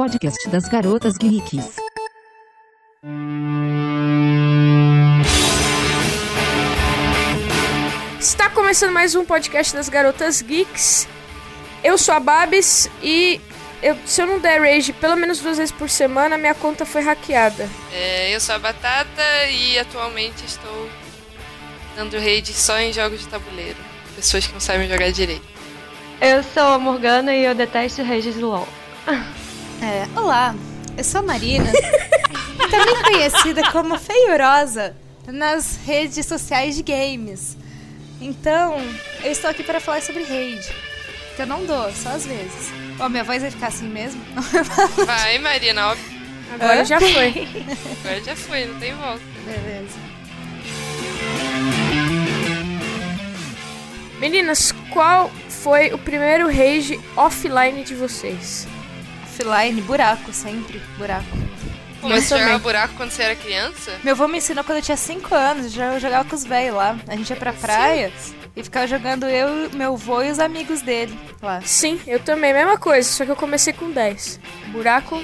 podcast 0.00 0.48
das 0.48 0.66
garotas 0.66 1.18
geeks. 1.18 1.76
Está 8.18 8.48
começando 8.48 8.92
mais 8.92 9.14
um 9.14 9.26
podcast 9.26 9.74
das 9.74 9.90
Garotas 9.90 10.40
Geeks. 10.40 11.06
Eu 11.84 11.98
sou 11.98 12.14
a 12.14 12.20
Babs 12.20 12.88
e 13.02 13.38
eu- 13.82 13.98
se 14.06 14.22
eu 14.22 14.26
não 14.26 14.38
der 14.38 14.58
rage 14.62 14.94
pelo 14.94 15.16
menos 15.16 15.40
duas 15.40 15.58
vezes 15.58 15.72
por 15.72 15.90
semana, 15.90 16.38
minha 16.38 16.54
conta 16.54 16.86
foi 16.86 17.02
hackeada. 17.02 17.68
É, 17.92 18.34
eu 18.34 18.40
sou 18.40 18.54
a 18.54 18.58
Batata 18.58 19.44
e 19.50 19.78
atualmente 19.78 20.46
estou 20.46 20.88
dando 21.94 22.16
raid 22.18 22.50
só 22.54 22.78
em 22.78 22.90
jogos 22.90 23.20
de 23.20 23.28
tabuleiro. 23.28 23.76
Pessoas 24.16 24.46
que 24.46 24.52
não 24.54 24.60
sabem 24.60 24.88
jogar 24.88 25.12
direito. 25.12 25.44
Eu 26.22 26.42
sou 26.42 26.62
a 26.62 26.78
Morgana 26.78 27.34
e 27.34 27.44
eu 27.44 27.54
detesto 27.54 28.02
redes 28.02 28.34
do 28.36 28.48
LoL. 28.48 28.68
É, 29.82 30.06
olá, 30.18 30.54
eu 30.96 31.02
sou 31.02 31.20
a 31.20 31.22
Marina, 31.22 31.72
também 32.70 33.02
conhecida 33.02 33.70
como 33.72 33.98
Feiorosa 33.98 34.94
nas 35.26 35.78
redes 35.86 36.26
sociais 36.26 36.76
de 36.76 36.82
games. 36.82 37.56
Então, 38.20 38.76
eu 39.24 39.32
estou 39.32 39.48
aqui 39.48 39.62
para 39.62 39.80
falar 39.80 40.02
sobre 40.02 40.22
raid, 40.24 40.60
que 41.34 41.42
eu 41.42 41.46
não 41.46 41.64
dou, 41.64 41.90
só 41.92 42.10
às 42.10 42.26
vezes. 42.26 42.70
Ó, 42.98 43.08
minha 43.08 43.24
voz 43.24 43.40
vai 43.40 43.50
ficar 43.50 43.68
assim 43.68 43.88
mesmo? 43.88 44.20
Vai, 45.06 45.38
Marina, 45.38 45.88
óbvio. 45.88 46.20
Agora 46.52 46.82
Hã? 46.82 46.84
já 46.84 47.00
foi. 47.00 47.48
Agora 48.04 48.24
já 48.24 48.36
foi, 48.36 48.66
não 48.66 48.78
tem 48.78 48.94
volta. 48.94 49.22
Beleza. 49.46 49.98
Meninas, 54.18 54.72
qual 54.90 55.30
foi 55.48 55.94
o 55.94 55.98
primeiro 55.98 56.46
rage 56.48 57.00
offline 57.16 57.82
de 57.82 57.94
vocês? 57.94 58.68
Offline, 59.40 59.80
buraco, 59.82 60.32
sempre, 60.32 60.82
buraco. 60.98 61.24
Pô, 62.00 62.08
mas 62.08 62.24
você 62.24 62.38
jogava 62.38 62.58
buraco 62.58 62.94
quando 62.96 63.10
você 63.10 63.22
era 63.22 63.34
criança? 63.34 63.92
Meu 64.04 64.14
avô 64.14 64.28
me 64.28 64.38
ensinou 64.38 64.62
quando 64.64 64.78
eu 64.78 64.82
tinha 64.82 64.96
5 64.96 65.34
anos, 65.34 65.72
já 65.72 65.94
eu 65.94 66.00
jogava 66.00 66.28
com 66.28 66.36
os 66.36 66.44
velhos 66.44 66.76
lá. 66.76 66.98
A 67.08 67.16
gente 67.16 67.30
ia 67.30 67.36
pra 67.36 67.52
praia 67.52 68.12
e 68.54 68.62
ficava 68.62 68.86
jogando 68.86 69.26
eu, 69.26 69.70
meu 69.70 69.94
avô 69.94 70.22
e 70.22 70.30
os 70.30 70.38
amigos 70.38 70.82
dele 70.82 71.18
lá. 71.42 71.60
Sim, 71.62 71.98
eu 72.06 72.20
também, 72.20 72.52
mesma 72.52 72.76
coisa, 72.78 73.08
só 73.08 73.24
que 73.24 73.30
eu 73.30 73.36
comecei 73.36 73.72
com 73.72 73.90
10. 73.90 74.40
Buraco, 74.68 75.22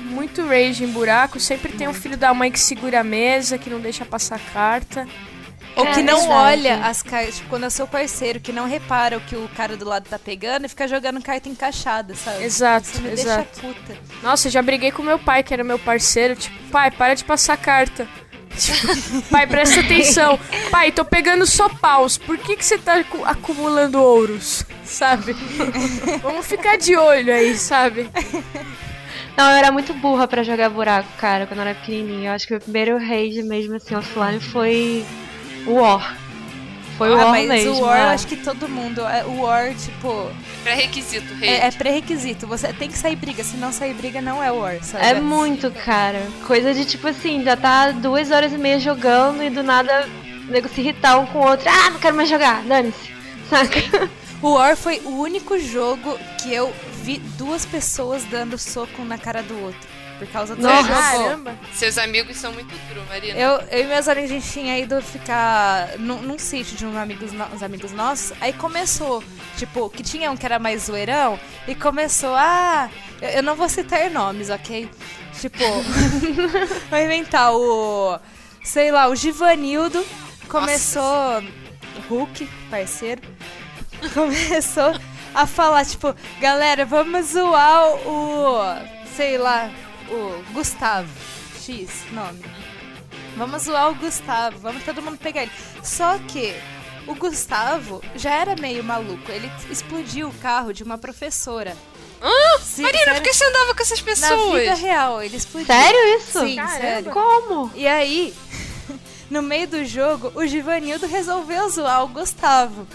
muito 0.00 0.44
rage 0.44 0.84
em 0.84 0.88
buraco, 0.88 1.38
sempre 1.38 1.72
tem 1.72 1.88
um 1.88 1.94
filho 1.94 2.16
da 2.16 2.34
mãe 2.34 2.50
que 2.50 2.60
segura 2.60 3.00
a 3.00 3.04
mesa, 3.04 3.58
que 3.58 3.70
não 3.70 3.80
deixa 3.80 4.04
passar 4.04 4.40
carta. 4.52 5.06
Ou 5.74 5.86
É, 5.86 5.92
que 5.92 6.02
não 6.02 6.20
verdade. 6.20 6.40
olha 6.60 6.86
as 6.86 7.02
cartas, 7.02 7.36
tipo, 7.36 7.48
quando 7.48 7.64
é 7.64 7.70
seu 7.70 7.86
parceiro, 7.86 8.38
que 8.40 8.52
não 8.52 8.66
repara 8.68 9.16
o 9.16 9.20
que 9.22 9.34
o 9.34 9.48
cara 9.56 9.76
do 9.76 9.86
lado 9.88 10.06
tá 10.08 10.18
pegando 10.18 10.66
e 10.66 10.68
fica 10.68 10.86
jogando 10.86 11.22
carta 11.22 11.48
encaixada, 11.48 12.14
sabe? 12.14 12.44
Exato, 12.44 12.88
Isso 12.88 13.00
me 13.00 13.10
exato. 13.10 13.48
deixa 13.60 13.74
puta. 13.74 13.96
Nossa, 14.22 14.48
eu 14.48 14.52
já 14.52 14.60
briguei 14.60 14.90
com 14.92 15.02
meu 15.02 15.18
pai, 15.18 15.42
que 15.42 15.54
era 15.54 15.64
meu 15.64 15.78
parceiro. 15.78 16.36
Tipo, 16.36 16.56
pai, 16.70 16.90
para 16.90 17.14
de 17.14 17.24
passar 17.24 17.56
carta. 17.56 18.06
Tipo, 18.54 19.22
pai, 19.32 19.46
presta 19.46 19.80
atenção. 19.80 20.38
Pai, 20.70 20.92
tô 20.92 21.06
pegando 21.06 21.46
só 21.46 21.70
paus. 21.70 22.18
Por 22.18 22.36
que, 22.36 22.54
que 22.54 22.64
você 22.66 22.76
tá 22.76 22.96
acu- 22.96 23.24
acumulando 23.24 23.98
ouros? 24.02 24.66
Sabe? 24.84 25.34
Vamos 26.22 26.44
ficar 26.46 26.76
de 26.76 26.94
olho 26.96 27.32
aí, 27.32 27.56
sabe? 27.56 28.10
Não, 29.36 29.50
eu 29.50 29.56
era 29.56 29.72
muito 29.72 29.94
burra 29.94 30.28
pra 30.28 30.42
jogar 30.42 30.68
buraco, 30.68 31.08
cara, 31.16 31.46
quando 31.46 31.60
eu 31.60 31.66
era 31.66 31.74
pequenininha. 31.74 32.28
Eu 32.30 32.34
acho 32.34 32.46
que 32.46 32.52
o 32.52 32.56
meu 32.56 32.60
primeiro 32.60 32.98
rage 32.98 33.42
mesmo, 33.42 33.76
assim, 33.76 33.94
offline 33.94 34.38
foi 34.38 35.06
War. 35.66 36.16
Foi 36.98 37.10
o 37.10 37.14
ah, 37.14 37.24
War 37.24 37.30
mas 37.30 37.48
mesmo. 37.48 37.74
o 37.74 37.80
War, 37.80 37.98
eu 37.98 38.06
é. 38.06 38.14
acho 38.14 38.26
que 38.26 38.36
todo 38.36 38.68
mundo. 38.68 39.00
é- 39.06 39.24
O 39.24 39.40
War, 39.42 39.74
tipo, 39.74 40.30
Pré-requisito, 40.62 41.32
raid. 41.34 41.46
é, 41.46 41.66
é 41.66 41.70
pré-requisito. 41.70 42.46
Você 42.46 42.72
tem 42.72 42.88
que 42.90 42.98
sair 42.98 43.16
briga. 43.16 43.42
Se 43.42 43.56
não 43.56 43.72
sair 43.72 43.94
briga, 43.94 44.20
não 44.20 44.42
é 44.42 44.50
War, 44.52 44.82
sabe? 44.82 45.04
É 45.06 45.14
muito, 45.20 45.70
cara. 45.70 46.26
Coisa 46.46 46.72
de 46.74 46.84
tipo 46.84 47.08
assim, 47.08 47.42
já 47.42 47.56
tá 47.56 47.90
duas 47.92 48.30
horas 48.30 48.52
e 48.52 48.58
meia 48.58 48.78
jogando 48.78 49.42
e 49.42 49.50
do 49.50 49.62
nada 49.62 50.08
o 50.48 50.52
nego 50.52 50.68
se 50.68 50.80
irritar 50.80 51.18
um 51.18 51.26
com 51.26 51.38
o 51.38 51.48
outro. 51.48 51.68
Ah, 51.68 51.90
não 51.90 51.98
quero 51.98 52.16
mais 52.16 52.28
jogar, 52.28 52.62
dane-se. 52.62 53.10
Saca? 53.48 54.08
O 54.42 54.54
War 54.54 54.76
foi 54.76 55.00
o 55.04 55.10
único 55.20 55.58
jogo 55.58 56.18
que 56.42 56.52
eu 56.52 56.72
vi 57.02 57.18
duas 57.38 57.64
pessoas 57.64 58.24
dando 58.24 58.58
soco 58.58 59.04
na 59.04 59.16
cara 59.16 59.42
do 59.42 59.56
outro. 59.62 59.91
Por 60.26 60.32
causa 60.32 60.54
do 60.54 60.62
Nossa. 60.62 60.82
jogo. 60.86 60.94
Caramba. 61.00 61.58
Seus 61.74 61.98
amigos 61.98 62.36
são 62.36 62.52
muito 62.52 62.72
true, 62.88 63.02
Marina. 63.08 63.38
Eu, 63.38 63.60
eu 63.70 63.80
e 63.80 63.86
meus 63.86 64.06
amigos, 64.06 64.30
a 64.30 64.34
gente 64.34 64.50
tinha 64.52 64.78
ido 64.78 65.02
ficar 65.02 65.98
num, 65.98 66.22
num 66.22 66.38
sítio 66.38 66.76
de 66.76 66.86
uns 66.86 66.96
amigos, 66.96 67.32
no- 67.32 67.44
uns 67.46 67.62
amigos 67.62 67.90
nossos. 67.92 68.32
Aí 68.40 68.52
começou, 68.52 69.22
tipo, 69.56 69.90
que 69.90 70.02
tinha 70.02 70.30
um 70.30 70.36
que 70.36 70.46
era 70.46 70.58
mais 70.60 70.82
zoeirão. 70.84 71.38
E 71.66 71.74
começou, 71.74 72.34
ah, 72.36 72.88
eu, 73.20 73.28
eu 73.30 73.42
não 73.42 73.56
vou 73.56 73.68
citar 73.68 74.08
nomes, 74.10 74.48
ok? 74.50 74.88
Tipo, 75.40 75.58
vou 76.88 76.98
inventar 77.00 77.52
o, 77.52 78.18
sei 78.62 78.92
lá, 78.92 79.08
o 79.08 79.16
Givanildo. 79.16 80.04
Começou, 80.48 81.42
Hulk, 82.08 82.46
parceiro, 82.70 83.22
começou 84.14 84.92
a 85.34 85.46
falar, 85.46 85.84
tipo, 85.84 86.14
galera, 86.40 86.84
vamos 86.84 87.26
zoar 87.28 87.86
o, 88.06 88.58
sei 89.16 89.38
lá, 89.38 89.70
o 90.12 90.52
Gustavo. 90.52 91.08
X, 91.64 91.90
nome. 92.12 92.40
Vamos 93.36 93.62
zoar 93.62 93.90
o 93.90 93.94
Gustavo, 93.94 94.58
vamos 94.58 94.84
todo 94.84 95.00
mundo 95.00 95.16
pegar 95.18 95.42
ele. 95.42 95.52
Só 95.82 96.18
que 96.18 96.54
o 97.06 97.14
Gustavo 97.14 98.02
já 98.14 98.32
era 98.34 98.54
meio 98.56 98.84
maluco. 98.84 99.30
Ele 99.30 99.50
explodiu 99.70 100.28
o 100.28 100.34
carro 100.34 100.72
de 100.72 100.82
uma 100.82 100.98
professora. 100.98 101.76
Ah, 102.20 102.58
Sim, 102.60 102.82
Marina, 102.82 103.04
sério, 103.04 103.14
por 103.20 103.22
que 103.24 103.34
você 103.34 103.44
andava 103.44 103.74
com 103.74 103.82
essas 103.82 103.98
Na 104.00 104.04
pessoas? 104.04 104.60
vida 104.60 104.74
real, 104.74 105.22
ele 105.22 105.36
explodiu. 105.36 105.66
Sério 105.66 106.16
isso? 106.16 106.40
Sim, 106.40 106.56
Caramba. 106.56 106.80
sério. 106.80 107.12
Como? 107.12 107.70
E 107.74 107.86
aí, 107.86 108.32
no 109.30 109.42
meio 109.42 109.66
do 109.66 109.84
jogo, 109.84 110.30
o 110.34 110.46
Givanildo 110.46 111.06
resolveu 111.06 111.68
zoar 111.68 112.04
o 112.04 112.08
Gustavo. 112.08 112.86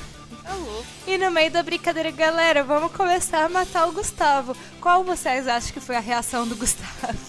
Tá 0.48 0.54
louco. 0.54 0.86
E 1.06 1.18
no 1.18 1.30
meio 1.30 1.52
da 1.52 1.62
brincadeira, 1.62 2.10
galera, 2.10 2.64
vamos 2.64 2.94
começar 2.94 3.44
a 3.44 3.50
matar 3.50 3.86
o 3.86 3.92
Gustavo. 3.92 4.56
Qual 4.80 5.04
vocês 5.04 5.46
acham 5.46 5.74
que 5.74 5.82
foi 5.82 5.98
a 5.98 6.00
reação 6.00 6.48
do 6.48 6.56
Gustavo? 6.56 7.20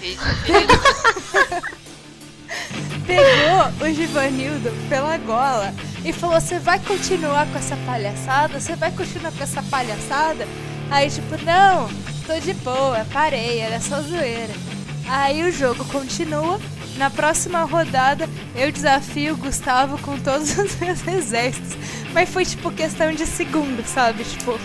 Pegou 3.04 3.88
o 3.88 3.92
Givanildo 3.92 4.70
pela 4.88 5.18
gola 5.18 5.74
e 6.04 6.12
falou: 6.12 6.40
Você 6.40 6.60
vai 6.60 6.78
continuar 6.78 7.46
com 7.48 7.58
essa 7.58 7.76
palhaçada? 7.78 8.60
Você 8.60 8.76
vai 8.76 8.92
continuar 8.92 9.32
com 9.32 9.42
essa 9.42 9.60
palhaçada? 9.64 10.46
Aí, 10.90 11.10
tipo, 11.10 11.36
não, 11.44 11.88
tô 12.24 12.38
de 12.38 12.54
boa, 12.54 13.04
parei, 13.12 13.58
era 13.58 13.80
só 13.80 14.00
zoeira. 14.00 14.54
Aí 15.08 15.42
o 15.42 15.50
jogo 15.50 15.84
continua. 15.86 16.60
Na 16.96 17.10
próxima 17.10 17.62
rodada, 17.64 18.28
eu 18.54 18.70
desafio 18.70 19.34
o 19.34 19.36
Gustavo 19.36 19.98
com 19.98 20.18
todos 20.20 20.56
os 20.56 20.76
meus 20.80 21.06
exércitos. 21.06 21.76
Mas 22.12 22.28
foi, 22.28 22.44
tipo, 22.44 22.70
questão 22.70 23.12
de 23.12 23.26
segundos, 23.26 23.86
sabe? 23.86 24.22
Tipo, 24.24 24.58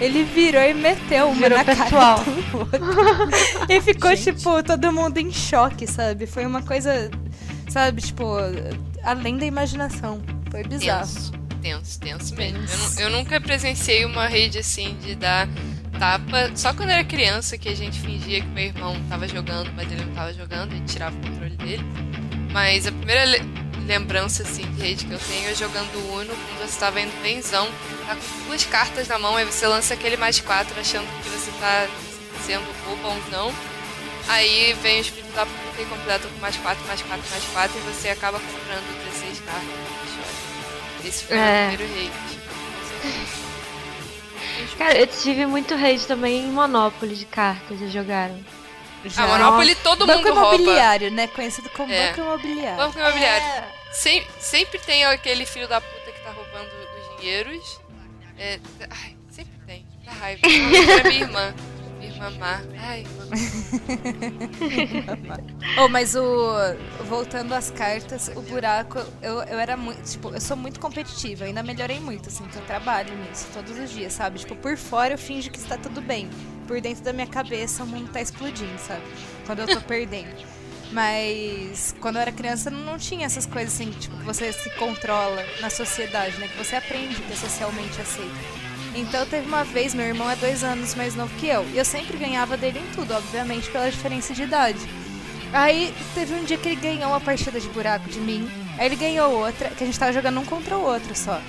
ele 0.00 0.22
virou 0.24 0.62
e 0.62 0.74
meteu 0.74 1.26
uma 1.28 1.34
Virou 1.34 1.58
na 1.58 1.64
pessoal. 1.64 2.18
cara 2.18 2.40
do 2.42 2.58
outro. 2.58 2.80
e 3.68 3.80
ficou, 3.80 4.14
tipo, 4.14 4.62
todo 4.62 4.92
mundo 4.92 5.18
em 5.18 5.32
choque, 5.32 5.86
sabe? 5.86 6.26
Foi 6.26 6.44
uma 6.44 6.62
coisa, 6.62 7.10
sabe, 7.68 8.02
tipo, 8.02 8.26
além 9.02 9.38
da 9.38 9.46
imaginação. 9.46 10.20
Foi 10.50 10.62
bizarro. 10.64 11.06
Tenso, 11.06 11.32
tenso, 11.62 12.00
tenso 12.00 12.34
mesmo. 12.36 12.60
Eu, 12.98 13.04
eu 13.08 13.10
nunca 13.10 13.40
presenciei 13.40 14.04
uma 14.04 14.26
rede 14.28 14.58
assim 14.58 14.96
de 15.02 15.14
dar 15.14 15.48
tapa. 15.98 16.50
Só 16.54 16.72
quando 16.74 16.90
era 16.90 17.04
criança 17.04 17.56
que 17.58 17.68
a 17.68 17.74
gente 17.76 17.98
fingia 18.00 18.40
que 18.40 18.46
meu 18.48 18.64
irmão 18.66 18.96
tava 19.08 19.26
jogando, 19.28 19.70
mas 19.74 19.90
ele 19.90 20.04
não 20.04 20.14
tava 20.14 20.32
jogando, 20.32 20.72
a 20.72 20.76
gente 20.76 20.92
tirava 20.92 21.16
o 21.16 21.20
controle 21.20 21.56
dele. 21.56 21.84
Mas 22.52 22.86
a 22.86 22.92
primeira 22.92 23.24
le- 23.24 23.42
lembrança 23.86 24.42
assim 24.42 24.62
de 24.72 24.80
rede 24.82 25.04
que 25.06 25.12
eu 25.12 25.18
tenho 25.18 25.48
é 25.50 25.54
jogando 25.54 25.94
Uno 26.12 26.26
quando 26.34 26.58
você 26.68 26.78
tava 26.78 27.00
indo 27.00 27.12
benzão, 27.22 27.66
tá 28.06 28.14
com 28.16 28.46
duas 28.46 28.64
cartas 28.64 29.08
na 29.08 29.18
mão, 29.18 29.36
aí 29.36 29.44
você 29.44 29.66
lança 29.66 29.94
aquele 29.94 30.16
mais 30.16 30.40
quatro 30.40 30.78
achando 30.78 31.06
que 31.22 31.28
você 31.30 31.50
tá 31.60 31.86
sendo 32.46 32.64
bobo 32.84 33.06
ou 33.08 33.22
não. 33.30 33.54
Aí 34.28 34.74
vem 34.82 35.00
os 35.00 35.08
filhos 35.08 35.32
da 35.34 35.46
puta 35.46 35.80
e 35.80 35.86
completam 35.86 36.30
com 36.30 36.38
mais 36.40 36.54
4, 36.56 36.86
mais 36.86 37.00
4, 37.00 37.30
mais 37.30 37.44
4 37.44 37.78
e 37.78 37.80
você 37.92 38.08
acaba 38.10 38.38
comprando 38.38 39.04
16 39.10 39.40
cartas. 39.40 39.68
Esse 41.04 41.24
foi 41.24 41.36
É. 41.38 41.70
o 41.72 41.76
primeiro 41.76 41.94
rate. 41.94 43.47
Cara, 44.76 44.96
eu 44.98 45.06
tive 45.06 45.46
muito 45.46 45.74
rage 45.74 46.06
também 46.06 46.44
em 46.44 46.50
Monopoly 46.52 47.14
de 47.16 47.24
cartas, 47.26 47.78
já 47.80 47.86
jogaram. 47.86 48.38
Ah, 49.16 49.26
Monopoly 49.26 49.74
todo 49.76 50.06
Banco 50.06 50.18
mundo 50.28 50.34
rouba. 50.40 50.54
imobiliário, 50.56 51.10
né? 51.10 51.26
Conhecido 51.28 51.70
como 51.70 51.92
É. 51.92 52.08
banco 52.08 52.20
imobiliário. 52.20 52.76
Banco 52.76 52.98
imobiliário. 52.98 53.64
Sem- 53.92 54.26
sempre 54.38 54.78
tem 54.78 55.04
aquele 55.04 55.46
filho 55.46 55.66
da 55.68 55.80
puta 55.80 56.10
que 56.12 56.20
tá 56.20 56.30
roubando 56.30 56.68
os 56.68 57.20
dinheiros. 57.20 57.80
É, 58.38 58.58
ai, 58.90 59.16
sempre 59.30 59.52
tem. 59.66 59.86
Dá 60.04 60.12
raiva. 60.12 60.40
Era 60.46 61.08
minha 61.08 61.20
irmã. 61.22 61.54
Má. 62.38 62.60
Ai, 62.76 63.06
Oh, 65.76 65.88
mas 65.88 66.14
o. 66.14 66.52
Voltando 67.04 67.54
às 67.54 67.70
cartas, 67.70 68.30
o 68.34 68.42
buraco, 68.42 68.98
eu, 69.22 69.42
eu 69.42 69.58
era 69.58 69.76
muito. 69.76 70.02
Tipo, 70.02 70.30
eu 70.34 70.40
sou 70.40 70.56
muito 70.56 70.80
competitiva, 70.80 71.44
ainda 71.44 71.62
melhorei 71.62 72.00
muito, 72.00 72.28
assim, 72.28 72.46
que 72.48 72.56
eu 72.56 72.62
trabalho 72.62 73.14
nisso 73.16 73.46
todos 73.52 73.78
os 73.78 73.90
dias, 73.90 74.12
sabe? 74.12 74.38
Tipo, 74.40 74.56
por 74.56 74.76
fora 74.76 75.14
eu 75.14 75.18
finjo 75.18 75.50
que 75.50 75.58
está 75.58 75.76
tudo 75.78 76.00
bem. 76.00 76.28
por 76.66 76.80
dentro 76.80 77.02
da 77.04 77.12
minha 77.12 77.26
cabeça 77.26 77.84
o 77.84 77.86
mundo 77.86 78.10
tá 78.10 78.20
explodindo, 78.20 78.78
sabe? 78.78 79.02
Quando 79.46 79.60
eu 79.60 79.68
tô 79.68 79.80
perdendo. 79.80 80.34
Mas 80.90 81.94
quando 82.00 82.16
eu 82.16 82.22
era 82.22 82.32
criança 82.32 82.70
não, 82.70 82.80
não 82.80 82.98
tinha 82.98 83.26
essas 83.26 83.44
coisas 83.46 83.74
assim, 83.74 83.90
tipo, 83.92 84.16
que 84.16 84.24
você 84.24 84.52
se 84.52 84.70
controla 84.70 85.44
na 85.60 85.70
sociedade, 85.70 86.36
né? 86.38 86.48
Que 86.48 86.56
você 86.56 86.76
aprende 86.76 87.20
que 87.22 87.32
é 87.32 87.36
socialmente 87.36 88.00
aceito. 88.00 88.67
Então 88.98 89.24
teve 89.26 89.46
uma 89.46 89.64
vez, 89.64 89.94
meu 89.94 90.06
irmão 90.06 90.28
é 90.28 90.36
dois 90.36 90.64
anos 90.64 90.94
mais 90.94 91.14
novo 91.14 91.32
que 91.38 91.46
eu, 91.46 91.64
e 91.72 91.78
eu 91.78 91.84
sempre 91.84 92.16
ganhava 92.16 92.56
dele 92.56 92.80
em 92.80 92.94
tudo, 92.94 93.14
obviamente 93.14 93.70
pela 93.70 93.90
diferença 93.90 94.34
de 94.34 94.42
idade. 94.42 94.78
Aí 95.52 95.94
teve 96.14 96.34
um 96.34 96.44
dia 96.44 96.58
que 96.58 96.68
ele 96.68 96.80
ganhou 96.80 97.10
uma 97.10 97.20
partida 97.20 97.58
de 97.60 97.68
buraco 97.68 98.08
de 98.08 98.20
mim, 98.20 98.50
aí 98.76 98.86
ele 98.86 98.96
ganhou 98.96 99.32
outra, 99.32 99.70
que 99.70 99.82
a 99.82 99.86
gente 99.86 99.98
tava 99.98 100.12
jogando 100.12 100.40
um 100.40 100.44
contra 100.44 100.76
o 100.76 100.84
outro 100.84 101.14
só. 101.14 101.40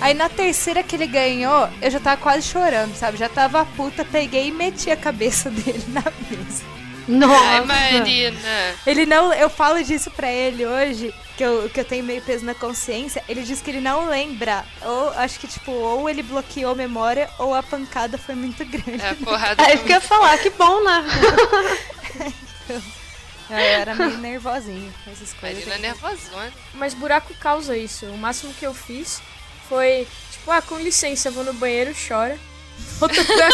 Aí 0.00 0.14
na 0.14 0.28
terceira 0.28 0.82
que 0.82 0.94
ele 0.94 1.06
ganhou, 1.06 1.68
eu 1.80 1.90
já 1.90 1.98
tava 1.98 2.20
quase 2.20 2.46
chorando, 2.46 2.94
sabe? 2.94 3.16
Já 3.16 3.28
tava 3.28 3.64
puta, 3.64 4.04
peguei 4.04 4.48
e 4.48 4.52
meti 4.52 4.90
a 4.90 4.96
cabeça 4.96 5.50
dele 5.50 5.84
na 5.88 6.04
mesa. 6.30 6.64
Nossa! 7.08 7.42
Ai, 7.42 7.64
Marina. 7.64 8.38
Ele 8.86 9.06
não. 9.06 9.32
Eu 9.32 9.48
falo 9.48 9.82
disso 9.82 10.10
pra 10.10 10.30
ele 10.30 10.66
hoje, 10.66 11.12
que 11.38 11.44
eu, 11.44 11.70
que 11.70 11.78
eu 11.78 11.84
tenho 11.84 12.02
meio 12.02 12.20
peso 12.20 12.44
na 12.44 12.52
consciência. 12.52 13.22
Ele 13.28 13.44
diz 13.44 13.62
que 13.62 13.70
ele 13.70 13.80
não 13.80 14.10
lembra. 14.10 14.66
Ou 14.82 15.10
acho 15.10 15.38
que, 15.38 15.46
tipo, 15.46 15.70
ou 15.70 16.10
ele 16.10 16.20
bloqueou 16.20 16.72
a 16.72 16.74
memória, 16.74 17.30
ou 17.38 17.54
a 17.54 17.62
pancada 17.62 18.18
foi 18.18 18.34
muito 18.34 18.64
grande. 18.64 19.00
É, 19.00 19.10
a 19.10 19.14
porrada 19.14 19.62
É 19.62 19.74
isso 19.74 19.84
que 19.84 19.92
eu 19.92 19.94
ia 19.94 20.00
falar, 20.00 20.36
que 20.38 20.50
bom, 20.50 20.82
né? 20.82 21.04
Eu 23.50 23.56
era 23.56 23.94
meio 23.94 24.18
nervosinho 24.18 24.92
com 25.02 25.10
essas 25.10 25.32
coisas. 25.32 25.64
Marina 25.64 25.76
é 25.76 25.78
nervosona. 25.78 26.52
Mas 26.74 26.92
buraco 26.92 27.32
causa 27.36 27.74
isso. 27.74 28.04
O 28.04 28.18
máximo 28.18 28.52
que 28.52 28.66
eu 28.66 28.74
fiz 28.74 29.22
foi, 29.70 30.06
tipo, 30.30 30.50
ah, 30.50 30.60
com 30.60 30.76
licença, 30.76 31.28
eu 31.28 31.32
vou 31.32 31.42
no 31.44 31.54
banheiro, 31.54 31.94
chora. 32.06 32.38
Volta 33.00 33.24
pra 33.24 33.48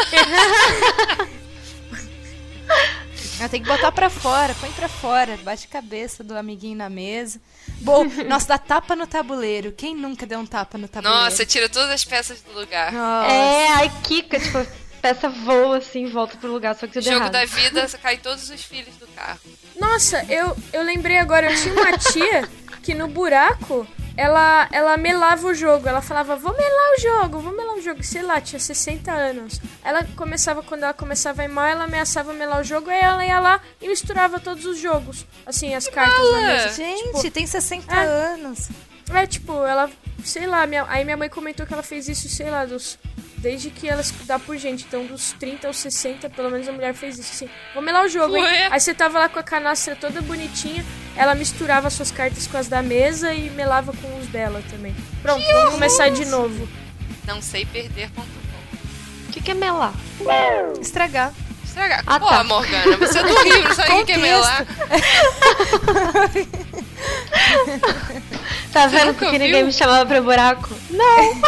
Eu 3.41 3.49
tenho 3.49 3.65
que 3.65 3.69
botar 3.69 3.91
pra 3.91 4.09
fora, 4.09 4.55
põe 4.61 4.71
pra 4.73 4.89
fora. 4.89 5.37
Bate 5.43 5.67
a 5.69 5.73
cabeça 5.73 6.23
do 6.23 6.37
amiguinho 6.37 6.77
na 6.77 6.89
mesa. 6.89 7.41
Bom, 7.81 8.05
nossa, 8.29 8.49
dá 8.49 8.59
tapa 8.59 8.95
no 8.95 9.07
tabuleiro. 9.07 9.73
Quem 9.73 9.95
nunca 9.95 10.25
deu 10.27 10.39
um 10.39 10.47
tapa 10.47 10.79
no 10.79 10.89
tabuleiro? 10.89 11.25
Nossa, 11.25 11.45
tira 11.45 11.69
todas 11.69 11.91
as 11.91 12.05
peças 12.05 12.41
do 12.43 12.53
lugar. 12.59 12.93
Nossa. 12.93 13.33
É, 13.33 13.69
aí 13.75 13.91
quica, 14.05 14.39
tipo, 14.39 14.59
a 14.59 14.67
peça 15.03 15.29
voa 15.29 15.79
assim, 15.79 16.07
volta 16.07 16.37
pro 16.37 16.51
lugar, 16.51 16.75
só 16.75 16.87
que 16.87 16.95
tudo 16.95 17.05
Jogo 17.05 17.17
errado. 17.17 17.33
da 17.33 17.45
vida, 17.45 17.89
cai 18.01 18.17
todos 18.19 18.49
os 18.49 18.65
filhos 18.65 18.95
do 18.97 19.07
carro. 19.09 19.41
Nossa, 19.79 20.25
eu, 20.33 20.57
eu 20.73 20.83
lembrei 20.83 21.19
agora, 21.19 21.51
eu 21.51 21.61
tinha 21.61 21.75
uma 21.75 21.99
tia 21.99 22.49
que 22.83 22.95
no 22.95 23.09
buraco, 23.09 23.87
ela, 24.17 24.69
ela 24.71 24.97
melava 24.97 25.47
o 25.47 25.55
jogo. 25.55 25.89
Ela 25.89 26.01
falava, 26.01 26.37
vou 26.37 26.53
melar 26.57 26.95
o 26.97 27.01
jogo, 27.01 27.39
vou 27.41 27.53
melar 27.53 27.75
o 27.77 27.81
jogo. 27.81 28.03
Sei 28.03 28.23
lá, 28.23 28.41
tinha 28.41 28.61
60 28.61 29.11
anos. 29.11 29.61
Ela 29.83 30.05
começava, 30.17 30.63
quando 30.63 30.85
ela 30.85 30.95
começava 30.95 31.43
a 31.43 31.45
ir 31.45 31.49
mal, 31.49 31.67
ela 31.67 31.85
ameaçava 31.85 32.33
melar 32.33 32.61
o 32.61 32.65
jogo, 32.65 32.91
aí 32.91 33.01
ela 33.01 33.25
ia 33.25 33.41
lá 33.41 33.61
e 33.81 33.89
misturava 33.89 34.39
todos 34.39 34.65
os 34.65 34.79
jogos. 34.79 35.27
Assim, 35.45 35.75
as 35.75 35.89
cartas 35.89 36.33
na 36.33 36.41
mesa. 36.41 36.69
Gente, 36.71 37.05
Tipo, 37.05 37.31
tem 37.31 37.47
60 37.47 37.95
é. 37.95 38.05
anos. 38.05 38.69
É, 39.13 39.27
tipo, 39.27 39.53
ela, 39.65 39.91
sei 40.25 40.47
lá, 40.47 40.67
minha, 40.67 40.87
aí 40.89 41.05
minha 41.05 41.17
mãe 41.17 41.29
comentou 41.29 41.67
que 41.67 41.73
ela 41.73 41.83
fez 41.83 42.09
isso, 42.09 42.29
sei 42.29 42.51
lá, 42.51 42.65
dos. 42.65 42.99
Desde 43.37 43.69
que 43.69 43.87
ela 43.87 44.03
se 44.03 44.15
dá 44.25 44.39
por 44.39 44.57
gente, 44.57 44.87
então 44.89 45.05
dos 45.05 45.33
30 45.33 45.67
aos 45.67 45.77
60, 45.77 46.31
pelo 46.31 46.51
menos 46.51 46.67
a 46.67 46.73
mulher 46.73 46.95
fez 46.95 47.19
isso, 47.19 47.31
assim. 47.31 47.51
Vou 47.75 47.83
melar 47.83 48.07
o 48.07 48.09
jogo, 48.09 48.35
hein? 48.35 48.43
Ué? 48.43 48.69
Aí 48.71 48.81
você 48.81 48.95
tava 48.95 49.19
lá 49.19 49.29
com 49.29 49.39
a 49.39 49.43
canastra 49.43 49.95
toda 49.95 50.23
bonitinha, 50.23 50.83
ela 51.17 51.35
misturava 51.35 51.89
suas 51.91 52.11
cartas 52.11 52.47
com 52.47 52.57
as 52.57 52.69
da 52.69 52.83
mesa 52.83 53.33
e 53.33 53.51
melava 53.51 53.93
com 53.93 54.19
os 54.19 54.27
dela 54.29 54.63
também. 54.71 54.95
Pronto, 55.23 55.45
vamos 55.47 55.75
começar 55.75 56.09
de 56.11 56.25
novo. 56.27 56.69
Não 57.27 57.41
sei 57.41 57.65
perder.com. 57.65 58.23
O 59.29 59.33
que, 59.33 59.41
que 59.41 59.51
é 59.51 59.55
melar? 59.55 59.95
Estragar. 60.81 61.33
Estragar. 61.65 62.03
Ah, 62.07 62.21
Pô, 62.21 62.27
tá. 62.29 62.45
Morgana, 62.45 62.97
você 62.97 63.19
é 63.19 63.23
do 63.23 63.35
Rio, 63.43 63.65
não 63.65 63.75
sabe 63.75 63.91
o 63.93 64.05
que 64.07 64.13
é 64.13 64.19
melar. 64.19 64.67
Tá 68.73 68.87
vendo 68.89 69.15
porque 69.15 69.31
viu? 69.31 69.39
ninguém 69.39 69.65
me 69.65 69.73
chamava 69.73 70.05
pra 70.07 70.21
buraco? 70.21 70.71
Não! 70.91 71.41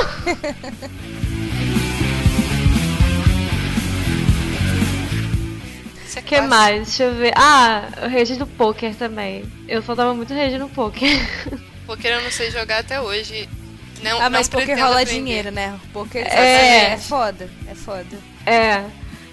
O 6.16 6.22
que 6.22 6.40
mais? 6.40 6.86
Deixa 6.88 7.02
eu 7.04 7.14
ver. 7.14 7.32
Ah, 7.36 7.88
o 8.04 8.08
rage 8.08 8.36
do 8.36 8.46
poker 8.46 8.94
também. 8.94 9.44
Eu 9.68 9.82
só 9.82 9.94
dava 9.94 10.14
muito 10.14 10.32
rage 10.34 10.58
no 10.58 10.68
poker. 10.68 11.08
Poker 11.86 12.10
eu 12.14 12.22
não 12.22 12.30
sei 12.32 12.50
jogar 12.50 12.78
até 12.80 13.00
hoje. 13.00 13.48
Não, 14.02 14.20
Ah, 14.20 14.28
mas 14.28 14.48
não 14.50 14.58
poker 14.58 14.76
rola 14.76 15.02
aprender. 15.02 15.12
dinheiro, 15.20 15.50
né? 15.52 15.78
Poker 15.92 16.26
É. 16.26 16.94
é 16.94 16.96
foda. 16.98 17.48
É 17.70 17.74
foda. 17.76 18.18
É. 18.44 18.82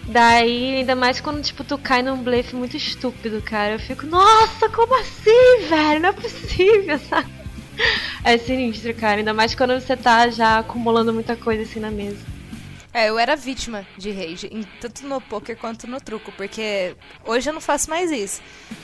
Daí, 0.05 0.75
ainda 0.75 0.95
mais 0.95 1.19
quando, 1.19 1.41
tipo, 1.41 1.63
tu 1.63 1.77
cai 1.79 2.03
num 2.03 2.17
blefe 2.21 2.55
muito 2.55 2.77
estúpido, 2.77 3.41
cara. 3.41 3.71
Eu 3.73 3.79
fico, 3.79 4.05
nossa, 4.05 4.69
como 4.69 4.93
assim, 4.99 5.67
velho? 5.67 5.99
Não 6.01 6.09
é 6.09 6.13
possível, 6.13 6.99
sabe? 7.09 7.27
É 8.23 8.37
sinistro, 8.37 8.93
cara. 8.93 9.17
Ainda 9.17 9.33
mais 9.33 9.55
quando 9.55 9.73
você 9.79 9.97
tá 9.97 10.29
já 10.29 10.59
acumulando 10.59 11.11
muita 11.13 11.35
coisa 11.35 11.63
assim 11.63 11.79
na 11.79 11.89
mesa. 11.89 12.19
É, 12.93 13.09
eu 13.09 13.17
era 13.17 13.35
vítima 13.35 13.85
de 13.97 14.11
rage, 14.11 14.49
tanto 14.79 15.07
no 15.07 15.19
poker 15.19 15.57
quanto 15.57 15.87
no 15.87 15.99
truco, 15.99 16.31
porque 16.33 16.95
hoje 17.25 17.49
eu 17.49 17.53
não 17.53 17.61
faço 17.61 17.89
mais 17.89 18.11
isso. 18.11 18.39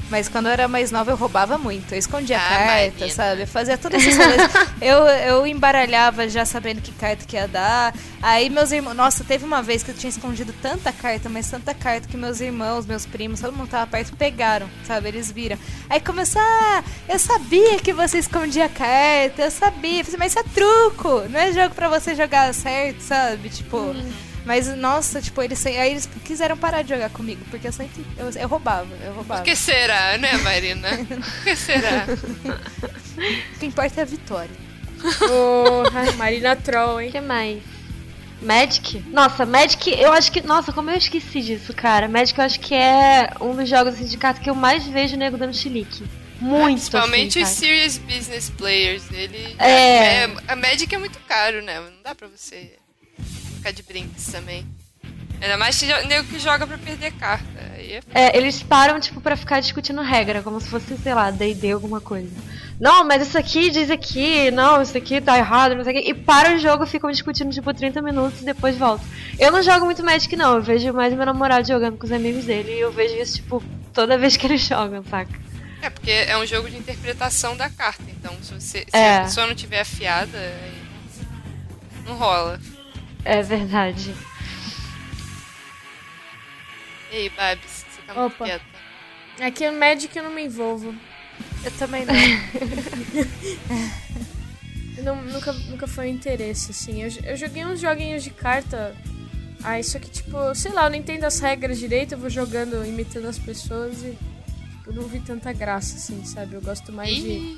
Mas 0.09 0.27
quando 0.27 0.47
eu 0.47 0.51
era 0.51 0.67
mais 0.67 0.91
nova 0.91 1.11
eu 1.11 1.15
roubava 1.15 1.57
muito. 1.57 1.93
Eu 1.93 1.99
escondia 1.99 2.37
Ah, 2.37 2.49
carta, 2.49 2.65
Marina. 2.99 3.09
sabe? 3.09 3.41
Eu 3.43 3.47
fazia 3.47 3.77
todas 3.77 4.01
essas 4.03 4.17
coisas. 4.17 4.51
eu, 4.81 4.97
eu 5.05 5.45
embaralhava 5.45 6.27
já 6.27 6.43
sabendo 6.45 6.81
que 6.81 6.91
carta 6.93 7.23
que 7.25 7.35
ia 7.35 7.47
dar. 7.47 7.93
Aí 8.21 8.49
meus 8.49 8.71
irmãos. 8.71 8.95
Nossa, 8.95 9.23
teve 9.23 9.45
uma 9.45 9.61
vez 9.61 9.83
que 9.83 9.91
eu 9.91 9.95
tinha 9.95 10.09
escondido 10.09 10.51
tanta 10.61 10.91
carta, 10.91 11.29
mas 11.29 11.49
tanta 11.49 11.75
carta 11.75 12.07
que 12.07 12.17
meus 12.17 12.41
irmãos, 12.41 12.87
meus 12.87 13.05
primos, 13.05 13.39
todo 13.39 13.55
mundo 13.55 13.69
tava 13.69 13.85
perto, 13.85 14.15
pegaram, 14.15 14.67
sabe? 14.83 15.09
Eles 15.09 15.31
viram. 15.31 15.57
Aí 15.87 15.99
começou, 15.99 16.41
ah, 16.41 16.83
eu 17.07 17.19
sabia 17.19 17.77
que 17.79 17.93
você 17.93 18.17
escondia 18.17 18.67
carta, 18.67 19.43
eu 19.43 19.51
sabia. 19.51 19.99
Eu 19.99 20.05
falei, 20.05 20.19
mas 20.19 20.31
isso 20.31 20.39
é 20.39 20.43
truco, 20.43 21.29
não 21.29 21.39
é 21.39 21.51
jogo 21.53 21.75
pra 21.75 21.87
você 21.87 22.15
jogar 22.15 22.51
certo, 22.55 23.01
sabe? 23.01 23.49
Tipo. 23.49 23.98
Mas, 24.45 24.67
nossa, 24.77 25.21
tipo, 25.21 25.41
eles, 25.43 25.63
aí 25.65 25.91
eles 25.91 26.09
quiseram 26.25 26.57
parar 26.57 26.81
de 26.81 26.89
jogar 26.89 27.09
comigo, 27.09 27.43
porque 27.51 27.67
eu 27.67 27.71
sempre. 27.73 28.05
Eu, 28.17 28.29
eu 28.29 28.47
roubava, 28.47 28.87
eu 29.03 29.13
roubava. 29.13 29.41
Por 29.41 29.49
que 29.49 29.55
será, 29.55 30.17
né, 30.17 30.33
Marina? 30.37 30.89
Por 30.97 31.43
que 31.43 31.55
será? 31.55 32.05
O 33.55 33.59
que 33.59 33.65
importa 33.65 33.99
é 33.99 34.03
a 34.03 34.05
vitória. 34.05 34.49
Porra, 35.19 36.11
Marina 36.17 36.55
Troll, 36.55 36.95
O 36.95 37.01
hein? 37.01 37.11
que 37.11 37.21
mais? 37.21 37.61
Magic? 38.41 38.99
Nossa, 39.09 39.45
Magic, 39.45 39.89
eu 39.99 40.13
acho 40.13 40.31
que. 40.31 40.41
Nossa, 40.41 40.71
como 40.71 40.89
eu 40.89 40.97
esqueci 40.97 41.41
disso, 41.41 41.73
cara. 41.73 42.07
Magic 42.07 42.39
eu 42.39 42.45
acho 42.45 42.59
que 42.59 42.73
é 42.73 43.31
um 43.41 43.53
dos 43.53 43.67
jogos 43.69 43.93
assim, 43.95 44.05
de 44.05 44.17
carta 44.17 44.39
que 44.39 44.49
eu 44.49 44.55
mais 44.55 44.85
vejo 44.87 45.17
nego 45.17 45.37
dando 45.37 45.53
chilique. 45.53 46.03
Muito. 46.39 46.75
Principalmente 46.75 47.37
assim, 47.39 47.51
os 47.51 47.57
serious 47.59 47.97
business 47.97 48.49
players. 48.49 49.03
Ele, 49.11 49.55
É. 49.59 50.23
A 50.47 50.55
Magic 50.55 50.93
é 50.95 50.97
muito 50.97 51.19
caro, 51.27 51.61
né? 51.61 51.81
Não 51.81 51.91
dá 52.01 52.15
pra 52.15 52.29
você 52.29 52.71
ficar 53.59 53.71
de 53.71 53.83
brinks 53.83 54.25
também. 54.31 54.65
Ainda 55.41 55.57
mais 55.57 55.77
que 55.79 55.85
nego 56.07 56.27
que 56.27 56.39
joga 56.39 56.67
pra 56.67 56.77
perder 56.77 57.11
carta. 57.13 57.45
É 57.77 58.01
É, 58.13 58.37
eles 58.37 58.61
param, 58.61 58.99
tipo, 58.99 59.21
pra 59.21 59.37
ficar 59.37 59.59
discutindo 59.61 60.01
regra, 60.01 60.41
como 60.41 60.59
se 60.59 60.67
fosse, 60.67 60.97
sei 60.97 61.13
lá, 61.13 61.31
D&D 61.31 61.71
alguma 61.71 62.01
coisa. 62.01 62.29
Não, 62.79 63.05
mas 63.05 63.27
isso 63.27 63.37
aqui 63.37 63.69
diz 63.69 63.89
aqui, 63.89 64.51
não, 64.51 64.81
isso 64.81 64.97
aqui 64.97 65.19
tá 65.19 65.37
errado, 65.37 65.75
não 65.75 65.83
sei 65.83 65.93
o 65.93 66.01
quê. 66.01 66.09
E 66.09 66.13
para 66.13 66.55
o 66.55 66.59
jogo, 66.59 66.85
ficam 66.85 67.09
discutindo, 67.11 67.51
tipo, 67.53 67.73
30 67.73 68.01
minutos 68.01 68.41
e 68.41 68.45
depois 68.45 68.77
voltam. 68.77 69.05
Eu 69.37 69.51
não 69.51 69.61
jogo 69.61 69.85
muito 69.85 70.03
Magic, 70.03 70.33
não. 70.35 70.55
Eu 70.55 70.61
vejo 70.61 70.91
mais 70.93 71.13
meu 71.13 71.25
namorado 71.25 71.67
jogando 71.67 71.97
com 71.97 72.05
os 72.05 72.11
amigos 72.11 72.45
dele 72.45 72.73
e 72.73 72.79
eu 72.79 72.91
vejo 72.91 73.15
isso, 73.15 73.35
tipo, 73.35 73.63
toda 73.93 74.17
vez 74.17 74.35
que 74.37 74.45
eles 74.47 74.61
jogam, 74.61 75.03
saca? 75.09 75.31
É, 75.81 75.89
porque 75.89 76.11
é 76.11 76.37
um 76.37 76.45
jogo 76.45 76.69
de 76.69 76.77
interpretação 76.77 77.55
da 77.55 77.69
carta. 77.69 78.03
Então, 78.09 78.33
se, 78.41 78.53
você, 78.53 78.79
se 78.79 78.85
É. 78.91 79.19
a 79.19 79.21
pessoa 79.23 79.47
não 79.47 79.55
tiver 79.55 79.79
afiada, 79.81 80.37
aí 80.37 80.73
não 82.05 82.15
rola. 82.15 82.59
É 83.25 83.41
verdade. 83.41 84.13
E 87.11 87.15
aí, 87.17 87.29
Babs, 87.29 87.85
você 87.89 88.01
tá 88.05 88.13
muito 88.13 88.33
Opa. 88.33 88.45
quieta. 88.45 88.65
Aqui 89.41 89.69
no 89.69 89.77
Magic 89.79 90.15
eu 90.17 90.23
não 90.23 90.31
me 90.31 90.43
envolvo. 90.45 90.93
Eu 91.63 91.71
também 91.71 92.05
não. 92.05 92.13
Eu 94.97 95.03
não- 95.03 95.21
nunca, 95.23 95.51
nunca 95.53 95.87
foi 95.87 96.07
um 96.07 96.13
interesse, 96.13 96.71
assim. 96.71 97.01
Eu, 97.01 97.09
eu 97.23 97.37
joguei 97.37 97.65
uns 97.65 97.79
joguinhos 97.79 98.23
de 98.23 98.29
carta. 98.31 98.95
Ah, 99.63 99.79
isso 99.79 99.97
aqui, 99.97 100.09
tipo, 100.09 100.37
sei 100.55 100.71
lá, 100.71 100.85
eu 100.85 100.89
não 100.89 100.95
entendo 100.97 101.23
as 101.25 101.39
regras 101.39 101.77
direito, 101.79 102.13
eu 102.13 102.17
vou 102.17 102.29
jogando, 102.29 102.85
imitando 102.85 103.27
as 103.27 103.37
pessoas 103.37 104.01
e 104.03 104.17
eu 104.87 104.93
não 104.93 105.03
vi 105.03 105.19
tanta 105.19 105.51
graça, 105.51 105.95
assim, 105.97 106.23
sabe? 106.25 106.53
Eu 106.55 106.61
gosto 106.61 106.91
mais 106.93 107.13
de. 107.15 107.57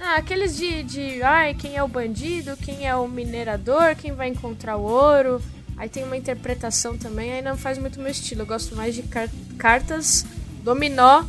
Ah, 0.00 0.16
aqueles 0.16 0.56
de, 0.56 0.82
de. 0.82 1.22
Ai, 1.22 1.54
quem 1.54 1.76
é 1.76 1.82
o 1.82 1.88
bandido, 1.88 2.56
quem 2.56 2.86
é 2.86 2.94
o 2.94 3.08
minerador, 3.08 3.94
quem 3.96 4.12
vai 4.12 4.28
encontrar 4.28 4.76
o 4.76 4.82
ouro. 4.82 5.42
Aí 5.76 5.88
tem 5.88 6.04
uma 6.04 6.16
interpretação 6.16 6.96
também, 6.96 7.32
aí 7.32 7.42
não 7.42 7.56
faz 7.56 7.76
muito 7.78 8.00
meu 8.00 8.10
estilo. 8.10 8.42
Eu 8.42 8.46
gosto 8.46 8.74
mais 8.76 8.94
de 8.94 9.02
car- 9.02 9.28
cartas, 9.58 10.24
dominó 10.62 11.24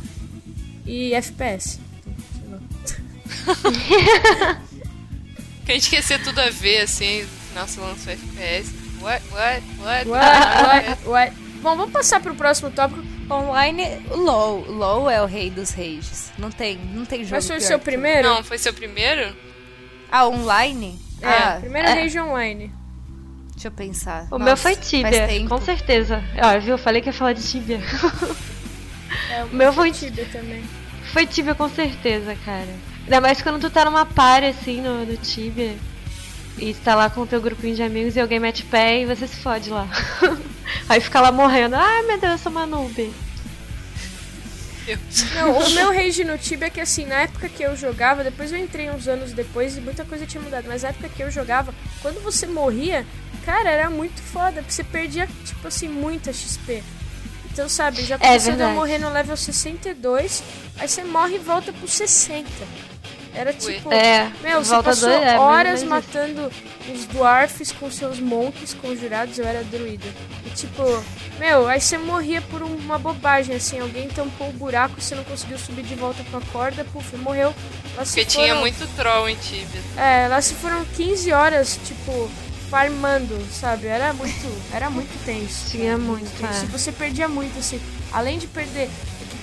e 0.86 1.12
FPS. 1.14 1.78
Que 5.64 5.72
a 5.72 5.74
gente 5.74 5.90
quer 5.90 6.02
ser 6.02 6.22
tudo 6.22 6.38
a 6.40 6.48
ver, 6.50 6.80
assim, 6.80 7.22
no 7.22 7.28
final 7.28 7.66
você 7.68 7.80
lança 7.80 8.10
o 8.10 8.12
FPS. 8.12 8.72
What, 9.02 9.22
what, 9.30 9.62
what? 9.80 10.08
What, 10.08 10.08
what, 10.08 11.06
what? 11.08 11.36
Bom, 11.62 11.76
vamos 11.76 11.92
passar 11.92 12.20
pro 12.20 12.34
próximo 12.34 12.70
tópico. 12.70 13.02
Online, 13.30 14.02
o 14.10 14.16
LoL. 14.16 14.64
O 14.68 14.72
LoL 14.72 15.10
é 15.10 15.22
o 15.22 15.26
rei 15.26 15.50
dos 15.50 15.70
rages. 15.70 16.32
Não 16.38 16.50
tem, 16.50 16.78
não 16.78 17.04
tem 17.04 17.24
jogo 17.24 17.36
Mas 17.36 17.46
foi 17.46 17.56
o 17.58 17.60
seu 17.60 17.78
primeiro? 17.78 18.28
Não, 18.28 18.42
foi 18.42 18.58
seu 18.58 18.72
primeiro? 18.72 19.34
Ah, 20.10 20.26
online? 20.26 20.98
É, 21.20 21.28
ah, 21.28 21.58
primeiro 21.60 21.88
é. 21.88 21.92
rage 21.92 22.18
online. 22.18 22.72
deixa 23.52 23.68
eu 23.68 23.72
pensar. 23.72 24.26
O 24.30 24.38
Nossa, 24.38 24.44
meu 24.44 24.56
foi 24.56 24.76
Tibia, 24.76 25.28
com 25.48 25.60
certeza. 25.60 26.22
Ó, 26.42 26.58
viu? 26.58 26.74
Eu 26.74 26.78
falei 26.78 27.02
que 27.02 27.08
ia 27.08 27.12
falar 27.12 27.34
de 27.34 27.42
Tibia. 27.42 27.80
É, 29.30 29.44
O 29.50 29.54
meu 29.54 29.72
foi 29.72 29.90
Tibia 29.92 30.26
também. 30.32 30.64
Foi 31.12 31.26
Tibia 31.26 31.54
com 31.54 31.68
certeza, 31.68 32.36
cara. 32.44 32.68
Ainda 33.04 33.20
mais 33.20 33.42
quando 33.42 33.60
tu 33.60 33.70
tá 33.70 33.84
numa 33.84 34.06
party 34.06 34.48
assim 34.48 34.80
no, 34.80 35.04
no 35.04 35.16
Tibia. 35.16 35.76
E 36.58 36.74
tá 36.74 36.94
lá 36.94 37.08
com 37.08 37.22
o 37.22 37.26
teu 37.26 37.40
grupinho 37.40 37.74
de 37.74 37.82
amigos 37.82 38.16
e 38.16 38.20
alguém 38.20 38.40
mete 38.40 38.64
pé 38.64 39.00
e 39.00 39.06
você 39.06 39.26
se 39.26 39.36
fode 39.36 39.70
lá. 39.70 39.88
Aí 40.88 41.00
fica 41.00 41.20
lá 41.20 41.30
morrendo. 41.30 41.76
Ai 41.76 42.02
meu 42.02 42.18
Deus, 42.18 42.32
eu 42.32 42.38
sou 42.38 42.52
uma 42.52 42.66
noob. 42.66 43.12
Não, 45.34 45.58
o 45.58 45.70
meu 45.70 45.92
rage 45.92 46.24
no 46.24 46.38
Tibia 46.38 46.68
é 46.68 46.70
que 46.70 46.80
assim, 46.80 47.04
na 47.04 47.16
época 47.22 47.48
que 47.48 47.62
eu 47.62 47.76
jogava, 47.76 48.24
depois 48.24 48.50
eu 48.50 48.58
entrei 48.58 48.90
uns 48.90 49.06
anos 49.06 49.32
depois 49.32 49.76
e 49.76 49.80
muita 49.80 50.04
coisa 50.04 50.26
tinha 50.26 50.42
mudado, 50.42 50.66
mas 50.66 50.82
na 50.82 50.88
época 50.88 51.10
que 51.10 51.22
eu 51.22 51.30
jogava, 51.30 51.74
quando 52.00 52.22
você 52.22 52.46
morria, 52.46 53.04
cara, 53.44 53.70
era 53.70 53.90
muito 53.90 54.22
foda, 54.22 54.62
porque 54.62 54.72
você 54.72 54.84
perdia, 54.84 55.28
tipo 55.44 55.68
assim, 55.68 55.88
muita 55.88 56.32
XP. 56.32 56.82
Então, 57.52 57.68
sabe, 57.68 58.02
já 58.04 58.16
aconteceu 58.16 58.56
de 58.56 58.62
eu 58.62 58.70
morrer 58.70 58.98
no 58.98 59.12
level 59.12 59.36
62, 59.36 60.42
aí 60.78 60.88
você 60.88 61.04
morre 61.04 61.34
e 61.34 61.38
volta 61.38 61.72
pro 61.72 61.86
60. 61.86 62.48
Era 63.34 63.52
tipo. 63.52 63.92
É, 63.92 64.30
Meu, 64.42 64.64
você 64.64 64.82
passou 64.82 65.08
dois- 65.08 65.22
é, 65.22 65.38
horas 65.38 65.82
matando 65.82 66.50
os 66.92 67.04
dwarfs 67.06 67.70
com 67.72 67.90
seus 67.90 68.18
monks 68.18 68.74
conjurados, 68.74 69.38
eu 69.38 69.46
era 69.46 69.62
druida. 69.64 70.06
E 70.46 70.50
tipo, 70.50 70.82
meu, 71.38 71.68
aí 71.68 71.80
você 71.80 71.98
morria 71.98 72.40
por 72.42 72.62
um- 72.62 72.76
uma 72.76 72.98
bobagem, 72.98 73.54
assim, 73.54 73.78
alguém 73.78 74.08
tampou 74.08 74.48
o 74.48 74.52
buraco 74.52 74.94
e 74.98 75.02
você 75.02 75.14
não 75.14 75.24
conseguiu 75.24 75.58
subir 75.58 75.82
de 75.84 75.94
volta 75.94 76.24
com 76.30 76.38
a 76.38 76.40
corda, 76.52 76.84
puf, 76.92 77.14
morreu. 77.16 77.54
Lá 77.96 78.04
Porque 78.04 78.24
tinha 78.24 78.48
foram- 78.48 78.60
muito 78.60 78.86
troll 78.96 79.28
em 79.28 79.36
Tibia. 79.36 79.80
É, 79.96 80.26
lá 80.28 80.40
se 80.40 80.54
foram 80.54 80.84
15 80.96 81.30
horas, 81.32 81.78
tipo, 81.84 82.30
farmando, 82.70 83.38
sabe? 83.52 83.86
Era 83.86 84.12
muito, 84.12 84.62
era 84.72 84.90
muito 84.90 85.24
tenso. 85.24 85.70
Tinha 85.70 85.92
cara, 85.92 85.98
muito, 85.98 86.30
tenso. 86.38 86.64
é. 86.64 86.68
Você 86.68 86.92
perdia 86.92 87.28
muito, 87.28 87.58
assim, 87.58 87.80
além 88.12 88.38
de 88.38 88.46
perder 88.46 88.90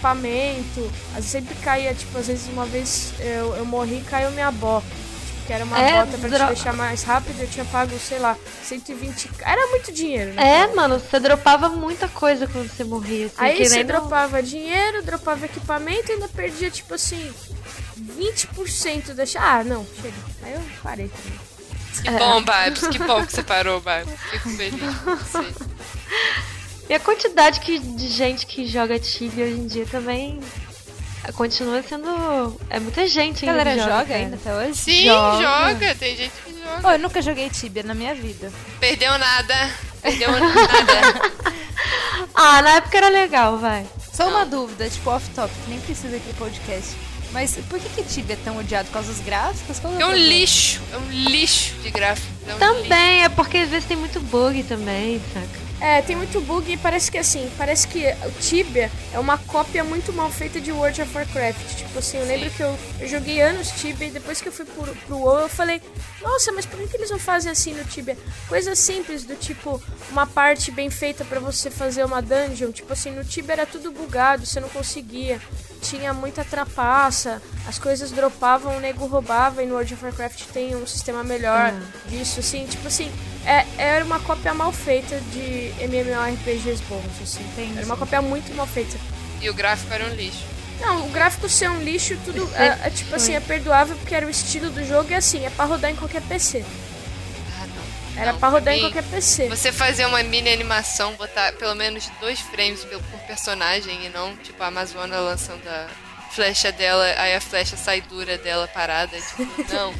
equipamento, 0.09 0.91
às 1.09 1.15
vezes 1.15 1.31
sempre 1.31 1.55
caía, 1.55 1.93
tipo, 1.93 2.17
às 2.17 2.27
vezes 2.27 2.47
uma 2.47 2.65
vez 2.65 3.13
eu, 3.19 3.55
eu 3.55 3.65
morri 3.65 4.00
e 4.00 4.01
caiu 4.03 4.29
minha 4.31 4.51
bó. 4.51 4.81
Tipo, 4.81 5.45
que 5.47 5.53
era 5.53 5.63
uma 5.65 5.79
É, 5.79 6.03
bota 6.05 6.17
pra 6.17 6.29
dro- 6.29 6.39
te 6.39 6.45
deixar 6.53 6.74
mais 6.74 7.03
rápido, 7.03 7.39
eu 7.39 7.47
tinha 7.47 7.65
pago, 7.65 7.97
sei 8.00 8.17
lá, 8.19 8.35
120. 8.63 9.29
Era 9.41 9.67
muito 9.67 9.91
dinheiro, 9.91 10.33
né? 10.33 10.62
É, 10.62 10.75
mano, 10.75 11.00
você 11.00 11.19
dropava 11.19 11.69
muita 11.69 12.07
coisa 12.07 12.47
quando 12.47 12.69
você 12.69 12.83
morria. 12.83 13.27
Assim, 13.27 13.35
Aí 13.38 13.65
você 13.69 13.83
dropava 13.83 14.41
dinheiro, 14.41 15.03
dropava 15.03 15.45
equipamento 15.45 16.09
e 16.12 16.13
ainda 16.13 16.27
perdia, 16.27 16.69
tipo 16.71 16.93
assim, 16.95 17.31
20% 18.17 19.13
da. 19.13 19.24
Ah, 19.39 19.63
não, 19.63 19.85
chega. 20.01 20.13
Aí 20.43 20.53
eu 20.53 20.62
parei 20.81 21.09
também. 21.09 21.39
Que 22.01 22.09
É. 22.09 22.17
bom, 22.19 22.43
Babs. 22.43 22.88
Que 22.88 23.00
bom 23.00 23.25
que 23.25 23.31
você 23.33 23.43
parou, 23.43 23.79
Babs. 23.81 24.12
Fico 24.31 24.50
feliz 24.50 24.95
por 25.03 25.15
você. 25.15 25.53
E 26.89 26.94
a 26.94 27.00
quantidade 27.00 27.60
que, 27.62 27.80
de 27.80 28.08
gente 28.10 28.46
que 28.46 28.68
joga 28.68 29.00
Tibia 29.00 29.46
hoje 29.46 29.56
em 29.56 29.68
dia 29.68 29.86
também 29.88 30.39
continua 31.34 31.82
sendo. 31.82 32.60
É 32.70 32.80
muita 32.80 33.08
gente 33.08 33.44
A 33.46 33.51
ainda. 33.51 33.63
galera 33.63 33.84
que 33.84 33.89
joga, 33.89 34.06
cara. 34.06 34.20
ainda 34.20 34.36
até 34.36 34.54
hoje? 34.56 34.75
Sim, 34.77 35.06
Joga. 35.06 35.42
joga. 35.42 35.96
Tem 35.96 36.15
gente 36.15 36.32
que 36.46 36.51
joga. 36.54 36.82
Pô, 36.82 36.92
eu 36.92 37.00
nunca 37.00 37.22
joguei 37.22 37.50
Tibia 37.50 37.82
na 37.84 37.96
minha 37.96 38.13
vida. 38.13 38.51
Perdeu 38.80 39.18
nada. 39.18 39.72
Perdeu 40.04 40.32
nada. 40.39 41.32
Ah, 42.36 42.62
na 42.62 42.70
época 42.75 42.98
era 42.98 43.10
legal, 43.10 43.58
vai. 43.58 43.86
Só 44.13 44.30
uma 44.30 44.46
dúvida, 44.46 44.88
tipo 44.89 45.10
off-topic, 45.10 45.56
nem 45.68 45.80
precisa 45.80 46.15
aqui 46.15 46.32
podcast. 46.38 46.96
Mas 47.32 47.56
por 47.68 47.80
que, 47.80 47.89
que 47.89 48.04
Tibia 48.04 48.36
é 48.36 48.39
tão 48.46 48.58
odiado? 48.58 48.86
Por 48.88 48.94
causa 48.94 49.12
dos 49.12 49.22
gráficos? 49.22 49.80
Qual 49.80 49.92
É 49.94 49.96
um 49.96 50.00
problema? 50.00 50.24
lixo. 50.27 50.80
É 50.94 50.98
um 50.98 51.10
lixo 51.10 51.74
de 51.82 51.89
gráfico. 51.89 52.27
É 52.48 52.54
um 52.54 52.58
lixo. 52.58 52.60
Também, 52.84 53.24
é 53.24 53.30
porque 53.30 53.58
às 53.58 53.70
vezes 53.70 53.88
tem 53.88 53.98
muito 53.98 54.20
bug 54.22 54.62
também, 54.63 55.20
saca? 55.34 55.64
É, 55.82 56.01
tem 56.01 56.15
muito 56.15 56.39
bug 56.41 56.72
e 56.72 56.77
parece 56.77 57.12
que 57.12 57.17
assim, 57.17 57.51
parece 57.58 57.88
que 57.88 58.05
o 58.25 58.32
Tibia 58.39 58.89
é 59.13 59.20
uma 59.20 59.38
cópia 59.38 59.84
muito 59.84 60.13
mal 60.13 60.32
feita 60.32 60.60
de 60.60 60.72
World 60.72 61.01
of 61.01 61.15
Warcraft. 61.15 61.75
Tipo 61.75 62.00
assim, 62.00 62.17
eu 62.17 62.25
lembro 62.25 62.50
que 62.50 62.62
eu, 62.62 62.77
eu 63.01 63.08
joguei 63.08 63.41
anos 63.41 63.72
Tibia 63.72 64.08
e 64.08 64.12
depois 64.12 64.41
que 64.41 64.48
eu 64.48 64.53
fui 64.53 64.65
pro, 64.65 64.96
pro 64.96 65.17
WoW 65.17 65.41
eu 65.41 65.50
falei, 65.50 65.82
nossa, 66.22 66.51
mas 66.53 66.65
por 66.65 66.79
que, 66.79 66.88
que 66.88 66.98
eles 66.98 67.12
não 67.12 67.20
fazem 67.20 67.51
assim 67.51 67.74
no 67.74 67.84
Tibia? 67.84 68.17
Coisa 68.48 68.74
simples, 68.74 69.25
do 69.25 69.36
tipo, 69.36 69.82
uma 70.10 70.25
parte 70.25 70.72
bem 70.72 70.89
feita 70.89 71.25
pra 71.25 71.39
você 71.39 71.70
fazer 71.70 72.05
uma 72.05 72.22
dungeon. 72.22 72.72
Tipo 72.72 72.94
assim, 72.94 73.12
no 73.12 73.25
Tibia 73.25 73.53
era 73.53 73.65
tudo 73.65 73.91
bugado, 73.91 74.46
você 74.46 74.60
não 74.60 74.70
conseguia. 74.70 75.41
Tinha 75.86 76.13
muita 76.13 76.44
trapaça, 76.44 77.42
as 77.68 77.77
coisas 77.77 78.12
dropavam, 78.12 78.77
o 78.77 78.80
nego 78.80 79.06
roubava 79.06 79.62
e 79.62 79.68
no 79.68 79.75
World 79.75 79.94
of 79.94 80.04
Warcraft 80.04 80.46
tem 80.54 80.75
um 80.75 80.88
sistema 80.88 81.24
melhor 81.24 81.74
disso, 82.08 82.39
assim, 82.39 82.65
tipo 82.65 82.88
assim, 82.88 83.12
é, 83.46 83.65
era 83.77 84.04
uma 84.04 84.20
cópia 84.20 84.54
mal 84.54 84.72
feita 84.72 85.20
de 85.32 85.72
MMORPGs 85.80 86.82
bons, 86.89 87.22
assim. 87.22 87.44
Entendi. 87.44 87.77
Era 87.77 87.86
uma 87.86 87.96
cópia 87.96 88.22
muito 88.22 88.51
mal 88.56 88.65
feita. 88.65 88.98
E 89.39 89.50
o 89.50 89.54
gráfico 89.54 89.94
era 89.94 90.06
um 90.06 90.15
lixo. 90.15 90.44
Não, 90.82 91.06
o 91.06 91.10
gráfico 91.10 91.48
ser 91.48 91.70
um 91.70 91.82
lixo, 91.82 92.18
tudo 92.25 92.42
Sempre 92.48 92.63
é, 92.63 92.80
é, 92.84 92.89
tipo 92.89 93.15
assim, 93.15 93.34
é 93.34 93.39
perdoável 93.39 93.96
porque 93.98 94.15
era 94.15 94.25
o 94.25 94.30
estilo 94.30 94.70
do 94.70 94.84
jogo 94.84 95.12
e 95.12 95.15
assim, 95.15 95.46
é 95.46 95.50
pra 95.50 95.65
rodar 95.65 95.92
em 95.92 95.96
qualquer 95.96 96.22
PC. 96.24 96.65
Não. 98.15 98.22
Era 98.22 98.31
Não, 98.34 98.39
pra 98.39 98.50
rodar 98.50 98.74
em 98.74 98.79
qualquer 98.81 99.03
PC. 99.03 99.50
Você 99.50 99.72
fazer 99.72 100.05
uma 100.05 100.24
mini 100.24 100.50
animação, 100.51 101.13
botar 101.15 101.51
pelo 101.53 101.75
menos 101.75 102.10
dois 102.19 102.39
frames 102.39 102.84
por 102.86 103.19
personagem 103.27 104.05
e 104.05 104.10
não, 104.10 104.36
tipo, 104.38 104.62
a 104.63 104.67
Amazona 104.67 105.19
lançando 105.19 105.67
a 105.67 105.88
flecha 106.31 106.72
dela, 106.72 107.05
aí 107.17 107.36
a 107.36 107.41
flecha 107.41 107.75
sai 107.77 108.01
dura 108.01 108.38
dela 108.38 108.67
parada. 108.67 109.17
Tipo, 109.19 109.45
não. 109.74 109.93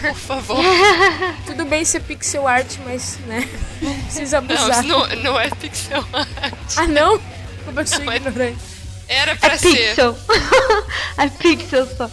Por 0.00 0.14
favor. 0.14 0.64
Tudo 1.46 1.64
bem 1.64 1.84
ser 1.84 2.00
pixel 2.00 2.46
art, 2.46 2.68
mas, 2.84 3.16
né, 3.26 3.48
não 3.82 3.98
precisa 4.04 4.40
Não, 4.40 4.54
abusar. 4.54 4.70
isso 4.70 4.82
não, 4.88 5.06
não 5.22 5.40
é 5.40 5.50
pixel 5.50 6.04
art. 6.12 6.28
Ah, 6.76 6.86
não? 6.86 7.20
Como 7.64 7.80
eu 7.80 7.86
sou 7.86 7.98
Não, 8.00 8.12
é- 8.12 8.16
ignorante. 8.16 8.58
Era 9.08 9.34
pra 9.34 9.54
É 9.54 9.58
ser. 9.58 9.74
pixel. 9.88 10.16
é 11.16 11.28
pixel 11.28 11.88
só. 11.96 12.10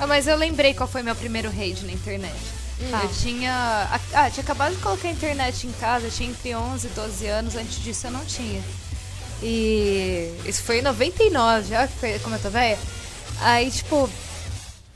Ah, 0.00 0.06
mas 0.06 0.26
eu 0.28 0.36
lembrei 0.36 0.72
qual 0.72 0.88
foi 0.88 1.02
meu 1.02 1.14
primeiro 1.16 1.50
raid 1.50 1.84
na 1.84 1.92
internet. 1.92 2.32
Eu 2.80 3.08
tinha. 3.20 3.88
Ah, 4.12 4.30
tinha 4.30 4.42
acabado 4.42 4.74
de 4.74 4.80
colocar 4.80 5.08
a 5.08 5.10
internet 5.10 5.66
em 5.66 5.72
casa, 5.72 6.06
eu 6.06 6.10
tinha 6.10 6.30
entre 6.30 6.54
11 6.54 6.86
e 6.86 6.90
12 6.90 7.26
anos, 7.26 7.56
antes 7.56 7.82
disso 7.82 8.06
eu 8.06 8.10
não 8.10 8.24
tinha. 8.24 8.62
E 9.42 10.32
isso 10.46 10.62
foi 10.62 10.78
em 10.78 10.82
99, 10.82 11.68
já 11.68 11.88
como 12.22 12.36
eu 12.36 12.40
tô 12.40 12.50
velha. 12.50 12.78
Aí, 13.40 13.70
tipo, 13.70 14.08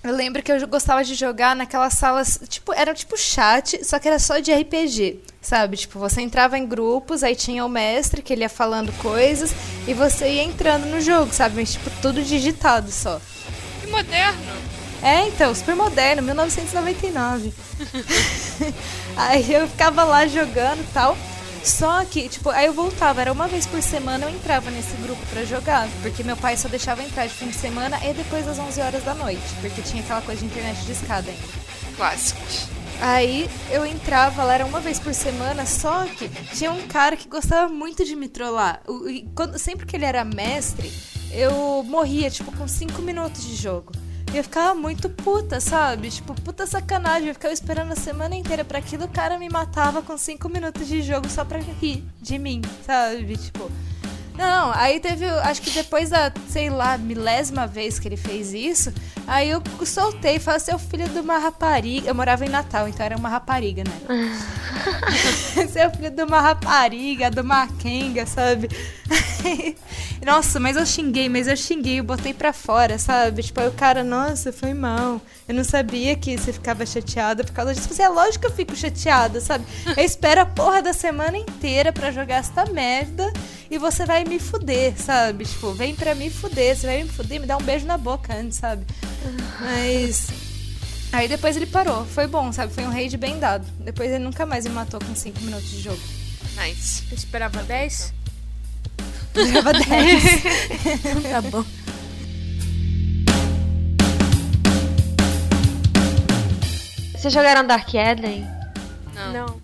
eu 0.02 0.12
lembro 0.12 0.42
que 0.42 0.50
eu 0.50 0.66
gostava 0.66 1.04
de 1.04 1.14
jogar 1.14 1.54
naquelas 1.54 1.94
salas, 1.94 2.40
tipo, 2.48 2.72
era 2.72 2.92
tipo 2.92 3.16
chat, 3.16 3.84
só 3.84 3.98
que 4.00 4.08
era 4.08 4.18
só 4.18 4.38
de 4.40 4.52
RPG, 4.52 5.20
sabe? 5.40 5.76
Tipo, 5.76 5.98
você 5.98 6.20
entrava 6.20 6.58
em 6.58 6.66
grupos, 6.66 7.22
aí 7.22 7.36
tinha 7.36 7.64
o 7.64 7.68
mestre 7.68 8.20
que 8.20 8.32
ele 8.32 8.42
ia 8.42 8.48
falando 8.48 8.92
coisas 8.98 9.54
e 9.86 9.94
você 9.94 10.28
ia 10.28 10.42
entrando 10.42 10.86
no 10.86 11.00
jogo, 11.00 11.32
sabe? 11.32 11.56
Mas, 11.56 11.72
tipo, 11.72 11.88
tudo 12.00 12.20
digitado 12.22 12.90
só. 12.90 13.20
Que 13.80 13.86
moderno. 13.86 14.71
É, 15.02 15.26
então, 15.28 15.54
super 15.54 15.74
moderno, 15.74 16.22
1999. 16.22 17.52
aí 19.16 19.52
eu 19.52 19.68
ficava 19.68 20.04
lá 20.04 20.26
jogando 20.26 20.80
e 20.80 20.86
tal. 20.92 21.16
Só 21.64 22.04
que, 22.04 22.28
tipo, 22.28 22.50
aí 22.50 22.66
eu 22.66 22.72
voltava, 22.72 23.20
era 23.20 23.32
uma 23.32 23.46
vez 23.46 23.66
por 23.66 23.80
semana 23.82 24.26
eu 24.26 24.30
entrava 24.30 24.68
nesse 24.70 24.96
grupo 24.96 25.24
pra 25.26 25.44
jogar. 25.44 25.88
Porque 26.02 26.22
meu 26.24 26.36
pai 26.36 26.56
só 26.56 26.68
deixava 26.68 27.02
entrar 27.02 27.26
de 27.26 27.34
fim 27.34 27.48
de 27.48 27.56
semana 27.56 27.98
e 28.04 28.12
depois 28.14 28.44
das 28.46 28.58
11 28.58 28.80
horas 28.80 29.04
da 29.04 29.14
noite. 29.14 29.42
Porque 29.60 29.80
tinha 29.82 30.02
aquela 30.02 30.22
coisa 30.22 30.40
de 30.40 30.46
internet 30.46 30.78
de 30.84 30.92
escada 30.92 31.30
ainda. 31.30 31.42
Clássicos. 31.96 32.66
Aí 33.00 33.48
eu 33.70 33.84
entrava 33.84 34.44
lá, 34.44 34.54
era 34.54 34.66
uma 34.66 34.80
vez 34.80 34.98
por 35.00 35.12
semana, 35.14 35.66
só 35.66 36.04
que 36.06 36.28
tinha 36.54 36.70
um 36.70 36.86
cara 36.86 37.16
que 37.16 37.28
gostava 37.28 37.72
muito 37.72 38.04
de 38.04 38.14
me 38.14 38.28
trollar. 38.28 38.80
E 39.08 39.28
quando- 39.34 39.58
sempre 39.58 39.86
que 39.86 39.96
ele 39.96 40.04
era 40.04 40.24
mestre, 40.24 40.92
eu 41.32 41.82
morria, 41.84 42.30
tipo, 42.30 42.52
com 42.56 42.66
5 42.68 43.02
minutos 43.02 43.44
de 43.44 43.56
jogo. 43.56 43.90
E 44.32 44.38
eu 44.38 44.42
ficava 44.42 44.74
muito 44.74 45.10
puta, 45.10 45.60
sabe? 45.60 46.10
Tipo, 46.10 46.34
puta 46.40 46.66
sacanagem. 46.66 47.28
Eu 47.28 47.34
ficava 47.34 47.52
esperando 47.52 47.92
a 47.92 47.96
semana 47.96 48.34
inteira 48.34 48.64
pra 48.64 48.78
aquilo, 48.78 49.04
o 49.04 49.08
cara 49.08 49.38
me 49.38 49.48
matava 49.48 50.00
com 50.00 50.16
5 50.16 50.48
minutos 50.48 50.88
de 50.88 51.02
jogo 51.02 51.28
só 51.28 51.44
pra 51.44 51.58
rir 51.58 52.02
de 52.20 52.38
mim, 52.38 52.62
sabe? 52.86 53.36
Tipo. 53.36 53.70
Não, 54.34 54.72
aí 54.74 54.98
teve, 54.98 55.26
acho 55.26 55.60
que 55.60 55.70
depois 55.70 56.08
da, 56.08 56.32
sei 56.48 56.70
lá, 56.70 56.96
milésima 56.96 57.66
vez 57.66 57.98
que 57.98 58.08
ele 58.08 58.16
fez 58.16 58.54
isso, 58.54 58.90
aí 59.26 59.50
eu 59.50 59.62
soltei 59.84 60.36
e 60.36 60.40
falei, 60.40 60.58
seu 60.60 60.78
filho 60.78 61.06
de 61.06 61.20
uma 61.20 61.36
rapariga. 61.36 62.08
Eu 62.08 62.14
morava 62.14 62.44
em 62.44 62.48
Natal, 62.48 62.88
então 62.88 63.04
era 63.04 63.16
uma 63.16 63.28
rapariga, 63.28 63.84
né? 63.84 63.92
seu 65.70 65.90
filho 65.90 66.10
de 66.10 66.22
uma 66.22 66.40
rapariga, 66.40 67.30
de 67.30 67.40
uma 67.40 67.66
quenga, 67.66 68.26
sabe? 68.26 68.68
nossa, 70.24 70.60
mas 70.60 70.76
eu 70.76 70.86
xinguei, 70.86 71.28
mas 71.28 71.48
eu 71.48 71.56
xinguei, 71.56 71.98
eu 71.98 72.04
botei 72.04 72.32
pra 72.32 72.52
fora, 72.52 72.96
sabe? 72.98 73.42
Tipo, 73.42 73.60
aí 73.60 73.68
o 73.68 73.72
cara, 73.72 74.04
nossa, 74.04 74.52
foi 74.52 74.72
mal. 74.72 75.20
Eu 75.48 75.54
não 75.54 75.64
sabia 75.64 76.14
que 76.14 76.38
você 76.38 76.52
ficava 76.52 76.86
chateada 76.86 77.42
por 77.42 77.52
causa 77.52 77.74
disso. 77.74 77.88
Você 77.88 78.02
é 78.02 78.08
lógico 78.08 78.40
que 78.40 78.46
eu 78.46 78.54
fico 78.54 78.76
chateada, 78.76 79.40
sabe? 79.40 79.64
Eu 79.96 80.04
espero 80.04 80.40
a 80.40 80.46
porra 80.46 80.80
da 80.80 80.92
semana 80.92 81.36
inteira 81.36 81.92
pra 81.92 82.12
jogar 82.12 82.36
esta 82.36 82.64
merda. 82.66 83.32
e 83.70 83.78
você 83.78 84.04
vai 84.06 84.24
me 84.24 84.38
fuder, 84.38 84.94
sabe? 84.96 85.44
Tipo, 85.44 85.72
vem 85.72 85.94
pra 85.94 86.14
me 86.14 86.30
fuder, 86.30 86.76
você 86.76 86.86
vai 86.86 87.02
me 87.02 87.08
fuder, 87.08 87.40
me 87.40 87.46
dá 87.46 87.56
um 87.56 87.62
beijo 87.62 87.86
na 87.86 87.98
boca 87.98 88.34
antes, 88.34 88.58
sabe? 88.58 88.86
Mas. 89.60 90.28
Aí 91.12 91.26
depois 91.28 91.56
ele 91.56 91.66
parou. 91.66 92.06
Foi 92.06 92.26
bom, 92.26 92.52
sabe? 92.52 92.72
Foi 92.72 92.84
um 92.84 92.90
raid 92.90 93.16
bem 93.16 93.38
dado. 93.38 93.66
Depois 93.80 94.10
ele 94.10 94.22
nunca 94.22 94.46
mais 94.46 94.64
me 94.64 94.70
matou 94.70 95.00
com 95.00 95.14
5 95.14 95.40
minutos 95.40 95.68
de 95.68 95.80
jogo. 95.80 96.00
Nice. 96.56 97.02
Eu 97.10 97.16
esperava 97.16 97.62
10? 97.62 98.21
Leva 99.34 99.72
10. 99.74 100.42
Tá 101.30 101.40
bom. 101.42 101.64
Vocês 107.16 107.32
jogaram 107.32 107.66
Dark 107.66 107.92
Eden? 107.94 108.46
Não. 109.14 109.32
Não. 109.32 109.62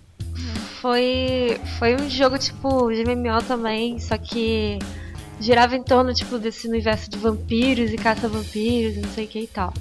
Foi, 0.81 1.59
foi 1.77 1.95
um 1.95 2.09
jogo 2.09 2.37
tipo 2.37 2.89
de 2.89 3.03
MMO 3.03 3.43
também, 3.45 3.99
só 3.99 4.17
que 4.17 4.79
girava 5.41 5.75
em 5.75 5.83
torno 5.83 6.13
tipo 6.13 6.39
desse 6.39 6.67
universo 6.69 7.09
de 7.09 7.17
vampiros 7.17 7.91
e 7.91 7.97
caça-vampiros 7.97 8.95
e 8.95 8.99
não 9.01 9.09
sei 9.09 9.25
o 9.25 9.27
que 9.27 9.39
e 9.41 9.47
tal. 9.47 9.73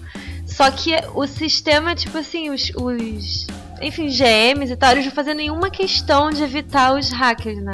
Só 0.45 0.69
que 0.73 0.93
o 1.15 1.25
sistema, 1.27 1.95
tipo 1.95 2.19
assim, 2.19 2.51
os, 2.51 2.73
os 2.75 3.47
enfim, 3.81 4.09
GMs 4.09 4.73
e 4.73 4.77
tal, 4.77 4.93
eles 4.93 5.05
não 5.05 5.13
faziam 5.13 5.37
nenhuma 5.37 5.71
questão 5.71 6.31
de 6.31 6.43
evitar 6.43 6.99
os 6.99 7.11
hackers, 7.11 7.63
né? 7.63 7.73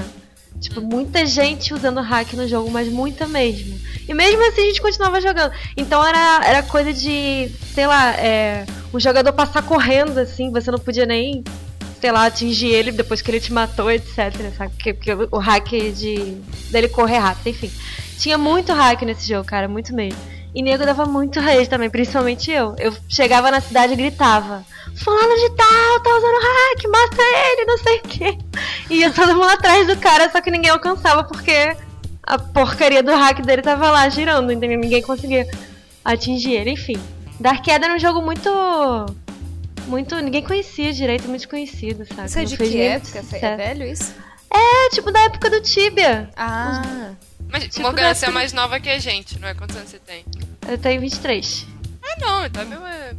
Tipo, 0.64 0.80
muita 0.80 1.26
gente 1.26 1.74
usando 1.74 2.00
hack 2.00 2.32
no 2.32 2.48
jogo, 2.48 2.70
mas 2.70 2.88
muita 2.88 3.28
mesmo. 3.28 3.78
E 4.08 4.14
mesmo 4.14 4.42
assim 4.48 4.62
a 4.62 4.64
gente 4.64 4.80
continuava 4.80 5.20
jogando. 5.20 5.52
Então 5.76 6.02
era, 6.02 6.40
era 6.42 6.62
coisa 6.62 6.90
de, 6.90 7.50
sei 7.74 7.86
lá, 7.86 8.12
é, 8.12 8.64
o 8.90 8.98
jogador 8.98 9.30
passar 9.34 9.60
correndo, 9.60 10.16
assim, 10.16 10.50
você 10.50 10.70
não 10.70 10.78
podia 10.78 11.04
nem, 11.04 11.44
sei 12.00 12.10
lá, 12.10 12.24
atingir 12.24 12.68
ele 12.68 12.92
depois 12.92 13.20
que 13.20 13.30
ele 13.30 13.40
te 13.40 13.52
matou, 13.52 13.90
etc. 13.90 14.32
Sabe? 14.56 14.72
Porque, 14.74 14.94
porque 14.94 15.12
o 15.30 15.38
hack 15.38 15.68
de. 15.68 16.38
dele 16.70 16.88
correr 16.88 17.18
rápido, 17.18 17.48
enfim. 17.48 17.70
Tinha 18.18 18.38
muito 18.38 18.72
hack 18.72 19.02
nesse 19.02 19.28
jogo, 19.28 19.44
cara, 19.44 19.68
muito 19.68 19.94
mesmo. 19.94 20.18
E 20.54 20.62
nego 20.62 20.86
dava 20.86 21.04
muito 21.04 21.40
rage 21.40 21.68
também, 21.68 21.90
principalmente 21.90 22.50
eu. 22.50 22.76
Eu 22.78 22.94
chegava 23.08 23.50
na 23.50 23.60
cidade 23.60 23.92
e 23.92 23.96
gritava: 23.96 24.64
Fulano 24.96 25.34
de 25.34 25.50
tal, 25.56 26.00
tá 26.00 26.10
usando 26.16 26.40
hack, 26.40 26.84
mata 26.88 27.22
ele, 27.22 27.64
não 27.64 27.78
sei 27.78 27.96
o 27.98 28.02
quê. 28.02 28.38
E 28.88 28.98
ia 28.98 29.12
todo 29.12 29.34
mundo 29.34 29.50
atrás 29.50 29.86
do 29.86 29.96
cara, 29.96 30.30
só 30.30 30.40
que 30.40 30.50
ninguém 30.50 30.70
alcançava 30.70 31.24
porque 31.24 31.76
a 32.22 32.38
porcaria 32.38 33.02
do 33.02 33.14
hack 33.14 33.40
dele 33.42 33.62
tava 33.62 33.90
lá 33.90 34.08
girando, 34.08 34.52
entendeu? 34.52 34.78
Ninguém 34.78 35.02
conseguia 35.02 35.48
atingir 36.04 36.52
ele, 36.52 36.70
enfim. 36.70 36.96
Dark 37.40 37.66
Eden 37.66 37.86
era 37.86 37.94
um 37.96 37.98
jogo 37.98 38.22
muito. 38.22 38.48
Muito. 39.86 40.14
Ninguém 40.16 40.42
conhecia 40.42 40.92
direito, 40.92 41.24
muito 41.24 41.40
desconhecido, 41.40 42.06
sabe? 42.06 42.28
Isso 42.28 42.38
é 42.38 42.44
de 42.44 42.56
que 42.56 42.80
época? 42.80 43.24
É 43.32 43.56
velho 43.56 43.86
isso? 43.86 44.14
É, 44.52 44.90
tipo 44.90 45.10
da 45.10 45.20
época 45.24 45.50
do 45.50 45.60
Tibia. 45.60 46.30
Ah. 46.36 47.10
Mas, 47.50 47.64
Tipo 47.64 47.82
Morgana, 47.82 48.08
da 48.08 48.14
você 48.14 48.26
é 48.26 48.30
mais 48.30 48.52
nova 48.52 48.80
que 48.80 48.88
a 48.90 48.98
gente, 48.98 49.38
não 49.38 49.48
é? 49.48 49.54
Quantos 49.54 49.76
anos 49.76 49.90
você 49.90 49.98
tem? 49.98 50.24
Eu 50.68 50.78
tenho 50.78 51.00
23. 51.00 51.66
Ah, 52.02 52.16
não, 52.20 52.46
então 52.46 52.62
é 52.62 52.66
mesmo. 52.66 52.86
é 52.86 53.14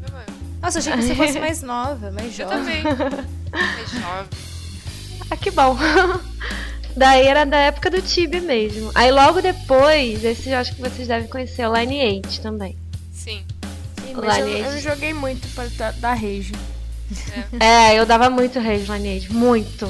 Nossa, 0.61 0.79
achei 0.79 0.93
que 0.93 1.01
você 1.03 1.15
fosse 1.15 1.39
mais 1.39 1.61
nova, 1.61 2.11
mais 2.11 2.37
Eu 2.39 2.47
jovem. 2.49 2.83
também. 2.83 3.25
Mais 3.51 3.89
jovem. 3.91 4.27
Ah, 5.31 5.37
que 5.37 5.49
bom. 5.49 5.75
Daí 6.95 7.25
era 7.25 7.45
da 7.45 7.57
época 7.57 7.89
do 7.89 7.99
Tibia 7.99 8.39
mesmo. 8.41 8.91
Aí 8.93 9.11
logo 9.11 9.41
depois, 9.41 10.23
esse 10.23 10.49
eu 10.51 10.57
acho 10.59 10.75
que 10.75 10.81
vocês 10.81 11.07
devem 11.07 11.27
conhecer, 11.27 11.65
o 11.67 11.75
Lineage 11.75 12.39
também. 12.41 12.77
Sim. 13.11 13.43
Sim, 14.05 14.13
mas 14.13 14.37
eu, 14.37 14.47
eu 14.47 14.71
não 14.71 14.79
joguei 14.79 15.13
muito 15.13 15.47
pra 15.55 15.65
dar, 15.77 15.93
dar 15.93 16.13
rage. 16.13 16.51
É, 17.59 17.95
eu 17.99 18.05
dava 18.05 18.29
muito 18.29 18.59
rage 18.59 18.85
Lineage, 18.91 19.33
muito. 19.33 19.87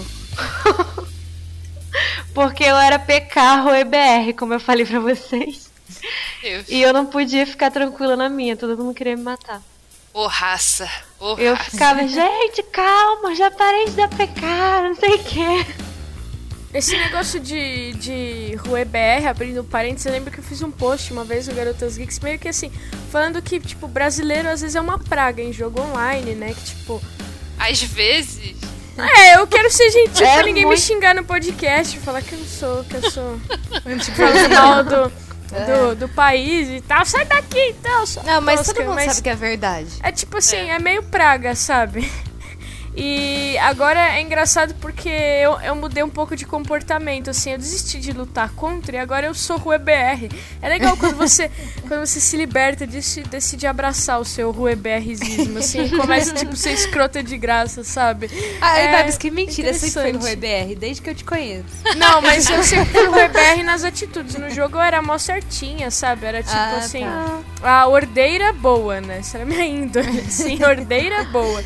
Porque 2.35 2.63
eu 2.63 2.75
era 2.75 2.99
PK 2.99 3.39
ou 3.65 3.73
EBR, 3.73 4.35
como 4.37 4.53
eu 4.53 4.59
falei 4.59 4.85
pra 4.85 4.99
vocês. 4.99 5.71
Deus. 6.41 6.65
E 6.69 6.81
eu 6.81 6.93
não 6.93 7.05
podia 7.05 7.47
ficar 7.47 7.71
tranquila 7.71 8.15
na 8.15 8.29
minha, 8.29 8.55
todo 8.57 8.77
mundo 8.77 8.93
queria 8.93 9.15
me 9.15 9.23
matar. 9.23 9.61
Ô, 10.13 10.27
raça. 10.27 10.89
Ô, 11.19 11.35
Eu 11.37 11.55
raça. 11.55 11.71
ficava, 11.71 12.07
gente, 12.07 12.61
calma, 12.71 13.33
já 13.35 13.49
parei 13.49 13.85
de 13.85 13.91
dar 13.91 14.09
PK, 14.09 14.41
não 14.83 14.95
sei 14.95 15.15
o 15.15 15.23
quê. 15.23 15.65
Esse 16.73 16.97
negócio 16.97 17.39
de, 17.39 17.93
de 17.93 18.55
Rue 18.57 18.83
BR, 18.83 19.27
abrindo 19.29 19.63
parênteses, 19.63 20.05
eu 20.05 20.11
lembro 20.11 20.29
que 20.29 20.39
eu 20.39 20.43
fiz 20.43 20.61
um 20.61 20.69
post 20.69 21.13
uma 21.13 21.23
vez 21.23 21.47
no 21.47 21.53
Garotas 21.55 21.97
Geeks, 21.97 22.19
meio 22.19 22.37
que 22.37 22.49
assim, 22.49 22.69
falando 23.09 23.41
que, 23.41 23.61
tipo, 23.61 23.87
brasileiro 23.87 24.49
às 24.49 24.59
vezes 24.59 24.75
é 24.75 24.81
uma 24.81 24.99
praga 24.99 25.41
em 25.41 25.53
jogo 25.53 25.81
online, 25.81 26.35
né? 26.35 26.53
Que, 26.53 26.63
tipo, 26.65 27.01
Às 27.57 27.81
vezes. 27.81 28.57
É, 28.97 29.35
eu 29.37 29.47
quero 29.47 29.69
ser 29.71 29.89
gentil 29.91 30.25
É 30.25 30.33
pra 30.35 30.43
ninguém 30.43 30.65
muito- 30.65 30.77
me 30.79 30.81
xingar 30.85 31.13
no 31.15 31.23
podcast, 31.23 31.99
falar 31.99 32.21
que 32.21 32.33
eu 32.33 32.39
não 32.39 32.45
sou, 32.47 32.83
que 32.85 32.95
eu 32.95 33.11
sou. 33.11 33.39
tipo, 34.03 34.53
mal 34.53 34.83
do, 34.83 35.09
do, 35.11 35.95
do 35.95 36.09
país 36.09 36.69
e 36.69 36.81
tal. 36.81 37.05
Sai 37.05 37.25
daqui, 37.25 37.59
então, 37.79 38.03
Não, 38.23 38.41
mas 38.41 38.59
tosca, 38.61 38.73
todo 38.73 38.85
mundo 38.85 38.95
mas- 38.95 39.05
sabe 39.11 39.21
que 39.23 39.29
é 39.29 39.35
verdade. 39.35 39.89
É 40.01 40.11
tipo 40.11 40.37
assim, 40.37 40.69
é, 40.69 40.79
meio 40.79 41.03
praga, 41.03 41.55
sabe? 41.55 42.09
E 42.97 43.57
agora 43.57 43.99
é 44.15 44.21
engraçado 44.21 44.73
porque 44.79 45.09
eu, 45.09 45.59
eu 45.61 45.75
mudei 45.75 46.01
um 46.03 46.09
pouco 46.09 46.35
de 46.35 46.45
comportamento, 46.45 47.29
assim, 47.29 47.51
eu 47.51 47.57
desisti 47.57 47.99
de 47.99 48.11
lutar 48.13 48.49
contra 48.53 48.95
e 48.95 48.99
agora 48.99 49.25
eu 49.27 49.33
sou 49.33 49.57
Rue 49.57 49.77
BR. 49.77 50.33
É 50.61 50.69
legal 50.69 50.95
quando 50.95 51.15
você, 51.17 51.51
quando 51.87 52.05
você 52.05 52.19
se 52.21 52.37
liberta 52.37 52.87
disso 52.87 53.19
e 53.19 53.23
decide 53.23 53.67
abraçar 53.67 54.19
o 54.19 54.25
seu 54.25 54.49
Rue 54.51 54.75
BRzismo, 54.75 55.57
assim, 55.59 55.89
começa, 55.89 56.33
tipo, 56.33 56.55
ser 56.55 56.71
escrota 56.71 57.21
de 57.21 57.37
graça, 57.37 57.83
sabe? 57.83 58.29
Ai, 58.61 58.87
É 58.87 58.91
Babs, 58.91 59.17
que 59.17 59.29
mentira, 59.29 59.73
você 59.73 59.91
foi 59.91 60.13
no 60.13 60.19
interessante. 60.19 60.35
RBR, 60.65 60.75
desde 60.79 61.01
que 61.01 61.09
eu 61.09 61.15
te 61.15 61.23
conheço. 61.25 61.65
Não, 61.97 62.21
mas 62.21 62.49
eu 62.49 62.63
sempre 62.63 62.85
fui 62.93 63.05
Rue 63.07 63.27
BR 63.27 63.63
nas 63.65 63.83
atitudes. 63.83 64.35
No 64.35 64.49
jogo 64.49 64.77
eu 64.77 64.81
era 64.81 65.01
mó 65.01 65.17
certinha, 65.17 65.91
sabe? 65.91 66.25
Era 66.25 66.41
tipo 66.41 66.55
Ah, 66.55 66.77
assim, 66.77 67.01
tá. 67.03 67.39
a 67.81 67.87
ordeira 67.87 68.53
boa, 68.53 69.01
né? 69.01 69.17
Essa 69.19 69.37
era 69.37 69.43
a 69.43 69.47
minha 69.47 69.65
índole, 69.65 70.19
assim, 70.21 70.63
ordeira 70.63 71.23
boa. 71.25 71.61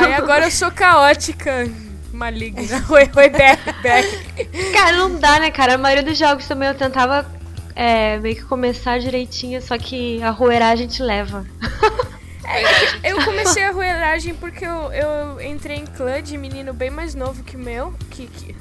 Aí 0.00 0.12
agora 0.14 0.46
eu 0.46 0.50
sou 0.54 0.70
caótica, 0.70 1.68
maligna. 2.12 2.62
Oi, 2.90 3.10
oi, 3.16 3.28
BR, 3.28 3.72
BR. 3.82 4.72
Cara, 4.72 4.96
não 4.96 5.18
dá, 5.18 5.40
né, 5.40 5.50
cara? 5.50 5.74
A 5.74 5.78
maioria 5.78 6.04
dos 6.04 6.16
jogos 6.18 6.46
também 6.46 6.68
eu 6.68 6.74
tentava 6.74 7.26
é, 7.74 8.18
meio 8.18 8.36
que 8.36 8.44
começar 8.44 8.98
direitinho, 9.00 9.60
só 9.60 9.76
que 9.78 10.22
a 10.22 10.30
roeragem 10.30 10.86
te 10.86 11.02
leva. 11.02 11.44
Verdade. 11.60 13.00
Eu 13.02 13.24
comecei 13.24 13.64
a 13.64 13.70
roeragem 13.72 14.34
porque 14.34 14.64
eu, 14.66 14.92
eu 14.92 15.40
entrei 15.40 15.78
em 15.78 15.86
clã 15.86 16.22
de 16.22 16.36
menino 16.36 16.74
bem 16.74 16.90
mais 16.90 17.14
novo 17.14 17.42
que 17.42 17.56
o 17.56 17.58
meu. 17.58 17.94
Que, 18.10 18.26
que- 18.26 18.54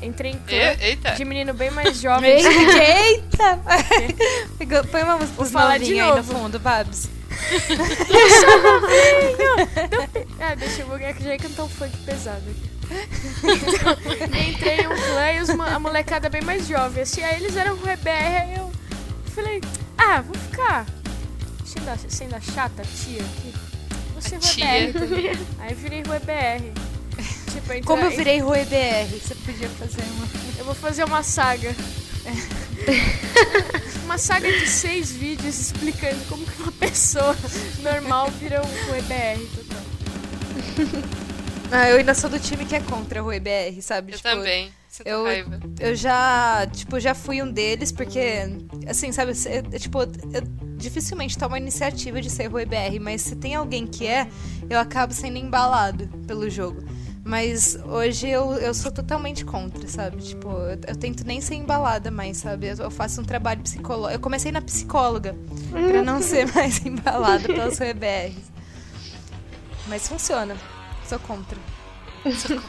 entrei 0.00 0.30
em 0.32 0.38
clã 0.38 0.76
Eita. 0.80 1.10
de 1.12 1.24
menino 1.24 1.52
bem 1.52 1.70
mais 1.70 2.00
jovem. 2.00 2.30
Eita! 2.30 3.58
Pegou- 4.58 4.84
Põe 4.84 5.02
uma 5.02 5.16
música 5.16 5.34
Vou 5.36 5.46
falar 5.46 5.78
de 5.78 5.84
novinha 5.86 6.04
aí 6.04 6.10
no 6.10 6.16
novo. 6.18 6.34
fundo, 6.34 6.58
Babs. 6.60 7.08
Ah, 10.40 10.54
deixa 10.54 10.82
eu 10.82 10.88
ver 10.98 11.14
que 11.14 11.22
já 11.24 11.30
ia 11.30 11.38
cantar 11.38 11.64
um 11.64 11.68
funk 11.68 11.96
pesado 12.04 12.42
aqui. 12.50 12.70
Então, 13.42 13.96
entrei 14.48 14.80
em 14.80 14.86
um 14.86 14.94
clã 14.94 15.32
e 15.32 15.40
os 15.40 15.50
a 15.50 15.78
molecada 15.78 16.28
bem 16.28 16.42
mais 16.42 16.66
jovem, 16.68 17.02
assim, 17.02 17.22
aí 17.22 17.36
eles 17.42 17.56
eram 17.56 17.76
com 17.76 17.88
EBR, 17.88 18.08
aí 18.10 18.54
eu 18.56 18.70
falei, 19.34 19.60
ah, 19.98 20.20
vou 20.20 20.34
ficar 20.36 20.86
sendo 21.64 21.88
a, 21.90 21.96
sendo 22.08 22.34
a 22.36 22.40
chata 22.40 22.82
tia 22.84 23.20
aqui. 23.22 23.52
Vou 24.12 24.22
ser 24.22 24.36
A 24.36 24.38
Rue 24.38 24.48
tia. 24.48 24.92
BR 24.92 24.98
também. 24.98 25.38
Aí 25.58 25.74
virei 25.74 26.02
Rue 26.02 26.18
BR. 26.20 26.72
Tipo, 27.52 27.72
entra- 27.72 27.86
Como 27.86 28.02
eu 28.04 28.10
virei 28.10 28.38
Rui 28.40 28.64
BR, 28.66 29.08
você 29.20 29.34
podia 29.34 29.68
fazer 29.70 30.02
uma. 30.02 30.26
Eu 30.58 30.64
vou 30.64 30.74
fazer 30.74 31.04
uma 31.04 31.22
saga. 31.22 31.74
uma 34.06 34.18
saga 34.18 34.50
de 34.50 34.66
seis 34.66 35.10
vídeos 35.10 35.58
explicando 35.60 36.24
como 36.28 36.44
que 36.46 36.62
uma 36.62 36.72
pessoa 36.72 37.36
normal 37.82 38.30
vira 38.30 38.62
um 38.62 38.90
Rue 38.90 39.02
BR 39.02 39.44
total. 39.54 39.82
Ah, 41.68 41.90
eu 41.90 41.96
ainda 41.96 42.14
sou 42.14 42.30
do 42.30 42.38
time 42.38 42.64
que 42.64 42.76
é 42.76 42.80
contra 42.80 43.20
o 43.20 43.24
Rui 43.24 43.40
BR, 43.40 43.82
sabe? 43.82 44.12
Eu 44.12 44.16
Tipo, 44.18 44.28
também. 44.28 44.70
Sinto 44.88 45.08
eu- 45.08 45.24
raiva. 45.24 45.58
Eu 45.80 45.96
já, 45.96 46.64
tipo, 46.72 47.00
já 47.00 47.12
fui 47.12 47.42
um 47.42 47.50
deles, 47.50 47.90
porque, 47.90 48.20
assim, 48.86 49.10
sabe, 49.10 49.32
é, 49.46 49.56
é, 49.74 49.78
tipo, 49.78 50.00
eu 50.00 50.08
dificilmente 50.76 51.36
tomo 51.36 51.56
a 51.56 51.58
iniciativa 51.58 52.20
de 52.22 52.30
ser 52.30 52.46
Rui 52.46 52.64
BR, 52.64 53.00
mas 53.00 53.20
se 53.22 53.34
tem 53.34 53.56
alguém 53.56 53.84
que 53.84 54.06
é, 54.06 54.28
eu 54.70 54.78
acabo 54.78 55.12
sendo 55.12 55.38
embalado 55.38 56.06
pelo 56.24 56.48
jogo. 56.48 56.84
Mas 57.26 57.76
hoje 57.84 58.28
eu, 58.28 58.52
eu 58.52 58.72
sou 58.72 58.92
totalmente 58.92 59.44
contra, 59.44 59.88
sabe? 59.88 60.22
Tipo, 60.22 60.48
eu, 60.48 60.78
eu 60.86 60.96
tento 60.96 61.26
nem 61.26 61.40
ser 61.40 61.56
embalada 61.56 62.08
mais, 62.08 62.36
sabe? 62.36 62.68
Eu, 62.68 62.76
eu 62.76 62.90
faço 62.90 63.20
um 63.20 63.24
trabalho 63.24 63.60
psicológico. 63.62 64.14
Eu 64.14 64.20
comecei 64.20 64.52
na 64.52 64.62
psicóloga 64.62 65.34
pra 65.72 66.04
não 66.04 66.22
ser 66.22 66.46
mais 66.54 66.86
embalada 66.86 67.48
pelas 67.48 67.80
RBRs. 67.80 68.44
Mas 69.88 70.06
funciona. 70.06 70.56
Sou 71.04 71.18
contra. 71.18 71.58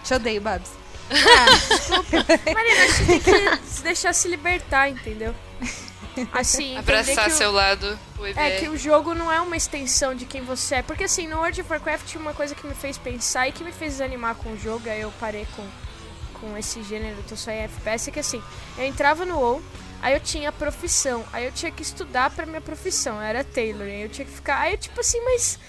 Te 0.04 0.14
odeio, 0.16 0.42
Babs. 0.42 0.72
Marina, 2.52 2.84
acho 2.86 3.06
que 3.06 3.06
tem 3.06 3.20
que 3.20 3.68
se 3.68 3.84
deixar 3.84 4.14
se 4.14 4.28
libertar, 4.28 4.90
entendeu? 4.90 5.36
Assim, 6.34 6.76
entender 6.78 6.80
Abraçar 6.80 7.28
o- 7.28 7.32
seu 7.32 7.52
lado. 7.52 8.00
É 8.36 8.60
que 8.60 8.70
o 8.70 8.78
jogo 8.78 9.14
não 9.14 9.32
é 9.32 9.40
uma 9.40 9.56
extensão 9.56 10.16
de 10.16 10.26
quem 10.26 10.42
você 10.42 10.76
é. 10.76 10.82
Porque 10.82 11.04
assim, 11.04 11.28
no 11.28 11.38
World 11.38 11.62
of 11.62 11.70
Warcraft 11.72 12.16
uma 12.16 12.34
coisa 12.34 12.56
que 12.56 12.66
me 12.66 12.74
fez 12.74 12.98
pensar 12.98 13.48
e 13.48 13.52
que 13.52 13.64
me 13.64 13.72
fez 13.72 13.94
desanimar 13.94 14.34
com 14.36 14.52
o 14.52 14.58
jogo, 14.58 14.90
aí 14.90 15.02
eu 15.02 15.14
parei 15.20 15.46
com, 15.56 15.64
com 16.40 16.58
esse 16.58 16.82
gênero, 16.82 17.18
tô 17.30 17.36
só 17.36 17.52
em 17.52 17.60
FPS, 17.60 18.10
é 18.10 18.14
que 18.14 18.20
assim, 18.20 18.42
eu 18.80 18.86
entrava 18.86 19.26
no 19.26 19.38
WoW, 19.38 19.62
aí 20.02 20.14
eu 20.16 20.20
tinha 20.20 20.52
profissão, 20.52 21.24
aí 21.32 21.46
eu 21.46 21.52
tinha 21.52 21.72
que 21.72 21.84
estudar 21.84 22.32
pra 22.32 22.48
minha 22.48 22.62
profissão, 22.62 23.18
eu 23.18 23.22
era 23.22 23.44
Taylor, 23.44 23.84
aí 23.86 24.02
eu 24.02 24.10
tinha 24.10 24.26
que 24.26 24.32
ficar, 24.32 24.60
aí 24.62 24.74
eu 24.74 24.78
tipo 24.80 25.00
assim, 25.00 25.22
mas 25.24 25.60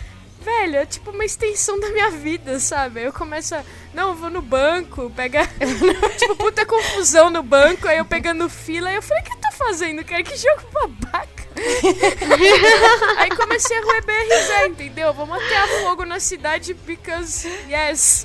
velho, 0.49 0.77
é 0.77 0.87
tipo 0.87 1.11
uma 1.11 1.25
extensão 1.25 1.79
da 1.79 1.91
minha 1.91 2.11
vida, 2.11 2.59
sabe? 2.59 3.01
Aí 3.01 3.07
eu 3.07 3.13
começo 3.13 3.55
a. 3.55 3.63
Não, 3.93 4.11
eu 4.11 4.15
vou 4.15 4.31
no 4.31 4.41
banco, 4.41 5.11
pegar. 5.11 5.47
tipo, 6.17 6.37
puta 6.37 6.65
confusão 6.65 7.29
no 7.29 7.43
banco, 7.43 7.87
aí 7.87 7.99
eu 7.99 8.05
pegando 8.05 8.49
fila, 8.49 8.89
aí 8.89 8.97
eu 8.97 9.03
falei, 9.03 9.23
o 9.23 9.27
que 9.27 9.33
eu 9.33 9.41
tô 9.41 9.53
fazendo, 9.53 10.05
cara? 10.05 10.23
Que 10.23 10.37
jogo 10.37 10.63
babaca. 10.73 11.49
aí 13.19 13.31
comecei 13.31 13.77
a 13.77 13.83
roer 13.83 14.05
BRZ, 14.05 14.69
entendeu? 14.69 15.13
Vamos 15.13 15.37
atear 15.43 15.69
fogo 15.83 16.05
na 16.05 16.21
cidade 16.21 16.73
because 16.73 17.49
yes. 17.69 18.25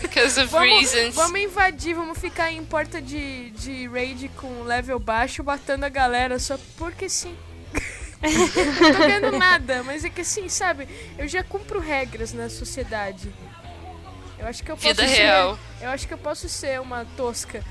Because 0.00 0.40
of 0.40 0.50
Vamos, 0.50 0.92
reasons. 0.92 1.14
vamos 1.14 1.40
invadir, 1.40 1.94
vamos 1.94 2.18
ficar 2.18 2.50
em 2.50 2.64
porta 2.64 3.00
de, 3.00 3.50
de 3.50 3.86
raid 3.86 4.30
com 4.36 4.62
level 4.62 4.98
baixo, 4.98 5.44
matando 5.44 5.84
a 5.84 5.90
galera 5.90 6.38
só 6.38 6.58
porque 6.78 7.08
sim. 7.08 7.36
não 8.80 8.92
tô 8.92 8.98
ganhando 8.98 9.38
nada, 9.38 9.82
mas 9.82 10.04
é 10.04 10.10
que 10.10 10.20
assim, 10.20 10.48
sabe? 10.48 10.88
Eu 11.18 11.26
já 11.26 11.42
cumpro 11.42 11.80
regras 11.80 12.32
na 12.32 12.48
sociedade. 12.48 13.32
Eu 14.38 14.46
acho 14.46 14.62
que 14.62 14.70
eu 14.70 14.76
posso 14.76 14.88
Vida 14.88 15.06
ser, 15.06 15.14
real. 15.14 15.58
Eu 15.80 15.90
acho 15.90 16.08
que 16.08 16.14
eu 16.14 16.18
posso 16.18 16.48
ser 16.48 16.80
uma 16.80 17.04
tosca 17.16 17.64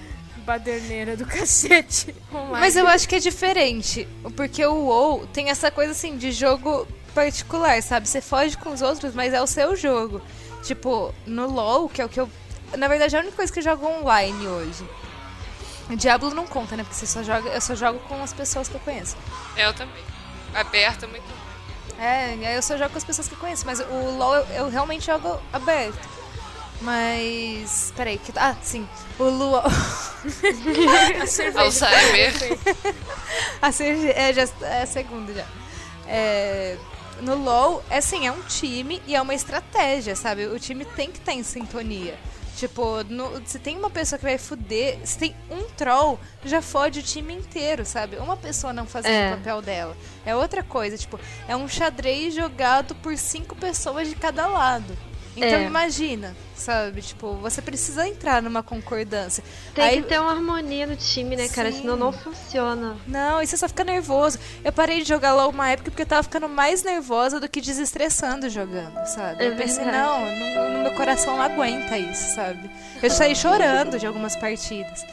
baderneira 0.46 1.16
do 1.16 1.26
cacete 1.28 2.16
online. 2.34 2.60
Mas 2.60 2.76
eu 2.76 2.88
acho 2.88 3.08
que 3.08 3.16
é 3.16 3.20
diferente, 3.20 4.08
porque 4.36 4.66
o 4.66 4.86
WoW 4.86 5.28
tem 5.28 5.50
essa 5.50 5.70
coisa 5.72 5.92
assim 5.92 6.18
de 6.18 6.32
jogo 6.32 6.88
particular, 7.14 7.82
sabe? 7.82 8.08
Você 8.08 8.22
foge 8.22 8.58
com 8.58 8.72
os 8.72 8.82
outros, 8.82 9.14
mas 9.14 9.34
é 9.34 9.42
o 9.42 9.48
seu 9.48 9.76
jogo. 9.76 10.22
Tipo, 10.64 11.14
no 11.26 11.48
LoL, 11.48 11.90
que 11.90 12.02
é 12.02 12.06
o 12.06 12.10
que 12.10 12.20
eu. 12.20 12.30
Na 12.78 12.88
verdade, 12.88 13.16
é 13.16 13.20
a 13.20 13.22
única 13.22 13.36
coisa 13.36 13.52
que 13.52 13.60
eu 13.60 13.64
jogo 13.64 13.88
online 13.88 14.48
hoje. 14.48 14.84
O 15.90 15.96
Diablo 15.96 16.34
não 16.36 16.46
conta, 16.46 16.78
né? 16.78 16.84
Porque 16.84 16.96
você 16.96 17.08
só 17.08 17.24
joga, 17.24 17.50
eu 17.50 17.62
só 17.62 17.74
jogo 17.74 18.00
com 18.08 18.22
as 18.22 18.32
pessoas 18.32 18.68
que 18.68 18.76
eu 18.76 18.80
conheço. 18.82 19.18
Eu 19.58 19.74
também. 19.74 20.04
Aberto 20.54 21.06
é 21.06 21.08
muito. 21.08 21.40
É, 22.00 22.26
aí 22.48 22.56
eu 22.56 22.62
só 22.62 22.78
jogo 22.78 22.92
com 22.92 22.98
as 22.98 23.04
pessoas 23.04 23.28
que 23.28 23.36
conheço, 23.36 23.66
mas 23.66 23.80
o 23.80 24.12
LoL 24.18 24.36
eu, 24.36 24.46
eu 24.56 24.70
realmente 24.70 25.06
jogo 25.06 25.40
aberto. 25.52 26.08
Mas. 26.82 27.94
Peraí, 27.96 28.18
que. 28.18 28.32
Ah, 28.38 28.56
sim. 28.62 28.88
O 29.18 29.24
LoL. 29.24 29.64
a 31.22 31.26
cerveja. 31.28 31.62
Alzheimer. 31.62 32.34
A 33.62 33.72
cerve- 33.72 34.12
é, 34.12 34.34
já, 34.34 34.48
é 34.62 34.82
a 34.84 34.86
segunda 34.86 35.34
já. 35.34 35.46
É, 36.08 36.78
no 37.22 37.36
LoL, 37.36 37.84
é 37.90 37.98
assim, 37.98 38.26
é 38.26 38.32
um 38.32 38.42
time 38.44 39.02
e 39.06 39.14
é 39.16 39.22
uma 39.22 39.34
estratégia, 39.36 40.16
sabe? 40.16 40.46
O 40.48 40.58
time 40.58 40.86
tem 40.86 41.12
que 41.12 41.20
estar 41.20 41.34
em 41.34 41.44
sintonia. 41.44 42.18
Tipo, 42.60 43.04
no- 43.06 43.41
se 43.45 43.58
tem 43.58 43.78
uma 43.78 43.89
pessoa 43.89 44.19
que 44.19 44.26
vai 44.26 44.38
fuder, 44.38 45.00
se 45.06 45.17
tem 45.17 45.34
um 45.50 45.63
troll, 45.78 46.19
já 46.43 46.62
fode 46.62 47.00
o 47.00 47.04
time 47.04 47.34
inteiro, 47.34 47.86
sabe? 47.86 48.17
Uma 48.17 48.36
pessoa 48.36 48.74
não 48.74 48.86
fazendo 48.86 49.13
É. 49.13 49.34
o 49.34 49.38
papel 49.38 49.62
dela. 49.62 49.98
É 50.26 50.36
outra 50.36 50.62
coisa, 50.62 50.98
tipo, 50.98 51.17
é 51.48 51.56
um 51.56 51.69
xadrez 51.69 52.34
jogado 52.36 52.93
por 52.95 53.15
cinco 53.17 53.56
pessoas 53.56 54.10
de 54.10 54.15
cada 54.15 54.45
lado. 54.48 54.93
Então 55.38 55.60
É. 55.60 55.63
imagina, 55.63 56.36
sabe? 56.56 57.02
Tipo, 57.02 57.34
você 57.36 57.62
precisa 57.62 58.06
entrar 58.08 58.42
numa 58.42 58.62
concordância. 58.62 59.44
Tem 59.74 59.84
Aí- 59.84 60.02
que 60.02 60.08
ter 60.10 60.20
uma 60.20 60.32
harmonia 60.32 60.86
no 60.86 60.96
time, 60.98 61.36
né, 61.36 61.48
cara? 61.48 61.72
Sim. 61.72 61.82
Senão 61.82 61.96
não 61.96 62.12
funciona. 62.12 62.98
Não, 63.08 63.42
e 63.42 63.48
você 63.48 63.56
só 63.56 63.68
fica 63.70 63.84
nervoso. 63.86 64.38
Eu 64.65 64.72
parei 64.74 65.02
de 65.02 65.08
jogar 65.08 65.34
LOL 65.34 65.50
uma 65.52 65.70
época 65.70 65.92
porque 65.92 66.02
eu 66.02 66.08
tava 66.08 66.24
ficando 66.24 66.50
mais 66.50 66.84
nervosa 66.84 67.39
do 67.39 67.48
que 67.48 67.62
desestressando 67.62 68.50
jogando, 68.50 69.06
sabe? 69.06 69.44
É 69.44 69.48
eu 69.48 69.56
pensei, 69.56 69.84
verdade. 69.84 69.98
não, 69.98 70.20
no, 70.70 70.78
no 70.78 70.84
meu 70.84 70.92
coração 70.94 71.38
não 71.38 71.44
aguenta 71.44 71.98
isso, 71.98 72.36
sabe? 72.36 72.70
Eu 73.02 73.10
saí 73.10 73.36
chorando 73.36 73.98
de 73.98 74.06
algumas 74.06 74.36
partidas. 74.36 75.06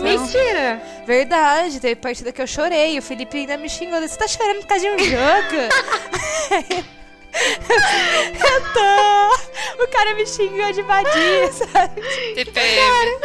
Mentira! 0.00 0.80
Verdade, 1.06 1.80
teve 1.80 1.96
partida 1.96 2.30
que 2.30 2.40
eu 2.40 2.46
chorei. 2.46 2.96
O 2.98 3.02
Felipe 3.02 3.36
ainda 3.38 3.56
me 3.56 3.68
xingou. 3.68 4.00
Você 4.00 4.16
tá 4.16 4.28
chorando 4.28 4.60
por 4.60 4.66
causa 4.68 4.84
de 4.84 4.90
um 4.94 4.98
jogo? 4.98 6.82
eu 8.52 8.72
tô. 8.72 9.82
O 9.82 9.88
cara 9.88 10.14
me 10.14 10.26
xingou 10.26 10.72
de 10.72 10.82
vadia, 10.82 11.52
sabe? 11.52 12.02
TPM. 12.34 13.20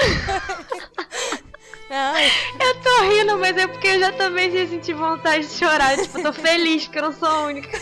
Não, 1.90 2.14
Eu 2.60 2.76
tô 2.82 3.04
rindo, 3.10 3.38
mas 3.38 3.58
é 3.58 3.68
porque 3.68 3.88
eu 3.88 4.00
já 4.00 4.12
também 4.14 4.52
já 4.52 4.68
senti 4.68 4.94
vontade 4.94 5.48
de 5.48 5.54
chorar. 5.54 5.98
Tipo, 5.98 6.20
eu 6.20 6.24
tô 6.24 6.34
feliz 6.34 6.86
porque 6.86 7.00
eu 7.00 7.04
não 7.04 7.14
sou 7.14 7.28
a 7.28 7.42
única. 7.44 7.80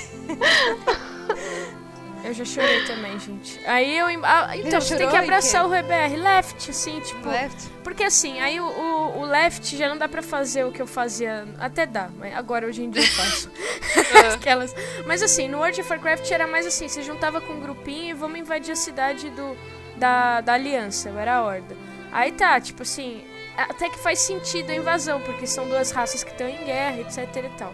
Eu 2.26 2.34
já 2.34 2.44
chorei 2.44 2.86
também, 2.86 3.20
gente. 3.20 3.60
Aí 3.66 3.98
eu. 3.98 4.08
ah, 4.24 4.58
então, 4.58 4.82
você 4.82 4.98
tem 4.98 5.08
que 5.08 5.16
abraçar 5.16 5.66
o 5.66 5.72
RBR 5.72 6.18
left, 6.18 6.72
assim, 6.72 7.00
tipo. 7.00 7.30
left. 7.30 7.70
Porque 7.84 8.04
assim, 8.04 8.40
aí 8.40 8.60
o, 8.60 8.66
o, 8.66 9.20
o 9.20 9.26
left 9.26 9.78
já 9.78 9.88
não 9.88 9.98
dá 9.98 10.08
pra 10.08 10.24
fazer 10.24 10.66
o 10.66 10.72
que 10.72 10.82
eu 10.82 10.88
fazia. 10.88 11.48
Até 11.60 11.86
dá, 11.86 12.10
mas 12.18 12.36
agora 12.36 12.66
hoje 12.66 12.84
em 12.84 12.90
dia 12.90 13.04
eu 13.04 13.08
faço. 13.08 13.52
Aquelas. 14.34 14.76
Mas 15.06 15.22
assim, 15.22 15.48
no 15.48 15.60
World 15.60 15.80
of 15.80 15.90
Warcraft 15.90 16.32
era 16.32 16.48
mais 16.48 16.66
assim: 16.66 16.88
você 16.88 17.04
juntava 17.04 17.40
com 17.40 17.54
um 17.54 17.60
grupinho 17.60 18.10
e 18.10 18.14
vamos 18.14 18.40
invadir 18.40 18.72
a 18.72 18.76
cidade 18.76 19.30
do, 19.30 19.56
da, 19.96 20.42
da 20.42 20.54
Aliança, 20.54 21.10
eu 21.10 21.20
era 21.20 21.36
a 21.36 21.44
Horda. 21.44 21.78
Aí 22.12 22.32
tá, 22.32 22.60
tipo 22.60 22.82
assim, 22.82 23.24
até 23.58 23.90
que 23.90 24.00
faz 24.00 24.20
sentido 24.20 24.70
a 24.72 24.76
invasão, 24.76 25.22
porque 25.22 25.46
são 25.46 25.68
duas 25.68 25.92
raças 25.92 26.24
que 26.24 26.32
estão 26.32 26.48
em 26.48 26.64
guerra, 26.64 27.02
etc 27.02 27.36
e 27.36 27.58
tal. 27.58 27.74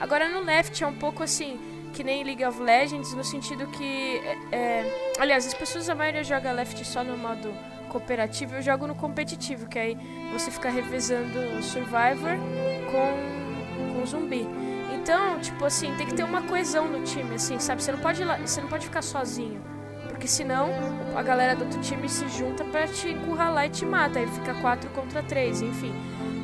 Agora 0.00 0.28
no 0.28 0.40
left 0.40 0.82
é 0.82 0.86
um 0.86 0.94
pouco 0.94 1.22
assim, 1.22 1.58
que 1.92 2.02
nem 2.02 2.24
League 2.24 2.44
of 2.44 2.60
Legends, 2.60 3.14
no 3.14 3.22
sentido 3.22 3.66
que. 3.68 4.20
é, 4.24 4.56
é, 4.56 5.14
aliás, 5.18 5.46
as 5.46 5.54
pessoas, 5.54 5.88
a 5.88 5.94
maioria 5.94 6.24
joga 6.24 6.50
left 6.52 6.84
só 6.84 7.04
no 7.04 7.16
modo 7.16 7.52
cooperativo, 7.88 8.54
eu 8.54 8.62
jogo 8.62 8.86
no 8.86 8.94
competitivo, 8.94 9.68
que 9.68 9.78
aí 9.78 9.98
você 10.32 10.50
fica 10.50 10.70
revezando 10.70 11.62
Survivor 11.62 12.38
com, 12.90 13.98
com 13.98 14.06
zumbi. 14.06 14.48
Então, 14.94 15.38
tipo 15.40 15.64
assim, 15.64 15.94
tem 15.96 16.06
que 16.06 16.14
ter 16.14 16.22
uma 16.22 16.42
coesão 16.42 16.88
no 16.88 17.02
time, 17.04 17.34
assim, 17.34 17.58
sabe? 17.58 17.82
Você 17.82 17.92
não 17.92 17.98
pode, 17.98 18.22
você 18.24 18.60
não 18.60 18.68
pode 18.68 18.86
ficar 18.86 19.02
sozinho. 19.02 19.60
Porque 20.08 20.28
senão 20.28 20.68
a 21.16 21.22
galera 21.22 21.56
do 21.56 21.64
outro 21.64 21.80
time 21.80 22.08
se 22.08 22.28
junta 22.28 22.64
pra 22.64 22.86
te 22.86 23.08
encurralar 23.08 23.66
e 23.66 23.70
te 23.70 23.84
mata. 23.84 24.20
Aí 24.20 24.26
fica 24.28 24.54
4 24.54 24.88
contra 24.90 25.22
3, 25.22 25.62
enfim. 25.62 25.92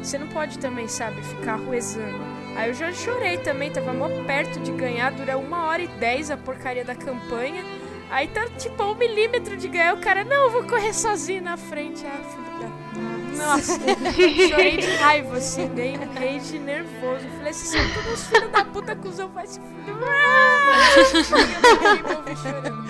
Você 0.02 0.18
não 0.18 0.26
pode 0.28 0.58
também, 0.58 0.88
sabe, 0.88 1.22
ficar 1.22 1.56
ruezando. 1.56 2.18
Aí 2.58 2.70
eu 2.70 2.74
já 2.74 2.92
chorei 2.92 3.38
também, 3.38 3.70
tava 3.70 3.92
mó 3.92 4.08
perto 4.26 4.58
de 4.58 4.72
ganhar, 4.72 5.12
dura 5.12 5.38
uma 5.38 5.66
hora 5.66 5.80
e 5.80 5.86
dez 5.86 6.28
a 6.28 6.36
porcaria 6.36 6.84
da 6.84 6.92
campanha. 6.92 7.64
Aí 8.10 8.26
tá 8.26 8.48
tipo 8.58 8.82
um 8.82 8.96
milímetro 8.96 9.56
de 9.56 9.68
ganhar, 9.68 9.94
o 9.94 10.00
cara, 10.00 10.24
não, 10.24 10.46
eu 10.46 10.50
vou 10.50 10.64
correr 10.64 10.92
sozinho 10.92 11.40
na 11.40 11.56
frente. 11.56 12.04
Ah, 12.04 12.18
filho 12.24 12.58
da. 12.58 13.46
Nossa, 13.46 13.78
chorei 14.50 14.76
de 14.76 14.90
raiva, 14.96 15.36
assim, 15.36 15.68
dei 15.68 15.96
um 15.96 16.12
rage 16.14 16.58
nervoso. 16.58 17.24
Falei, 17.36 17.50
esses 17.50 17.68
são 17.68 17.90
todos 17.90 18.14
os 18.14 18.26
filhos 18.26 18.50
da 18.50 18.64
puta 18.64 18.96
cuzão, 18.96 19.28
vai 19.28 19.46
se 19.46 19.60
fuder. 19.60 19.94
Ah! 20.02 20.96
Eu 22.28 22.36
chorando. 22.36 22.88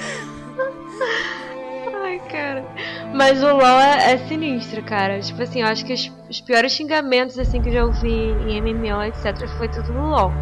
Ai, 2.03 2.19
cara. 2.31 2.65
Mas 3.15 3.43
o 3.43 3.47
LoL 3.47 3.81
é, 3.81 4.13
é 4.13 4.19
sinistro, 4.29 4.83
cara. 4.83 5.19
Tipo 5.21 5.43
assim, 5.43 5.63
eu 5.63 5.67
acho 5.67 5.85
que 5.85 5.93
os, 5.93 6.13
os 6.29 6.41
piores 6.41 6.73
xingamentos 6.73 7.39
assim 7.39 7.61
que 7.61 7.69
eu 7.69 7.73
já 7.73 7.85
ouvi 7.85 8.09
em 8.47 8.61
MMO, 8.61 9.03
etc, 9.05 9.47
foi 9.57 9.69
tudo 9.69 9.93
no 9.93 10.09
LoL. 10.11 10.33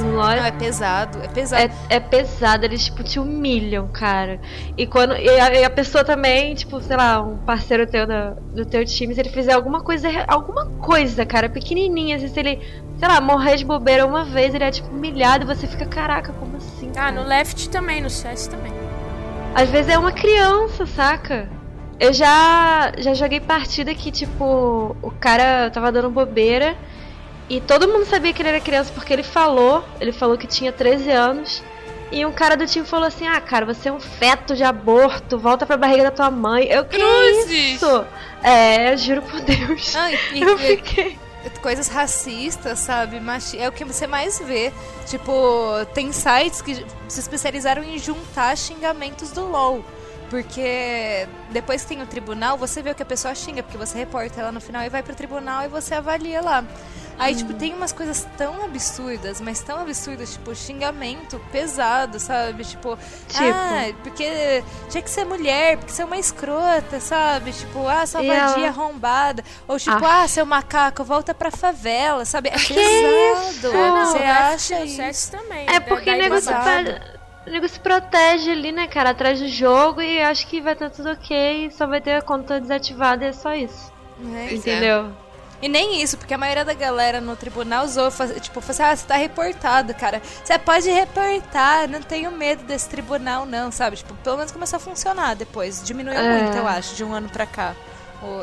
No 0.00 0.16
LoL 0.16 0.36
Não, 0.36 0.44
é 0.44 0.50
pesado, 0.50 1.22
é 1.22 1.28
pesado. 1.28 1.62
é, 1.88 1.96
é 1.96 2.00
pesado, 2.00 2.64
eles 2.64 2.84
tipo 2.86 3.04
te 3.04 3.18
humilham, 3.20 3.86
cara. 3.88 4.40
E 4.76 4.86
quando 4.86 5.14
e 5.16 5.28
a, 5.28 5.54
e 5.54 5.64
a 5.64 5.70
pessoa 5.70 6.02
também, 6.04 6.54
tipo, 6.54 6.80
sei 6.80 6.96
lá, 6.96 7.20
um 7.22 7.36
parceiro 7.38 7.86
teu 7.86 8.06
da- 8.06 8.30
do 8.52 8.64
teu 8.66 8.84
time, 8.84 9.14
se 9.14 9.20
ele 9.20 9.28
fizer 9.28 9.52
alguma 9.52 9.80
coisa, 9.82 10.08
alguma 10.26 10.66
coisa, 10.80 11.24
cara, 11.24 11.48
pequenininha, 11.48 12.16
assim, 12.16 12.28
se 12.28 12.40
ele, 12.40 12.60
sei 12.98 13.06
lá, 13.08 13.20
morrer 13.20 13.56
de 13.56 13.64
bobeira 13.64 14.04
uma 14.06 14.24
vez, 14.24 14.54
ele 14.54 14.64
é 14.64 14.70
tipo 14.70 14.88
humilhado 14.88 15.44
e 15.44 15.46
você 15.46 15.66
fica, 15.66 15.86
caraca, 15.86 16.32
como 16.32 16.56
assim? 16.56 16.90
Ah, 16.90 16.94
cara? 16.94 17.12
no 17.12 17.22
left 17.24 17.68
também, 17.68 18.00
no 18.00 18.10
CS 18.10 18.48
também. 18.48 18.72
Às 19.54 19.70
vezes 19.70 19.92
é 19.92 19.98
uma 19.98 20.12
criança, 20.12 20.84
saca? 20.86 21.48
Eu 21.98 22.12
já, 22.12 22.92
já 22.98 23.14
joguei 23.14 23.40
partida 23.40 23.94
que, 23.94 24.10
tipo, 24.10 24.96
o 25.00 25.10
cara 25.12 25.70
tava 25.70 25.92
dando 25.92 26.10
bobeira 26.10 26.76
e 27.48 27.60
todo 27.60 27.86
mundo 27.88 28.04
sabia 28.04 28.32
que 28.32 28.42
ele 28.42 28.48
era 28.48 28.60
criança 28.60 28.92
porque 28.92 29.12
ele 29.12 29.22
falou, 29.22 29.84
ele 30.00 30.12
falou 30.12 30.36
que 30.36 30.46
tinha 30.46 30.72
13 30.72 31.10
anos. 31.10 31.62
E 32.10 32.24
um 32.26 32.32
cara 32.32 32.56
do 32.56 32.66
time 32.66 32.84
falou 32.84 33.06
assim: 33.06 33.26
Ah, 33.26 33.40
cara, 33.40 33.64
você 33.64 33.88
é 33.88 33.92
um 33.92 34.00
feto 34.00 34.54
de 34.54 34.62
aborto, 34.62 35.38
volta 35.38 35.64
pra 35.66 35.76
barriga 35.76 36.04
da 36.04 36.10
tua 36.10 36.30
mãe. 36.30 36.66
Eu 36.66 36.84
que 36.84 36.96
Cruzes! 36.96 37.74
isso? 37.76 38.04
É, 38.42 38.96
juro 38.96 39.22
por 39.22 39.40
Deus. 39.40 39.94
E- 40.32 40.40
Eu 40.42 40.58
fiquei. 40.58 41.18
Coisas 41.60 41.88
racistas, 41.88 42.78
sabe? 42.78 43.20
Machi 43.20 43.58
é 43.58 43.68
o 43.68 43.72
que 43.72 43.84
você 43.84 44.06
mais 44.06 44.38
vê. 44.38 44.72
Tipo, 45.06 45.32
tem 45.94 46.12
sites 46.12 46.62
que 46.62 46.84
se 47.08 47.20
especializaram 47.20 47.82
em 47.82 47.98
juntar 47.98 48.56
xingamentos 48.56 49.30
do 49.30 49.46
LoL. 49.46 49.84
Porque 50.30 51.28
depois 51.50 51.82
que 51.82 51.88
tem 51.88 52.02
o 52.02 52.06
tribunal, 52.06 52.56
você 52.56 52.82
vê 52.82 52.90
o 52.90 52.94
que 52.94 53.02
a 53.02 53.06
pessoa 53.06 53.34
xinga, 53.34 53.62
porque 53.62 53.78
você 53.78 53.96
reporta 53.98 54.40
ela 54.40 54.50
no 54.50 54.60
final 54.60 54.82
e 54.82 54.88
vai 54.88 55.02
pro 55.02 55.14
tribunal 55.14 55.64
e 55.64 55.68
você 55.68 55.94
avalia 55.94 56.40
lá. 56.40 56.64
Aí, 57.18 57.34
tipo, 57.34 57.54
tem 57.54 57.72
umas 57.72 57.92
coisas 57.92 58.26
tão 58.36 58.64
absurdas, 58.64 59.40
mas 59.40 59.60
tão 59.60 59.80
absurdas, 59.80 60.32
tipo, 60.32 60.54
xingamento 60.54 61.40
pesado, 61.52 62.18
sabe? 62.18 62.64
Tipo, 62.64 62.98
Tipo? 63.28 63.44
ah, 63.54 63.92
porque 64.02 64.62
tinha 64.90 65.02
que 65.02 65.08
ser 65.10 65.24
mulher, 65.24 65.76
porque 65.78 65.92
você 65.92 66.02
é 66.02 66.04
uma 66.04 66.18
escrota, 66.18 66.98
sabe? 67.00 67.52
Tipo, 67.52 67.86
ah, 67.86 68.04
sua 68.06 68.22
E 68.22 68.26
vadia 68.28 68.66
ela- 68.66 68.68
arrombada. 68.68 69.44
Ou 69.68 69.78
tipo, 69.78 70.04
Ah. 70.04 70.22
ah, 70.24 70.28
seu 70.28 70.44
macaco, 70.44 71.04
volta 71.04 71.32
pra 71.32 71.50
favela, 71.50 72.24
sabe? 72.24 72.48
É 72.48 72.52
Que 72.52 72.74
pesado. 72.74 73.48
isso? 73.50 73.66
É, 73.68 73.72
não, 73.72 74.06
Você 74.06 74.18
acha 74.18 74.84
isso? 74.84 75.30
também. 75.30 75.66
É 75.68 75.80
porque 75.80 76.10
o 76.10 76.16
nego 76.16 76.40
se, 76.40 76.48
igualdade. 76.50 76.92
pa- 76.92 77.14
o 77.46 77.50
nego 77.50 77.68
se 77.68 77.78
protege 77.80 78.50
ali, 78.50 78.72
né, 78.72 78.86
cara, 78.88 79.10
atrás 79.10 79.38
do 79.38 79.48
jogo 79.48 80.00
e 80.02 80.20
acho 80.20 80.46
que 80.48 80.60
vai 80.60 80.72
estar 80.72 80.90
tudo 80.90 81.10
ok, 81.10 81.70
só 81.70 81.86
vai 81.86 82.00
ter 82.00 82.14
a 82.16 82.22
conta 82.22 82.60
desativada 82.60 83.24
e 83.24 83.28
é 83.28 83.32
só 83.32 83.54
isso. 83.54 83.92
É, 84.34 84.46
Pois 84.48 84.66
é. 84.66 85.23
E 85.64 85.68
nem 85.68 86.02
isso, 86.02 86.18
porque 86.18 86.34
a 86.34 86.38
maioria 86.38 86.62
da 86.62 86.74
galera 86.74 87.22
no 87.22 87.34
tribunal 87.36 87.86
usou, 87.86 88.10
tipo, 88.38 88.60
falou 88.60 88.70
assim, 88.70 88.82
ah, 88.82 88.94
você 88.94 89.06
tá 89.06 89.16
reportado, 89.16 89.94
cara. 89.94 90.20
Você 90.44 90.58
pode 90.58 90.90
reportar, 90.90 91.88
não 91.88 92.02
tenho 92.02 92.30
medo 92.30 92.62
desse 92.64 92.86
tribunal, 92.88 93.46
não, 93.46 93.72
sabe? 93.72 93.96
Tipo, 93.96 94.12
pelo 94.16 94.36
menos 94.36 94.52
começou 94.52 94.76
a 94.76 94.80
funcionar 94.80 95.34
depois. 95.34 95.82
Diminuiu 95.82 96.18
É. 96.18 96.42
muito, 96.42 96.56
eu 96.58 96.66
acho, 96.68 96.94
de 96.94 97.02
um 97.02 97.14
ano 97.14 97.30
pra 97.30 97.46
cá. 97.46 97.74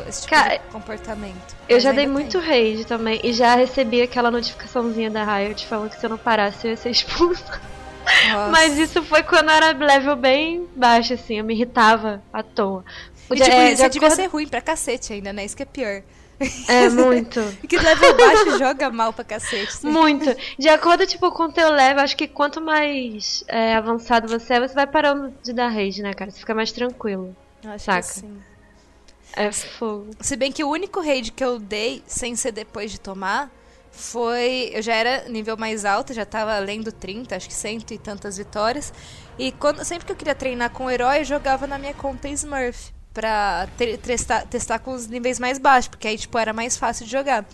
esse 0.08 0.22
tipo 0.22 0.34
Cara, 0.34 0.58
de 0.58 0.64
comportamento. 0.72 1.56
Eu 1.70 1.76
Mas 1.76 1.84
já 1.84 1.92
dei 1.92 2.08
muito 2.08 2.40
tem. 2.40 2.48
rage 2.74 2.86
também 2.86 3.20
e 3.24 3.34
já 3.34 3.54
recebi 3.56 4.02
aquela 4.02 4.30
notificaçãozinha 4.32 5.10
da 5.12 5.24
Riot 5.24 5.66
falando 5.68 5.90
que 5.92 6.00
se 6.00 6.06
eu 6.06 6.10
não 6.10 6.18
parasse 6.18 6.66
eu 6.68 6.72
ia 6.72 6.78
ser 6.78 6.90
expulsa. 6.90 7.62
Nossa. 8.32 8.52
Mas 8.52 8.78
isso 8.80 9.04
foi 9.04 9.22
quando 9.24 9.50
eu 9.50 9.56
era 9.56 9.72
level 9.78 10.16
bem 10.16 10.68
baixo, 10.76 11.14
assim, 11.14 11.38
eu 11.38 11.44
me 11.44 11.54
irritava 11.54 12.22
à 12.34 12.42
toa. 12.44 12.84
E, 13.32 13.36
tipo, 13.36 13.48
é, 13.56 13.72
isso 13.74 13.84
de 13.84 13.90
devia 13.90 14.08
acordo- 14.08 14.22
ser 14.22 14.28
ruim 14.28 14.48
pra 14.48 14.60
cacete 14.62 15.14
ainda, 15.14 15.32
né? 15.32 15.46
Isso 15.46 15.56
que 15.56 15.64
é 15.64 15.66
pior. 15.68 16.02
É, 16.68 16.90
muito. 16.90 17.40
Que 17.68 17.78
level 17.78 18.18
baixo 18.18 18.58
joga 18.58 18.90
mal 18.90 19.14
pra 19.14 19.24
cacete. 19.24 19.70
assim. 19.70 19.90
Muito. 19.90 20.36
De 20.58 20.70
acordo, 20.70 21.06
tipo, 21.06 21.32
com 21.32 21.44
o 21.44 21.52
teu 21.52 21.70
level, 21.70 22.04
acho 22.04 22.18
que 22.18 22.28
quanto 22.28 22.60
mais 22.60 23.44
é, 23.48 23.76
avançado 23.76 24.28
você 24.28 24.56
é, 24.56 24.60
você 24.60 24.74
vai 24.74 24.88
parando 24.88 25.34
de 25.44 25.54
dar 25.54 25.70
rage, 25.70 26.02
né, 26.02 26.14
cara? 26.14 26.32
Você 26.32 26.40
fica 26.40 26.54
mais 26.54 26.72
tranquilo. 26.72 27.36
Eu 27.64 27.72
acho 27.72 27.86
Saca. 27.86 28.02
que 28.02 28.14
sim. 28.14 28.42
É 29.34 29.52
fogo. 29.52 30.12
Se 30.20 30.36
bem 30.36 30.52
que 30.52 30.64
o 30.64 30.70
único 30.70 31.00
raid 31.00 31.32
que 31.32 31.44
eu 31.44 31.58
dei, 31.58 32.04
sem 32.06 32.36
ser 32.36 32.52
depois 32.52 32.92
de 32.92 33.00
tomar, 33.00 33.50
foi. 33.92 34.72
Eu 34.74 34.82
já 34.82 34.94
era 34.96 35.30
nível 35.30 35.56
mais 35.56 35.86
alto, 35.86 36.14
já 36.14 36.26
tava 36.26 36.56
além 36.56 36.82
do 36.82 36.92
30, 36.92 37.36
acho 37.36 37.48
que 37.48 37.54
cento 37.54 37.94
e 37.94 37.98
tantas 37.98 38.38
vitórias. 38.38 38.94
E 39.38 39.52
quando, 39.54 39.84
sempre 39.86 40.06
que 40.06 40.12
eu 40.12 40.16
queria 40.16 40.36
treinar 40.36 40.72
com 40.72 40.86
o 40.86 40.90
herói, 40.90 41.20
eu 41.20 41.26
jogava 41.26 41.66
na 41.66 41.78
minha 41.78 41.94
conta 41.94 42.28
Smurf. 42.30 42.92
Pra 43.14 43.68
te- 43.78 43.98
testar, 43.98 44.46
testar 44.48 44.80
com 44.80 44.92
os 44.94 45.08
níveis 45.08 45.38
mais 45.38 45.58
baixos, 45.60 45.90
porque 45.90 46.08
aí, 46.08 46.18
tipo, 46.18 46.38
era 46.38 46.54
mais 46.54 46.78
fácil 46.78 47.06
de 47.06 47.12
jogar. 47.12 47.46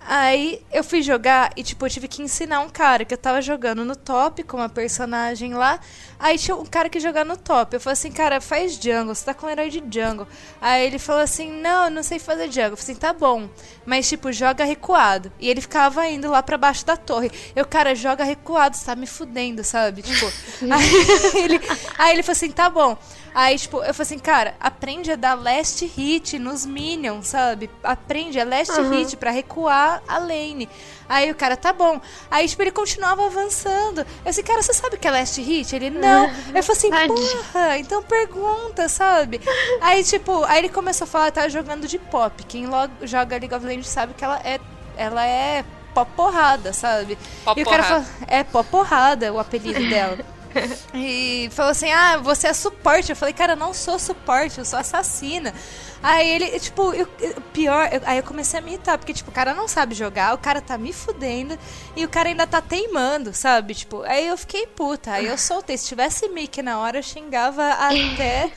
Aí 0.00 0.62
eu 0.72 0.82
fui 0.82 1.02
jogar 1.02 1.52
e, 1.56 1.62
tipo, 1.62 1.86
eu 1.86 1.90
tive 1.90 2.08
que 2.08 2.22
ensinar 2.22 2.60
um 2.60 2.68
cara 2.68 3.04
que 3.04 3.14
eu 3.14 3.18
tava 3.18 3.40
jogando 3.40 3.84
no 3.84 3.94
top 3.94 4.42
com 4.42 4.56
uma 4.56 4.68
personagem 4.68 5.54
lá. 5.54 5.78
Aí 6.18 6.36
tinha 6.36 6.56
um 6.56 6.66
cara 6.66 6.88
que 6.88 7.00
jogava 7.00 7.28
no 7.28 7.36
top. 7.36 7.74
Eu 7.74 7.80
falei 7.80 7.94
assim, 7.94 8.10
cara, 8.10 8.40
faz 8.40 8.74
jungle, 8.74 9.14
você 9.14 9.24
tá 9.24 9.32
com 9.32 9.46
um 9.46 9.50
herói 9.50 9.70
de 9.70 9.78
jungle. 9.78 10.26
Aí 10.60 10.86
ele 10.86 10.98
falou 10.98 11.22
assim, 11.22 11.50
não, 11.50 11.84
eu 11.84 11.90
não 11.90 12.02
sei 12.02 12.18
fazer 12.18 12.50
jungle. 12.50 12.72
Eu 12.72 12.76
falei 12.76 12.92
assim, 12.92 12.94
tá 12.94 13.12
bom. 13.12 13.48
Mas, 13.86 14.08
tipo, 14.08 14.32
joga 14.32 14.64
recuado. 14.64 15.32
E 15.38 15.48
ele 15.48 15.60
ficava 15.60 16.06
indo 16.08 16.30
lá 16.30 16.42
pra 16.42 16.58
baixo 16.58 16.84
da 16.84 16.96
torre. 16.96 17.30
Eu, 17.54 17.64
cara, 17.64 17.94
joga 17.94 18.24
recuado, 18.24 18.76
você 18.76 18.84
tá 18.84 18.96
me 18.96 19.06
fudendo, 19.06 19.64
sabe? 19.64 20.02
Tipo, 20.02 20.26
aí 20.70 21.40
ele, 21.42 21.60
aí 21.98 22.12
ele 22.12 22.22
falou 22.22 22.32
assim, 22.32 22.50
tá 22.50 22.68
bom. 22.68 22.98
Aí, 23.32 23.56
tipo, 23.56 23.76
eu 23.76 23.94
falei 23.94 24.02
assim, 24.02 24.18
cara, 24.18 24.54
aprende 24.58 25.12
a 25.12 25.16
dar 25.16 25.34
last 25.34 25.86
hit 25.86 26.38
nos 26.38 26.66
minions, 26.66 27.28
sabe? 27.28 27.70
Aprende 27.82 28.40
a 28.40 28.44
last 28.44 28.72
hit 28.90 29.16
pra 29.16 29.30
recuar 29.30 29.59
a 29.68 30.18
lane. 30.18 30.68
Aí 31.08 31.30
o 31.30 31.34
cara, 31.34 31.56
tá 31.56 31.72
bom. 31.72 32.00
Aí, 32.30 32.48
tipo, 32.48 32.62
ele 32.62 32.70
continuava 32.70 33.26
avançando. 33.26 34.00
Eu 34.24 34.30
assim, 34.30 34.42
cara, 34.42 34.62
você 34.62 34.72
sabe 34.72 34.94
o 34.94 34.98
que 34.98 35.08
é 35.08 35.10
last 35.10 35.40
hit? 35.40 35.74
Ele, 35.74 35.90
não. 35.90 36.26
Eu 36.54 36.62
falei 36.62 36.78
assim, 36.78 36.90
porra, 36.90 37.78
então 37.78 38.02
pergunta, 38.02 38.88
sabe? 38.88 39.40
Aí, 39.80 40.04
tipo, 40.04 40.44
aí 40.44 40.58
ele 40.60 40.68
começou 40.68 41.04
a 41.04 41.08
falar, 41.08 41.32
tá 41.32 41.48
jogando 41.48 41.88
de 41.88 41.98
pop. 41.98 42.44
Quem 42.44 42.66
logo 42.66 42.92
joga 43.02 43.38
League 43.38 43.54
of 43.54 43.66
Legends 43.66 43.88
sabe 43.88 44.14
que 44.14 44.24
ela 44.24 44.40
é, 44.44 44.60
ela 44.96 45.26
é 45.26 45.64
pop 45.92 46.10
porrada, 46.14 46.72
sabe? 46.72 47.18
Pop 47.44 47.58
e 47.58 47.62
o 47.64 47.66
cara 47.66 47.82
falou, 47.82 48.04
é 48.28 48.44
pop 48.44 48.68
porrada 48.70 49.32
o 49.32 49.38
apelido 49.38 49.80
dela. 49.88 50.18
E 50.94 51.48
falou 51.52 51.70
assim: 51.72 51.90
Ah, 51.90 52.16
você 52.18 52.48
é 52.48 52.52
suporte. 52.52 53.10
Eu 53.10 53.16
falei, 53.16 53.34
cara, 53.34 53.52
eu 53.52 53.56
não 53.56 53.72
sou 53.72 53.98
suporte, 53.98 54.58
eu 54.58 54.64
sou 54.64 54.78
assassina. 54.78 55.54
Aí 56.02 56.28
ele, 56.28 56.58
tipo, 56.58 56.92
eu, 56.94 57.06
pior, 57.52 57.88
eu- 57.92 58.00
aí 58.06 58.18
eu 58.18 58.22
comecei 58.22 58.58
a 58.58 58.62
me 58.62 58.70
irritar, 58.72 58.96
porque, 58.98 59.12
tipo, 59.12 59.30
o 59.30 59.34
cara 59.34 59.52
não 59.54 59.68
sabe 59.68 59.94
jogar, 59.94 60.34
o 60.34 60.38
cara 60.38 60.60
tá 60.60 60.78
me 60.78 60.92
fudendo 60.92 61.58
e 61.94 62.04
o 62.04 62.08
cara 62.08 62.28
ainda 62.30 62.46
tá 62.46 62.60
teimando, 62.62 63.34
sabe? 63.34 63.74
Tipo, 63.74 64.02
aí 64.02 64.26
eu 64.28 64.36
fiquei 64.38 64.66
puta, 64.66 65.12
aí 65.12 65.26
eu 65.26 65.36
soltei. 65.36 65.76
Se 65.76 65.86
tivesse 65.86 66.28
mic 66.30 66.62
na 66.62 66.78
hora, 66.78 66.98
eu 66.98 67.02
xingava 67.02 67.62
até. 67.74 68.50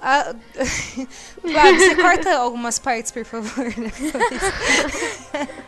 A... 0.00 0.32
Gabi, 1.44 1.78
você 1.78 1.94
corta 1.96 2.36
algumas 2.36 2.78
partes, 2.78 3.10
por 3.10 3.24
favor. 3.24 3.64
né? 3.76 3.92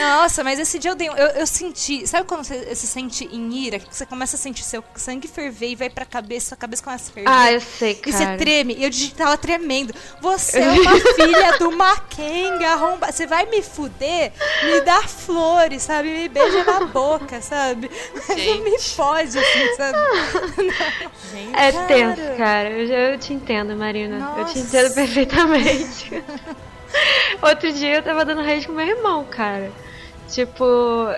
Nossa, 0.00 0.42
mas 0.44 0.58
esse 0.58 0.78
dia 0.78 0.90
eu 0.90 0.94
dei. 0.94 1.08
um- 1.10 1.16
Eu, 1.16 1.28
eu 1.28 1.46
senti. 1.46 2.06
Sabe 2.06 2.26
quando 2.26 2.44
você 2.44 2.74
se 2.74 2.86
sente 2.86 3.24
em 3.24 3.52
ira? 3.66 3.78
Que 3.78 3.94
você 3.94 4.04
começa 4.04 4.36
a 4.36 4.38
sentir 4.38 4.62
seu 4.62 4.82
sangue 4.94 5.26
ferver 5.28 5.70
e 5.70 5.74
vai 5.76 5.88
pra 5.90 6.04
cabeça, 6.04 6.48
sua 6.48 6.56
cabeça 6.56 6.82
começa 6.82 7.10
a 7.10 7.14
ferver. 7.14 7.30
Ah, 7.30 7.52
eu 7.52 7.60
sei, 7.60 8.00
E 8.04 8.12
você 8.12 8.24
cara. 8.24 8.36
treme, 8.38 8.74
e 8.78 8.84
eu 8.84 8.90
tava 9.16 9.36
tremendo. 9.38 9.94
Você 10.20 10.58
é 10.58 10.70
uma 10.70 10.96
filha 11.14 11.58
do 11.58 11.72
Makenga 11.72 12.68
arromba. 12.72 13.10
Você 13.12 13.26
vai 13.26 13.46
me 13.46 13.62
fuder? 13.62 14.32
Me 14.64 14.80
dá 14.82 15.02
flores, 15.02 15.82
sabe? 15.82 16.10
Me 16.10 16.28
beija 16.28 16.64
na 16.64 16.80
boca, 16.86 17.40
sabe? 17.40 17.90
Mas 18.28 18.46
não 18.46 18.58
me 18.64 18.76
pode, 18.96 19.38
assim, 19.38 19.74
sabe? 19.76 19.98
É 21.54 21.72
Cara. 21.72 21.86
tenso, 21.86 22.36
cara. 22.36 22.70
Eu, 22.70 22.86
já- 22.86 22.94
eu 22.94 23.18
te 23.18 23.32
entendo, 23.32 23.45
Marina. 23.76 24.16
Eu 24.36 24.44
te 24.44 24.58
Nossa. 24.58 24.58
entendo 24.58 24.94
perfeitamente. 24.94 26.24
Outro 27.42 27.72
dia 27.72 27.96
eu 27.96 28.02
tava 28.02 28.24
dando 28.24 28.42
rage 28.42 28.66
com 28.66 28.72
meu 28.72 28.86
irmão, 28.86 29.24
cara. 29.24 29.70
Tipo, 30.28 30.64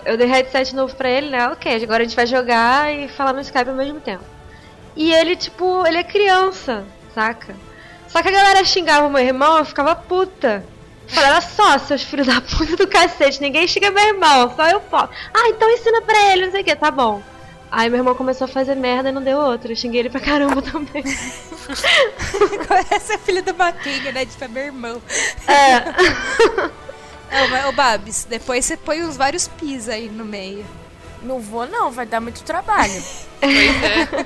eu 0.05 0.17
dei 0.17 0.27
headset 0.27 0.75
novo 0.75 0.95
pra 0.95 1.09
ele, 1.09 1.29
né? 1.29 1.47
Ok, 1.47 1.83
agora 1.83 2.03
a 2.03 2.05
gente 2.05 2.15
vai 2.15 2.27
jogar 2.27 2.93
e 2.93 3.07
falar 3.07 3.33
no 3.33 3.41
Skype 3.41 3.69
ao 3.69 3.75
mesmo 3.75 3.99
tempo. 3.99 4.23
E 4.95 5.11
ele, 5.11 5.35
tipo, 5.35 5.85
ele 5.87 5.97
é 5.97 6.03
criança, 6.03 6.85
saca? 7.15 7.55
Só 8.07 8.21
que 8.21 8.27
a 8.27 8.31
galera 8.31 8.63
xingava 8.63 9.07
o 9.07 9.09
meu 9.09 9.21
irmão, 9.21 9.57
eu 9.57 9.65
ficava 9.65 9.95
puta. 9.95 10.63
Falei, 11.07 11.31
olha 11.31 11.41
só, 11.41 11.77
seus 11.79 12.03
filhos 12.03 12.27
da 12.27 12.39
puta 12.41 12.75
do 12.75 12.87
cacete, 12.87 13.41
ninguém 13.41 13.67
xinga 13.67 13.89
meu 13.89 14.03
irmão, 14.03 14.53
só 14.55 14.67
eu 14.67 14.79
posso. 14.79 15.09
Ah, 15.33 15.49
então 15.49 15.69
ensina 15.71 16.01
pra 16.01 16.31
ele, 16.31 16.45
não 16.45 16.51
sei 16.51 16.61
o 16.61 16.63
que, 16.63 16.75
tá 16.75 16.91
bom. 16.91 17.21
Aí 17.71 17.89
meu 17.89 17.99
irmão 17.99 18.15
começou 18.15 18.45
a 18.45 18.47
fazer 18.47 18.75
merda 18.75 19.09
e 19.09 19.11
não 19.11 19.21
deu 19.21 19.37
outra. 19.37 19.71
Eu 19.71 19.75
xinguei 19.75 20.01
ele 20.01 20.09
pra 20.09 20.19
caramba 20.19 20.61
também. 20.63 21.03
Essa 22.89 23.13
é 23.13 23.17
filha 23.17 23.41
do 23.43 23.53
Makenga, 23.53 24.11
né? 24.11 24.25
Tipo, 24.25 24.43
é 24.43 24.47
meu 24.47 24.63
irmão. 24.63 25.01
É. 25.47 25.83
Ô 27.69 27.71
Babs, 27.71 28.25
depois 28.27 28.65
você 28.65 28.75
põe 28.75 29.03
uns 29.03 29.15
vários 29.15 29.47
pis 29.47 29.87
aí 29.87 30.09
no 30.09 30.25
meio. 30.25 30.65
Não 31.21 31.39
vou, 31.39 31.67
não, 31.67 31.91
vai 31.91 32.05
dar 32.05 32.19
muito 32.19 32.43
trabalho. 32.43 33.03
Pois 33.39 33.83
é. 33.83 34.25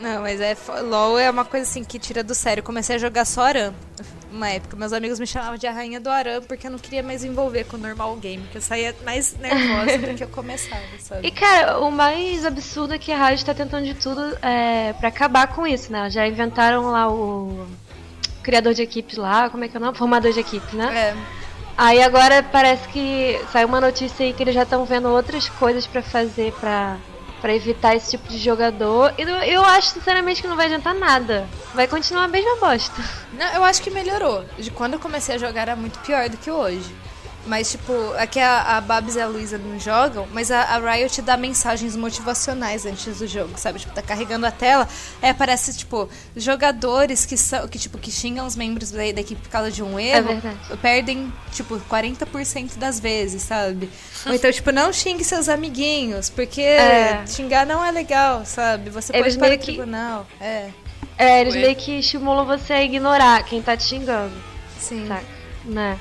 Não, 0.00 0.22
mas 0.22 0.40
é. 0.40 0.56
LOL 0.82 1.16
é 1.16 1.30
uma 1.30 1.44
coisa 1.44 1.68
assim 1.68 1.84
que 1.84 1.96
tira 1.96 2.24
do 2.24 2.34
sério. 2.34 2.60
Eu 2.60 2.64
comecei 2.64 2.96
a 2.96 2.98
jogar 2.98 3.24
só 3.24 3.42
Aram. 3.42 3.72
Uma 4.32 4.48
época, 4.48 4.76
meus 4.76 4.92
amigos 4.94 5.20
me 5.20 5.26
chamavam 5.26 5.58
de 5.58 5.66
a 5.66 5.72
rainha 5.72 6.00
do 6.00 6.08
Aram 6.08 6.42
porque 6.42 6.66
eu 6.66 6.70
não 6.70 6.78
queria 6.78 7.02
mais 7.02 7.22
envolver 7.22 7.64
com 7.64 7.76
o 7.76 7.80
normal 7.80 8.16
game. 8.16 8.42
Que 8.50 8.58
eu 8.58 8.62
saía 8.62 8.94
mais 9.04 9.36
nervosa 9.36 9.98
do 9.98 10.14
que 10.14 10.24
eu 10.24 10.28
começava, 10.28 10.82
sabe? 10.98 11.26
E 11.26 11.30
cara, 11.30 11.78
o 11.80 11.90
mais 11.90 12.46
absurdo 12.46 12.94
é 12.94 12.98
que 12.98 13.12
a 13.12 13.16
rádio 13.16 13.44
tá 13.44 13.52
tentando 13.52 13.84
de 13.84 13.94
tudo 13.94 14.20
é, 14.40 14.94
pra 14.94 15.08
acabar 15.08 15.48
com 15.48 15.66
isso, 15.66 15.92
né? 15.92 16.08
Já 16.08 16.26
inventaram 16.26 16.90
lá 16.90 17.12
o 17.12 17.66
criador 18.42 18.72
de 18.72 18.82
equipes 18.82 19.18
lá, 19.18 19.50
como 19.50 19.64
é 19.64 19.68
que 19.68 19.76
é 19.76 19.80
o 19.80 19.82
nome? 19.82 19.98
Formador 19.98 20.32
de 20.32 20.40
equipe, 20.40 20.74
né? 20.74 21.14
É. 21.14 21.42
Aí 21.76 22.02
agora 22.02 22.42
parece 22.42 22.88
que 22.88 23.40
saiu 23.52 23.68
uma 23.68 23.80
notícia 23.80 24.24
aí 24.24 24.32
que 24.32 24.42
eles 24.42 24.54
já 24.54 24.62
estão 24.62 24.84
vendo 24.84 25.08
outras 25.08 25.48
coisas 25.48 25.86
pra 25.86 26.02
fazer 26.02 26.52
pra, 26.54 26.96
pra 27.42 27.54
evitar 27.54 27.94
esse 27.96 28.12
tipo 28.12 28.28
de 28.28 28.38
jogador. 28.38 29.12
E 29.18 29.22
eu- 29.22 29.28
eu 29.28 29.64
acho 29.64 29.90
sinceramente 29.90 30.40
que 30.40 30.46
não 30.48 30.56
vai 30.56 30.66
adiantar 30.66 30.94
nada. 30.94 31.46
Vai 31.74 31.88
continuar 31.88 32.24
a 32.24 32.28
mesma 32.28 32.56
bosta. 32.60 33.02
Não, 33.32 33.46
eu 33.54 33.64
acho 33.64 33.82
que 33.82 33.90
melhorou. 33.90 34.44
De 34.56 34.70
quando 34.70 34.94
eu 34.94 35.00
comecei 35.00 35.34
a 35.34 35.38
jogar 35.38 35.62
era 35.62 35.76
muito 35.76 35.98
pior 35.98 36.28
do 36.28 36.36
que 36.36 36.50
hoje. 36.50 36.94
Mas, 37.44 37.72
tipo, 37.72 37.92
aqui 38.18 38.38
a, 38.38 38.76
a 38.76 38.80
Babs 38.80 39.16
e 39.16 39.20
a 39.20 39.26
Luísa 39.26 39.58
não 39.58 39.76
jogam, 39.78 40.28
mas 40.32 40.50
a, 40.52 40.60
a 40.62 40.78
Riot 40.78 41.20
dá 41.22 41.36
mensagens 41.36 41.96
motivacionais 41.96 42.86
antes 42.86 43.18
do 43.18 43.26
jogo, 43.26 43.54
sabe? 43.56 43.80
Tipo, 43.80 43.92
tá 43.92 44.00
carregando 44.00 44.46
a 44.46 44.50
tela, 44.52 44.88
aí 45.20 45.28
aparece, 45.30 45.76
tipo, 45.76 46.08
jogadores 46.36 47.26
que 47.26 47.36
são, 47.36 47.66
que, 47.66 47.78
tipo, 47.80 47.98
que 47.98 48.12
xingam 48.12 48.46
os 48.46 48.54
membros 48.54 48.92
da, 48.92 48.98
da 48.98 49.20
equipe 49.20 49.40
por 49.42 49.48
causa 49.50 49.72
de 49.72 49.82
um 49.82 49.98
erro, 49.98 50.28
verdade. 50.28 50.56
perdem, 50.80 51.32
tipo, 51.52 51.80
40% 51.90 52.76
das 52.78 53.00
vezes, 53.00 53.42
sabe? 53.42 53.90
Ou 54.24 54.32
então, 54.34 54.52
tipo, 54.52 54.70
não 54.70 54.92
xingue 54.92 55.24
seus 55.24 55.48
amiguinhos, 55.48 56.30
porque 56.30 56.60
É. 56.60 57.24
xingar 57.26 57.66
não 57.66 57.84
é 57.84 57.90
legal, 57.90 58.44
sabe? 58.44 58.88
Você 58.90 59.12
Eles 59.16 59.36
pode 59.36 59.36
ir 59.36 59.38
para 59.38 59.54
o 59.56 59.58
que- 59.58 59.72
tribunal. 59.72 60.26
É, 60.40 60.68
É, 61.18 61.40
eles 61.40 61.54
Ué. 61.54 61.60
meio 61.60 61.76
que 61.76 61.98
estimulam 61.98 62.46
você 62.46 62.72
a 62.72 62.82
ignorar 62.82 63.44
quem 63.44 63.60
tá 63.60 63.76
te 63.76 63.84
xingando, 63.84 64.32
sim. 64.80 65.06
saca? 65.08 65.24
Né? 65.64 65.98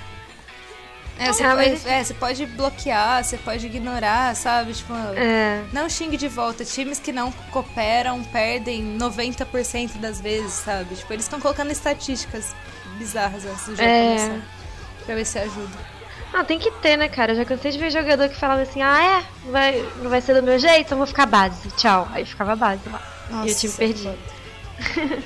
É, 1.23 1.31
você 1.31 1.43
Ah, 1.43 1.55
pode, 1.55 1.87
é, 1.87 2.03
você 2.03 2.13
pode 2.15 2.45
bloquear, 2.47 3.23
você 3.23 3.37
pode 3.37 3.65
ignorar, 3.67 4.35
sabe? 4.35 4.73
Tipo, 4.73 4.93
É. 5.15 5.61
não 5.71 5.87
xingue 5.87 6.17
de 6.17 6.27
volta. 6.27 6.65
Times 6.65 6.99
que 6.99 7.11
não 7.11 7.31
cooperam 7.51 8.23
perdem 8.23 8.97
90% 8.97 9.97
das 9.99 10.19
vezes, 10.19 10.53
sabe? 10.53 10.95
Tipo, 10.95 11.13
eles 11.13 11.25
estão 11.25 11.39
colocando 11.39 11.71
estatísticas 11.71 12.55
bizarras 12.97 13.45
antes 13.45 13.65
do 13.65 13.75
jogo 13.75 13.87
É. 13.87 14.15
começar. 14.17 14.45
Pra 15.05 15.15
ver 15.15 15.25
se 15.25 15.37
ajuda. 15.39 15.91
Ah, 16.33 16.43
tem 16.43 16.57
que 16.57 16.71
ter, 16.71 16.97
né, 16.97 17.07
cara? 17.09 17.33
Eu 17.33 17.35
já 17.35 17.45
cansei 17.45 17.71
de 17.71 17.77
ver 17.77 17.91
jogador 17.91 18.27
que 18.29 18.35
falava 18.35 18.61
assim, 18.61 18.81
ah, 18.81 19.03
é? 19.19 19.23
Não 19.45 19.51
vai, 19.51 19.85
não 20.01 20.09
vai 20.09 20.21
ser 20.21 20.33
do 20.33 20.41
meu 20.41 20.57
jeito, 20.57 20.79
então 20.87 20.97
vou 20.97 21.05
ficar 21.07 21.25
base. 21.25 21.69
Tchau. 21.77 22.07
Aí 22.13 22.25
ficava 22.25 22.55
base 22.55 22.81
lá. 22.89 23.01
e 23.45 23.51
o 23.51 23.55
time 23.55 23.73
é 23.73 23.77
perdia. 23.77 24.17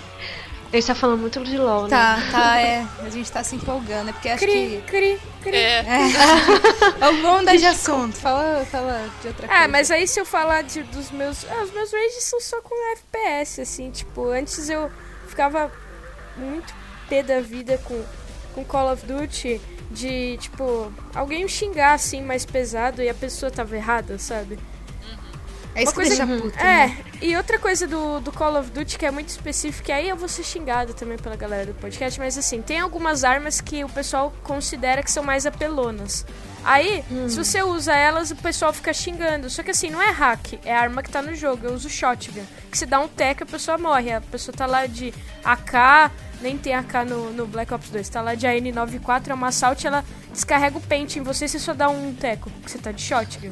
A 0.71 0.75
gente 0.75 0.88
tá 0.88 0.95
falando 0.95 1.21
muito 1.21 1.43
de 1.43 1.58
LOL, 1.58 1.84
né? 1.84 1.89
Tá, 1.89 2.17
tá, 2.32 2.60
é. 2.60 2.86
A 3.06 3.10
gente 3.10 3.32
tá 3.32 3.43
se 3.43 3.56
empolgando. 3.56 4.10
É 4.10 4.13
porque 4.13 4.30
acho 4.30 4.43
Cri, 4.43 4.51
que. 4.51 4.91
cri, 4.91 5.19
cri. 5.41 5.56
É, 5.56 5.80
É 6.99 7.12
bom 7.21 7.43
da 7.43 7.56
de 7.56 7.65
assunto. 7.65 8.17
Fala, 8.17 8.65
fala 8.65 9.10
de 9.21 9.28
outra 9.30 9.47
coisa. 9.47 9.63
Ah, 9.63 9.67
mas 9.67 9.89
aí 9.89 10.08
se 10.08 10.19
eu 10.19 10.25
falar 10.25 10.63
de, 10.63 10.84
dos 10.84 11.12
meus. 11.12 11.45
Ah, 11.49 11.63
os 11.63 11.71
meus 11.71 11.91
rages 11.93 12.23
são 12.23 12.41
só 12.41 12.62
com 12.62 12.75
FPS, 12.93 13.62
assim, 13.62 13.89
tipo, 13.91 14.30
antes 14.30 14.69
eu 14.69 14.91
ficava 15.28 15.71
muito 16.36 16.73
pé 17.08 17.23
da 17.23 17.39
vida 17.39 17.80
com, 17.84 18.04
com 18.54 18.65
Call 18.65 18.91
of 18.91 19.06
Duty 19.06 19.62
de, 19.91 20.38
tipo, 20.38 20.91
alguém 21.13 21.47
xingar 21.47 21.93
assim 21.93 22.21
mais 22.21 22.45
pesado 22.45 23.01
e 23.01 23.08
a 23.08 23.13
pessoa 23.13 23.51
tava 23.51 23.75
errada, 23.75 24.17
sabe? 24.17 24.60
É 25.76 25.84
isso 25.84 25.92
uma 25.92 26.04
que 26.04 26.10
coisa- 26.10 26.26
deixa 26.26 26.42
puto, 26.42 26.58
né? 26.64 26.98
É, 27.22 27.26
e 27.26 27.38
outra 27.38 27.60
coisa 27.60 27.86
do, 27.86 28.20
do 28.22 28.32
Call 28.32 28.58
of 28.60 28.72
Duty 28.72 28.98
que 28.98 29.06
é 29.06 29.12
muito 29.12 29.30
específica, 29.30 29.92
e 29.92 29.96
aí 29.96 30.10
eu 30.10 30.16
vou 30.16 30.28
ser 30.28 30.44
xingado 30.44 30.94
também 30.94 31.18
pela 31.18 31.36
galera 31.36 31.66
do 31.68 31.74
podcast, 31.76 32.20
mas 32.20 32.38
assim, 32.38 32.62
tem 32.62 32.80
algumas 32.80 33.24
armas 33.24 33.62
que 33.62 33.84
o 33.84 33.90
pessoal 33.90 34.34
considera 34.44 35.04
que 35.04 35.12
são 35.12 35.24
mais 35.24 35.46
apelonas. 35.46 36.26
Aí, 36.68 37.04
se 37.30 37.36
você 37.38 37.62
usa 37.62 37.94
elas, 37.94 38.32
o 38.32 38.36
pessoal 38.38 38.74
fica 38.74 38.92
xingando. 38.92 39.52
Só 39.52 39.62
que 39.62 39.70
assim, 39.70 39.92
não 39.92 40.02
é 40.02 40.10
hack, 40.10 40.54
é 40.66 40.76
a 40.76 40.80
arma 40.82 41.04
que 41.04 41.12
tá 41.12 41.22
no 41.22 41.36
jogo. 41.36 41.68
Eu 41.68 41.74
uso 41.76 41.88
shotgun. 41.88 42.42
Que 42.72 42.76
se 42.80 42.88
dá 42.88 43.00
um 43.00 43.08
tec, 43.08 43.44
a 43.44 43.46
pessoa 43.46 43.78
morre. 43.78 44.12
A 44.12 44.20
pessoa 44.20 44.52
tá 44.58 44.66
lá 44.66 44.88
de 44.88 45.14
AK, 45.44 46.12
nem 46.42 46.58
tem 46.58 46.74
AK 46.74 47.06
no, 47.08 47.32
no 47.32 47.46
Black 47.46 47.72
Ops 47.72 47.92
2. 47.92 48.10
Tá 48.10 48.20
lá 48.20 48.34
de 48.34 48.48
AN94, 48.48 49.28
é 49.30 49.34
uma 49.36 49.50
assault, 49.50 49.86
ela 49.86 50.04
descarrega 50.34 50.76
o 50.76 50.82
pente 50.82 51.20
em 51.20 51.22
você 51.22 51.46
e 51.46 51.50
você 51.50 51.60
só 51.60 51.72
dá 51.76 51.88
um 51.88 52.16
teco, 52.16 52.50
porque 52.50 52.70
você 52.70 52.80
tá 52.80 52.92
de 52.92 53.00
shotgun. 53.00 53.52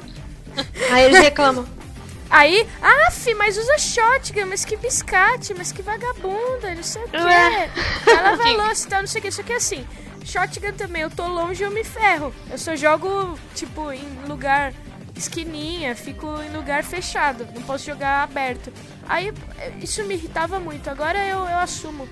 Aí 0.92 1.04
eles 1.04 1.20
reclamam. 1.20 1.68
Aí, 2.30 2.68
af, 2.82 3.34
mas 3.36 3.58
usa 3.58 3.78
shotgun, 3.78 4.48
mas 4.48 4.66
que 4.66 4.76
biscate, 4.76 5.54
mas 5.54 5.72
que 5.72 5.82
vagabunda, 5.82 6.74
não 6.76 6.84
sei 6.84 7.04
o 7.04 7.10
quê. 7.10 7.18
Ué. 7.18 7.72
Ela 8.08 8.22
lava 8.32 8.44
a 8.44 8.52
louça 8.52 8.88
e 8.88 8.90
tal, 8.90 9.02
não 9.02 9.08
sei 9.08 9.20
o 9.20 9.22
quê. 9.22 9.32
Só 9.32 9.44
que 9.44 9.54
assim, 9.54 9.88
shotgun 10.26 10.74
também, 10.74 11.04
eu 11.04 11.12
tô 11.12 11.28
longe 11.28 11.64
eu 11.64 11.70
me 11.72 11.84
ferro. 11.84 12.34
Eu 12.50 12.58
só 12.58 12.76
jogo, 12.76 13.38
tipo, 13.54 13.92
em 13.92 14.26
lugar 14.28 14.74
esquininha, 15.16 15.96
fico 15.96 16.26
em 16.42 16.50
lugar 16.50 16.84
fechado, 16.84 17.48
não 17.54 17.62
posso 17.62 17.86
jogar 17.86 18.24
aberto. 18.24 18.74
Aí, 19.08 19.32
isso 19.80 20.04
me 20.06 20.16
irritava 20.16 20.60
muito. 20.60 20.90
Agora 20.90 21.20
eu, 21.26 21.40
eu 21.40 21.60
assumo. 21.60 22.10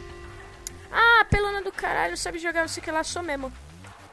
Ah, 0.92 1.26
pelona 1.30 1.62
do 1.62 1.72
caralho, 1.72 2.18
sabe 2.18 2.38
jogar, 2.38 2.62
não 2.62 2.68
sei 2.68 2.82
o 2.82 2.84
que 2.84 2.92
lá, 2.92 3.04
sou 3.04 3.24
mesmo. 3.24 3.52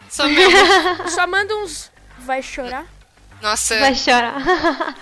só 0.09 0.27
mesmo. 0.27 0.57
Só 1.11 1.27
manda 1.27 1.55
uns. 1.57 1.91
Vai 2.21 2.43
chorar? 2.43 2.87
Nossa, 3.41 3.79
Vai 3.79 3.95
chorar. 3.95 4.37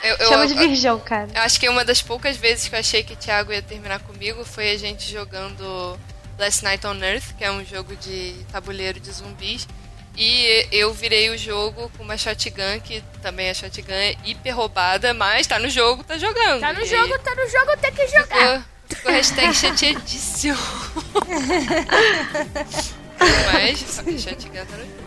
eu, 0.02 0.16
eu, 0.16 0.28
Chama 0.28 0.46
de 0.46 0.54
virgão, 0.54 1.00
cara. 1.00 1.28
eu 1.34 1.40
acho 1.42 1.58
que 1.58 1.68
uma 1.68 1.84
das 1.84 2.02
poucas 2.02 2.36
vezes 2.36 2.68
que 2.68 2.74
eu 2.74 2.78
achei 2.78 3.02
que 3.02 3.14
o 3.14 3.16
Thiago 3.16 3.52
ia 3.52 3.62
terminar 3.62 3.98
comigo 4.00 4.44
foi 4.44 4.70
a 4.72 4.78
gente 4.78 5.10
jogando 5.10 5.98
Last 6.38 6.62
Night 6.62 6.86
on 6.86 7.02
Earth, 7.02 7.34
que 7.38 7.44
é 7.44 7.50
um 7.50 7.64
jogo 7.64 7.96
de 7.96 8.34
tabuleiro 8.52 9.00
de 9.00 9.10
zumbis. 9.10 9.66
E 10.18 10.66
eu 10.72 10.94
virei 10.94 11.28
o 11.30 11.36
jogo 11.36 11.90
com 11.96 12.02
uma 12.02 12.16
shotgun, 12.16 12.80
que 12.82 13.02
também 13.20 13.48
é 13.48 13.54
shotgun 13.54 13.92
é 13.92 14.14
hiper 14.24 14.56
roubada, 14.56 15.12
mas 15.12 15.46
tá 15.46 15.58
no 15.58 15.68
jogo, 15.68 16.02
tá 16.04 16.16
jogando. 16.16 16.60
Tá 16.60 16.72
no 16.72 16.80
E 16.82 16.86
jogo, 16.86 17.18
tá 17.18 17.34
no 17.34 17.46
jogo, 17.50 17.76
tem 17.80 17.92
que 17.92 18.06
jogar. 18.06 18.26
Ficou, 18.26 18.62
ficou 18.96 19.12
hashtag 19.12 19.54
chateadíssimo. 19.54 20.56
mas, 23.52 23.78
só 23.80 24.02
que 24.02 24.18
shotgun 24.18 24.52
tá 24.52 24.76
no 24.76 24.84
jogo. 24.84 25.06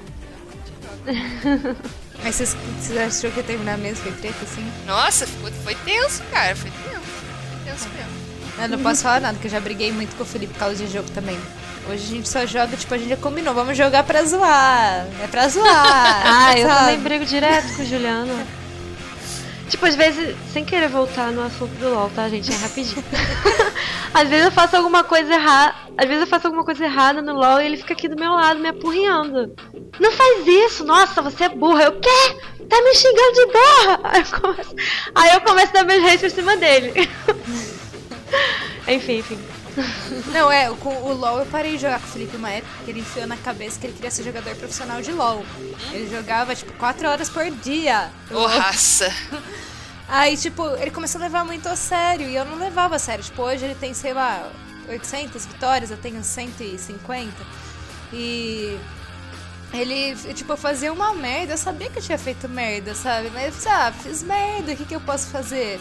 Mas 2.24 2.36
vocês, 2.36 2.56
vocês 2.82 2.98
achou 2.98 3.32
que 3.32 3.38
ia 3.38 3.44
terminar 3.44 3.78
mesmo? 3.78 4.04
Foi 4.04 4.12
treta, 4.14 4.38
assim? 4.44 4.66
Nossa, 4.86 5.26
ficou, 5.26 5.52
foi 5.64 5.76
tenso, 5.76 6.22
cara. 6.32 6.56
Foi 6.56 6.70
tenso. 6.72 7.02
Foi 7.02 7.72
tenso 7.72 7.90
mesmo. 7.90 8.20
Eu 8.62 8.70
não 8.70 8.80
posso 8.80 9.04
falar 9.04 9.22
nada, 9.22 9.34
porque 9.36 9.48
eu 9.48 9.52
já 9.52 9.60
briguei 9.60 9.92
muito 9.92 10.16
com 10.18 10.24
o 10.24 10.26
Felipe 10.26 10.54
por 10.54 10.60
causa 10.60 10.76
de 10.76 10.92
jogo 10.92 11.10
também. 11.12 11.40
Hoje 11.90 12.04
a 12.04 12.08
gente 12.18 12.28
só 12.30 12.46
joga, 12.46 12.76
tipo, 12.76 12.94
a 12.94 12.98
gente 12.98 13.10
já 13.10 13.18
combinou, 13.18 13.54
vamos 13.54 13.78
jogar 13.78 14.04
pra 14.04 14.24
zoar. 14.24 15.08
É 15.24 15.28
pra 15.32 15.48
zoar. 15.48 16.22
Ah, 16.26 16.58
eu 16.58 16.68
também 16.68 17.00
brigo 17.00 17.26
direto 17.26 17.74
com 17.76 17.82
o 17.82 17.86
Juliano. 17.86 18.59
Tipo, 19.70 19.86
às 19.86 19.96
vezes, 19.96 20.36
sem 20.52 20.66
querer 20.66 20.90
voltar 20.90 21.32
no 21.32 21.44
assunto 21.44 21.72
do 21.76 21.90
LOL, 21.90 22.10
tá, 22.10 22.28
gente? 22.28 22.52
É 22.52 22.56
rapidinho. 22.56 23.04
às 24.14 24.28
vezes 24.28 24.46
eu 24.46 24.52
faço 24.52 24.76
alguma 24.76 25.04
coisa 25.04 25.32
errada. 25.32 25.76
Às 25.96 26.08
vezes 26.08 26.22
eu 26.22 26.28
faço 26.28 26.48
alguma 26.48 26.66
coisa 26.66 26.84
errada 26.84 27.22
no 27.22 27.34
LOL 27.34 27.62
e 27.62 27.66
ele 27.66 27.78
fica 27.78 27.94
aqui 27.94 28.08
do 28.08 28.20
meu 28.20 28.32
lado 28.32 28.60
me 28.60 28.70
apurrinhando. 28.70 29.56
Não 30.00 30.12
faz 30.12 30.48
isso! 30.48 30.84
Nossa, 30.84 31.22
você 31.22 31.44
é 31.44 31.50
burra! 31.50 31.84
Eu 31.84 32.00
quê? 32.00 32.38
Tá 32.68 32.82
me 32.82 32.96
xingando 32.96 33.34
de 33.34 33.46
burra! 33.46 34.00
Aí 34.12 34.22
eu 34.22 34.42
começo, 34.42 34.76
aí 35.16 35.34
eu 35.34 35.42
começo 35.42 35.70
a 35.70 35.74
dar 35.74 35.84
meus 35.86 36.04
reis 36.04 36.22
por 36.22 36.30
cima 36.30 36.56
dele. 36.58 36.94
enfim, 38.88 39.18
enfim. 39.18 39.40
Não, 40.34 40.52
é, 40.52 40.70
com 40.76 40.90
o 40.90 41.14
LoL 41.14 41.40
eu 41.40 41.46
parei 41.46 41.76
de 41.76 41.82
jogar 41.82 42.00
com 42.00 42.08
o 42.08 42.10
Felipe 42.10 42.38
uma 42.38 42.50
época, 42.50 42.74
que 42.84 42.92
ele 42.92 43.00
enfiou 43.00 43.28
na 43.28 43.38
cabeça 43.38 43.80
que 43.80 43.88
ele 43.88 43.94
queria 43.94 44.12
ser 44.12 44.24
jogador 44.24 44.56
profissional 44.56 45.02
de 45.02 45.12
LoL. 45.12 45.46
Ele 45.92 46.10
jogava, 46.10 46.56
tipo, 46.56 46.74
4 46.74 47.08
horas 47.08 47.30
por 47.30 47.50
dia. 47.50 48.10
Ô, 48.32 48.46
raça. 48.46 49.14
Aí, 50.08 50.36
tipo, 50.36 50.68
ele 50.78 50.90
começou 50.90 51.22
a 51.22 51.26
levar 51.26 51.46
muito 51.46 51.70
a 51.70 51.76
sério 51.76 52.28
e 52.28 52.36
eu 52.36 52.44
não 52.44 52.58
levava 52.58 52.96
a 52.96 53.00
sério. 53.00 53.24
Tipo, 53.24 53.44
hoje 53.44 53.66
ele 53.66 53.76
tem, 53.76 53.94
sei 53.94 54.14
lá, 54.14 54.52
800 54.88 55.46
vitórias, 55.46 55.92
eu 55.92 55.98
tenho 55.98 56.24
150. 56.24 57.32
E 58.12 58.78
ele, 59.74 60.16
tipo, 60.34 60.56
fazia 60.58 60.92
uma 60.92 61.14
merda. 61.14 61.54
Eu 61.54 61.58
sabia 61.58 61.90
que 61.90 62.00
eu 62.00 62.04
tinha 62.04 62.18
feito 62.18 62.48
merda, 62.50 62.96
sabe? 62.96 63.30
Mas 63.34 63.46
eu 63.48 63.52
pensei, 63.54 63.72
ah, 63.72 63.94
fiz 64.04 64.24
merda, 64.24 64.72
o 64.72 64.76
que, 64.76 64.86
que 64.86 64.96
eu 64.96 65.02
posso 65.02 65.28
fazer? 65.28 65.80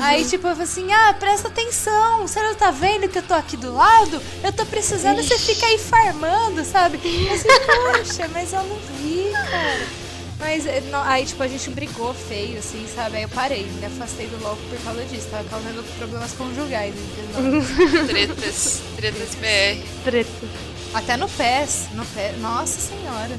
Aí, 0.00 0.24
tipo, 0.26 0.46
eu 0.46 0.50
falei 0.52 0.64
assim, 0.64 0.92
ah, 0.92 1.14
presta 1.18 1.48
atenção, 1.48 2.26
você 2.28 2.40
não 2.42 2.54
tá 2.54 2.70
vendo 2.70 3.08
que 3.08 3.18
eu 3.18 3.22
tô 3.22 3.32
aqui 3.34 3.56
do 3.56 3.72
lado? 3.74 4.20
Eu 4.44 4.52
tô 4.52 4.66
precisando, 4.66 5.22
você 5.22 5.38
fica 5.38 5.64
aí 5.66 5.78
farmando, 5.78 6.62
sabe? 6.64 7.00
Eu 7.02 7.32
assim, 7.34 7.48
poxa, 7.48 8.28
mas 8.32 8.52
eu 8.52 8.62
não 8.62 8.76
vi, 9.00 9.30
cara. 9.32 10.00
Mas 10.38 10.64
eh, 10.66 10.80
não- 10.90 11.02
aí, 11.02 11.26
tipo, 11.26 11.42
a 11.42 11.48
gente 11.48 11.68
brigou 11.70 12.14
feio, 12.14 12.58
assim, 12.58 12.86
sabe? 12.94 13.18
Aí 13.18 13.22
eu 13.24 13.28
parei, 13.28 13.64
me 13.78 13.84
afastei 13.84 14.26
do 14.26 14.42
LOL 14.42 14.56
por 14.56 14.78
causa 14.82 15.04
disso. 15.04 15.28
Tava 15.30 15.44
causando 15.44 15.82
problemas 15.98 16.32
conjugais, 16.32 16.94
entendeu? 16.94 17.62
Tretas, 18.08 18.80
tretas 18.96 19.34
BR. 19.34 19.84
Treta. 20.04 20.69
Até 20.92 21.16
no 21.16 21.28
PES, 21.28 21.88
no 21.92 22.04
PES, 22.04 22.38
nossa 22.40 22.80
senhora. 22.80 23.38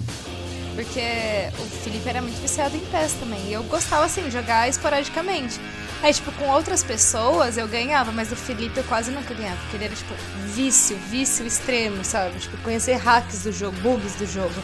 Porque 0.73 1.01
o 1.59 1.65
Felipe 1.83 2.07
era 2.07 2.21
muito 2.21 2.41
viciado 2.41 2.75
em 2.77 2.79
PES 2.79 3.13
também. 3.19 3.47
E 3.47 3.53
eu 3.53 3.63
gostava, 3.63 4.05
assim, 4.05 4.31
jogar 4.31 4.69
esporadicamente. 4.69 5.59
Aí, 6.01 6.13
tipo, 6.13 6.31
com 6.31 6.47
outras 6.47 6.81
pessoas 6.83 7.57
eu 7.57 7.67
ganhava, 7.67 8.11
mas 8.11 8.29
do 8.29 8.35
Felipe 8.35 8.77
eu 8.77 8.83
quase 8.85 9.11
nunca 9.11 9.33
ganhava. 9.33 9.57
Porque 9.61 9.75
ele 9.75 9.85
era, 9.85 9.95
tipo, 9.95 10.13
vício, 10.55 10.97
vício 11.09 11.45
extremo, 11.45 12.03
sabe? 12.05 12.39
Tipo, 12.39 12.57
conhecer 12.59 12.95
hacks 12.95 13.43
do 13.43 13.51
jogo, 13.51 13.77
bugs 13.81 14.15
do 14.15 14.25
jogo. 14.25 14.55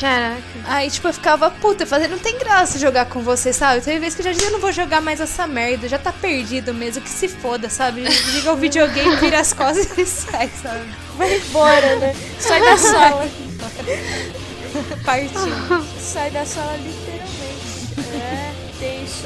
Caraca. 0.00 0.42
Aí, 0.64 0.90
tipo, 0.90 1.08
eu 1.08 1.14
ficava, 1.14 1.50
puta, 1.50 1.86
fazendo, 1.86 2.12
não 2.12 2.18
tem 2.18 2.38
graça 2.38 2.78
jogar 2.78 3.06
com 3.06 3.22
você, 3.22 3.52
sabe? 3.52 3.80
Teve 3.80 3.98
vez 3.98 4.14
que 4.14 4.20
eu 4.20 4.24
já 4.24 4.32
disse, 4.32 4.44
eu 4.44 4.50
não 4.50 4.60
vou 4.60 4.72
jogar 4.72 5.00
mais 5.00 5.20
essa 5.20 5.46
merda, 5.46 5.88
já 5.88 5.98
tá 5.98 6.12
perdido 6.12 6.74
mesmo, 6.74 7.02
que 7.02 7.08
se 7.08 7.28
foda, 7.28 7.70
sabe? 7.70 8.02
Liga 8.02 8.52
o 8.52 8.56
videogame, 8.56 9.16
vira 9.16 9.40
as 9.40 9.52
costas 9.52 9.96
e 9.96 10.04
sai, 10.04 10.50
sabe? 10.62 10.86
Vai 11.16 11.36
embora, 11.36 11.96
né? 11.96 12.14
Sai 12.38 12.60
da 12.60 12.76
sala. 12.76 13.28
Partiu. 15.04 15.84
Sai 15.98 16.30
da 16.30 16.44
sala 16.44 16.76
literalmente. 16.76 17.15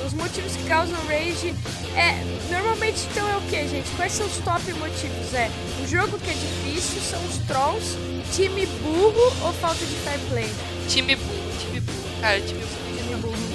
Os 0.05 0.13
motivos 0.13 0.55
que 0.57 0.65
causam 0.65 0.99
rage 1.07 1.55
é. 1.97 2.53
Normalmente 2.53 3.07
então 3.11 3.29
é 3.29 3.37
o 3.37 3.41
que, 3.43 3.69
gente? 3.69 3.89
Quais 3.97 4.13
são 4.13 4.27
os 4.27 4.37
top 4.39 4.73
motivos? 4.75 5.35
É 5.35 5.51
o 5.83 5.87
jogo 5.87 6.19
que 6.19 6.31
é 6.31 6.35
difícil, 6.35 7.01
são 7.01 7.25
os 7.27 7.39
trolls, 7.47 7.97
time 8.33 8.67
burro 8.83 9.47
ou 9.47 9.53
falta 9.55 9.85
de 9.85 9.95
fair 9.97 10.19
play? 10.29 10.51
Time 10.89 11.17
burro, 11.17 11.53
time 11.59 11.81
burro. 11.81 12.21
Cara, 12.21 12.41
time 12.41 12.61
burro. 13.21 13.50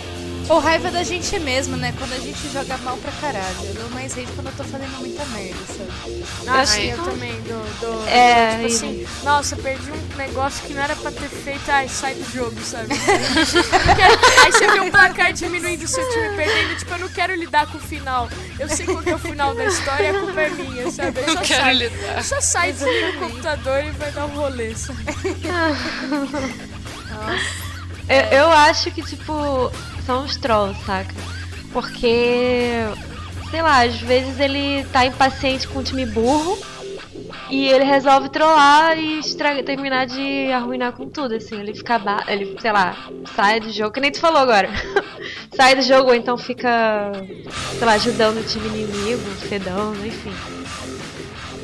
Ou 0.48 0.60
raiva 0.60 0.92
da 0.92 1.04
gente 1.04 1.40
mesmo, 1.40 1.76
né? 1.76 1.92
Quando 1.98 2.14
a 2.14 2.20
gente 2.20 2.38
joga 2.54 2.78
mal 2.78 2.96
pra 2.98 3.12
caralho. 3.14 3.56
Eu 3.64 3.74
dou 3.74 3.90
mais 3.90 4.14
rage 4.14 4.28
quando 4.36 4.48
eu 4.48 4.54
tô 4.54 4.64
fazendo 4.64 4.96
muita 5.00 5.26
merda, 5.26 5.58
sabe? 5.68 6.24
Ah, 6.48 6.60
Ai. 6.60 6.66
sim, 6.68 6.92
eu 6.92 7.04
também 7.04 7.42
dou. 7.42 7.66
dou 7.82 8.08
É, 8.08 8.52
tipo 8.52 8.62
e- 8.62 8.66
assim, 8.68 9.08
nossa, 9.24 9.56
perdi 9.56 9.92
um 9.92 10.16
negócio 10.18 10.64
que 10.68 10.74
não 10.74 10.84
era 10.84 10.96
pra 10.96 11.12
ter 11.12 11.30
feito, 11.30 11.68
ai, 11.70 11.90
sai 11.90 12.14
do 12.14 12.32
jogo, 12.32 12.56
sabe? 12.64 12.90
Aí 14.46 14.52
você 14.52 14.68
vê 14.68 14.80
um 14.82 14.92
placar 14.92 15.34
diminuindo 15.34 15.88
seu 15.88 16.08
time 16.12 16.36
perdendo, 16.36 16.78
tipo, 16.78 16.94
eu 16.94 17.00
não 17.00 17.10
quero 17.10 17.34
lidar 17.36 17.66
com 17.72 17.80
o 17.80 17.82
final. 17.82 18.30
Eu 18.60 18.70
sei 18.70 18.86
qual 18.86 19.02
que 19.02 19.10
é 19.10 19.16
o 19.16 19.20
final 19.20 19.56
da 19.56 19.66
história, 19.66 20.12
a 20.12 20.20
culpa 20.20 20.42
é 20.42 20.50
minha, 20.50 20.92
sabe? 20.92 21.22
Eu 21.22 21.28
Não 21.28 21.34
só 21.38 21.42
quero 21.42 21.64
sai. 21.64 21.74
lidar. 21.74 22.24
Só 22.24 22.40
sai, 22.42 22.72
desliga 22.72 23.10
o 23.10 23.20
computador 23.20 23.84
e 23.84 23.90
vai 23.92 24.12
dar 24.12 24.26
um 24.26 24.36
rolê, 24.36 24.76
sabe? 24.76 25.04
Eu, 28.08 28.38
eu 28.38 28.50
acho 28.52 28.92
que, 28.92 29.02
tipo, 29.02 29.72
são 30.06 30.24
os 30.24 30.38
trolls, 30.38 30.80
saca? 30.86 31.14
Porque, 31.74 32.72
sei 33.50 33.62
lá, 33.62 33.84
às 33.84 33.96
vezes 34.00 34.40
ele 34.40 34.86
tá 34.86 35.06
impaciente 35.06 35.68
com 35.68 35.80
o 35.80 35.84
time 35.84 36.06
burro 36.06 36.58
e 37.50 37.68
ele 37.68 37.84
resolve 37.84 38.30
trollar 38.30 38.98
e 38.98 39.20
terminar 39.64 40.06
de 40.06 40.52
arruinar 40.52 40.94
com 40.94 41.10
tudo, 41.10 41.36
assim. 41.36 41.60
Ele 41.60 41.74
fica, 41.74 42.02
ele, 42.28 42.56
sei 42.60 42.72
lá, 42.72 42.96
sai 43.36 43.60
do 43.60 43.72
jogo, 43.72 43.92
que 43.92 44.00
nem 44.00 44.12
tu 44.12 44.20
falou 44.20 44.40
agora. 44.40 44.70
sai 45.56 45.76
do 45.76 45.82
jogo 45.82 46.10
ou 46.10 46.16
então 46.16 46.38
fica, 46.38 47.12
sei 47.78 47.86
lá, 47.86 47.94
ajudando 47.94 48.40
o 48.40 48.44
time 48.44 48.68
inimigo, 48.68 49.22
fedando, 49.48 50.06
enfim. 50.06 50.34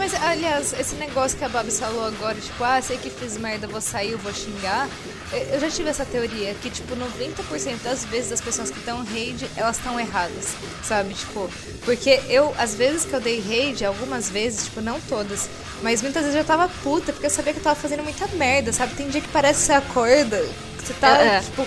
Mas, 0.02 0.16
aliás, 0.16 0.74
esse 0.80 0.96
negócio 0.96 1.38
que 1.38 1.46
a 1.46 1.48
Babs 1.48 1.80
falou 1.80 2.04
agora, 2.04 2.34
tipo, 2.34 2.64
ah, 2.64 2.82
sei 2.82 2.98
que 2.98 3.08
fiz 3.08 3.38
merda, 3.38 3.68
vou 3.68 3.80
sair, 3.80 4.14
eu 4.14 4.18
vou 4.18 4.34
xingar. 4.34 4.90
Eu 5.32 5.38
eu 5.54 5.60
já 5.60 5.70
tive 5.70 5.90
essa 5.90 6.04
teoria 6.04 6.56
que, 6.56 6.72
tipo, 6.72 6.96
90% 6.96 7.84
das 7.84 8.04
vezes 8.06 8.32
as 8.32 8.42
pessoas 8.42 8.72
que 8.72 8.80
dão 8.80 9.06
raid, 9.06 9.48
elas 9.56 9.78
estão 9.78 10.00
erradas, 10.00 10.56
sabe? 10.84 11.14
Tipo, 11.14 11.48
porque 11.86 12.20
eu, 12.28 12.52
às 12.58 12.74
vezes 12.74 13.06
que 13.06 13.14
eu 13.14 13.20
dei 13.22 13.40
raid, 13.42 13.86
algumas 13.86 14.28
vezes, 14.28 14.64
tipo, 14.66 14.82
não 14.82 15.00
todas, 15.02 15.48
mas 15.84 16.02
muitas 16.02 16.24
vezes 16.24 16.36
eu 16.36 16.46
tava 16.46 16.68
puta, 16.82 17.14
porque 17.14 17.28
eu 17.28 17.30
sabia 17.30 17.54
que 17.54 17.60
eu 17.60 17.64
tava 17.64 17.76
fazendo 17.80 18.02
muita 18.02 18.26
merda, 18.30 18.74
sabe? 18.74 18.96
Tem 18.96 19.08
dia 19.08 19.22
que 19.22 19.28
parece 19.28 19.60
que 19.60 19.66
você 19.68 19.74
acorda, 19.74 20.44
que 20.80 20.88
você 20.88 20.94
tá, 20.96 21.22
É, 21.22 21.28
é. 21.36 21.40
tipo, 21.42 21.64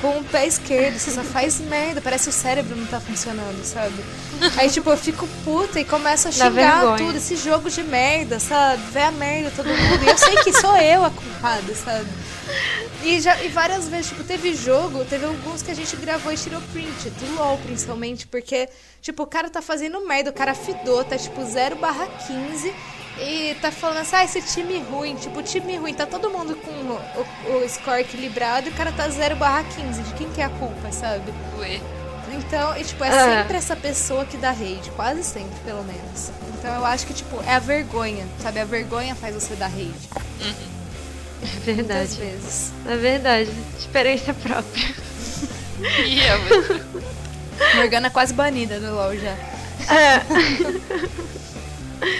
com 0.00 0.18
o 0.18 0.24
pé 0.24 0.46
esquerdo, 0.46 0.98
você 0.98 1.10
só 1.10 1.22
faz 1.22 1.60
merda, 1.60 2.00
parece 2.00 2.24
que 2.24 2.30
o 2.30 2.32
cérebro 2.32 2.76
não 2.76 2.86
tá 2.86 3.00
funcionando, 3.00 3.64
sabe? 3.64 3.94
Aí, 4.56 4.70
tipo, 4.70 4.88
eu 4.90 4.96
fico 4.96 5.26
puta 5.44 5.80
e 5.80 5.84
começo 5.84 6.28
a 6.28 6.32
xingar 6.32 6.96
tudo, 6.96 7.16
esse 7.16 7.36
jogo 7.36 7.68
de 7.68 7.82
merda, 7.82 8.38
sabe? 8.38 8.82
Vê 8.92 9.02
a 9.02 9.10
merda 9.10 9.52
todo 9.54 9.66
mundo. 9.66 10.04
E 10.04 10.08
eu 10.08 10.18
sei 10.18 10.36
que 10.36 10.52
sou 10.52 10.76
eu 10.76 11.04
a 11.04 11.10
culpada, 11.10 11.74
sabe? 11.74 12.08
E, 13.02 13.20
já, 13.20 13.42
e 13.42 13.48
várias 13.48 13.88
vezes, 13.88 14.08
tipo, 14.08 14.24
teve 14.24 14.54
jogo, 14.54 15.04
teve 15.04 15.24
alguns 15.24 15.62
que 15.62 15.70
a 15.70 15.74
gente 15.74 15.94
gravou 15.96 16.32
e 16.32 16.36
tirou 16.36 16.60
print, 16.72 17.10
do 17.10 17.34
LOL 17.36 17.58
principalmente, 17.58 18.26
porque, 18.26 18.68
tipo, 19.02 19.22
o 19.22 19.26
cara 19.26 19.50
tá 19.50 19.60
fazendo 19.60 20.06
merda, 20.06 20.30
o 20.30 20.32
cara 20.32 20.54
fidou, 20.54 21.04
tá 21.04 21.16
tipo 21.16 21.44
0 21.44 21.76
barra 21.76 22.06
15 22.26 22.74
e 23.20 23.56
tá 23.60 23.70
falando 23.72 23.98
assim, 23.98 24.16
ah, 24.16 24.24
esse 24.24 24.40
time 24.42 24.78
ruim, 24.90 25.16
tipo, 25.16 25.42
time 25.42 25.76
ruim, 25.76 25.94
tá 25.94 26.06
todo 26.06 26.30
mundo 26.30 26.56
com 26.56 26.70
o, 26.70 27.52
o- 27.52 27.64
o 27.64 27.68
score 27.68 28.00
equilibrado 28.00 28.68
e 28.68 28.70
o 28.70 28.74
cara 28.74 28.92
tá 28.92 29.08
0 29.08 29.36
barra 29.36 29.64
15, 29.64 30.02
de 30.02 30.14
quem 30.14 30.28
que 30.30 30.40
é 30.40 30.44
a 30.44 30.48
culpa, 30.48 30.92
sabe? 30.92 31.32
Ué. 31.58 31.80
Então, 32.32 32.76
e, 32.76 32.84
tipo, 32.84 33.02
é 33.02 33.08
Ah. 33.08 33.40
sempre 33.42 33.56
essa 33.56 33.74
pessoa 33.74 34.24
que 34.24 34.36
dá 34.36 34.50
rage, 34.50 34.90
quase 34.94 35.24
sempre, 35.24 35.58
pelo 35.64 35.82
menos. 35.82 36.30
Então 36.58 36.74
eu 36.74 36.84
acho 36.84 37.06
que, 37.06 37.14
tipo, 37.14 37.42
é 37.46 37.54
a 37.54 37.58
vergonha, 37.58 38.26
sabe? 38.42 38.60
A 38.60 38.64
vergonha 38.64 39.14
faz 39.14 39.34
você 39.34 39.54
dar 39.54 39.68
rage. 39.68 39.92
É 40.40 40.44
Muitas 41.40 41.64
verdade. 41.64 42.16
vezes. 42.16 42.72
É 42.86 42.96
verdade. 42.96 43.50
Experiência 43.78 44.34
própria. 44.34 44.88
E 46.04 46.18
outra? 46.32 46.84
Morgana 47.76 48.08
é 48.08 48.10
quase 48.10 48.34
banida 48.34 48.80
do 48.80 48.92
LoL 48.96 49.16
já. 49.16 49.30
É. 49.94 50.22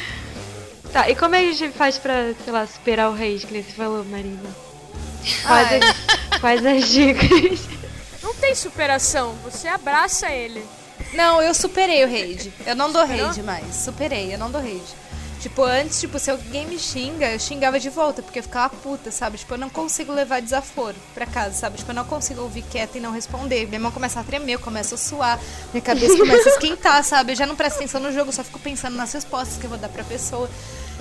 tá, 0.93 1.09
e 1.09 1.14
como 1.14 1.34
é 1.34 1.43
que 1.43 1.51
a 1.51 1.55
gente 1.55 1.76
faz 1.76 1.99
pra, 1.99 2.32
sei 2.45 2.53
lá, 2.53 2.66
superar 2.66 3.11
o 3.11 3.14
rage, 3.14 3.47
que 3.47 3.53
nem 3.53 3.62
você 3.62 3.72
falou, 3.72 4.05
Marina? 4.05 4.39
Quais, 5.47 5.68
Ai. 5.72 5.80
as, 5.80 6.41
quais 6.41 6.66
as 6.66 6.89
dicas? 6.89 7.61
Não 8.22 8.34
tem 8.34 8.55
superação, 8.55 9.34
você 9.43 9.68
abraça 9.68 10.30
ele. 10.30 10.64
Não, 11.14 11.41
eu 11.41 11.55
superei 11.55 12.05
o 12.05 12.07
rage. 12.07 12.53
Eu 12.66 12.76
não 12.76 12.93
dou 12.93 13.05
rage 13.05 13.43
mais. 13.43 13.74
Superei, 13.74 14.34
eu 14.34 14.39
não 14.39 14.51
dou 14.51 14.61
rage. 14.61 14.95
Tipo, 15.41 15.62
antes, 15.62 16.01
tipo, 16.01 16.18
se 16.18 16.30
alguém 16.30 16.66
me 16.66 16.78
xinga, 16.78 17.30
eu 17.30 17.39
xingava 17.39 17.78
de 17.78 17.89
volta, 17.89 18.22
porque 18.22 18.41
eu 18.41 18.43
ficava 18.43 18.74
puta, 18.82 19.11
sabe? 19.12 19.39
Tipo, 19.39 19.55
eu 19.55 19.59
não 19.59 19.70
consigo 19.70 20.12
levar 20.12 20.43
desaforo 20.43 20.97
pra 21.14 21.26
casa, 21.26 21.55
sabe? 21.55 21.78
Tipo, 21.78 21.93
eu 21.93 21.95
não 21.95 22.05
consigo 22.05 22.43
ouvir 22.43 22.62
quieta 22.62 22.99
e 22.99 23.01
não 23.01 23.12
responder. 23.12 23.68
Minha 23.68 23.78
mão 23.80 23.93
começa 23.93 24.18
a 24.18 24.24
tremer, 24.24 24.55
eu 24.55 24.59
começo 24.59 24.97
a 24.97 24.99
suar, 24.99 25.39
minha 25.72 25.82
cabeça 25.82 26.16
começa 26.18 26.49
a 26.49 26.53
esquentar, 26.53 27.05
sabe? 27.05 27.32
Eu 27.32 27.36
já 27.36 27.47
não 27.47 27.55
presto 27.55 27.76
atenção 27.76 28.01
no 28.01 28.12
jogo, 28.12 28.32
só 28.32 28.43
fico 28.43 28.59
pensando 28.59 28.97
nas 28.97 29.12
respostas 29.12 29.59
que 29.59 29.64
eu 29.64 29.70
vou 29.70 29.78
dar 29.78 29.89
pra 29.89 30.03
pessoa. 30.03 30.51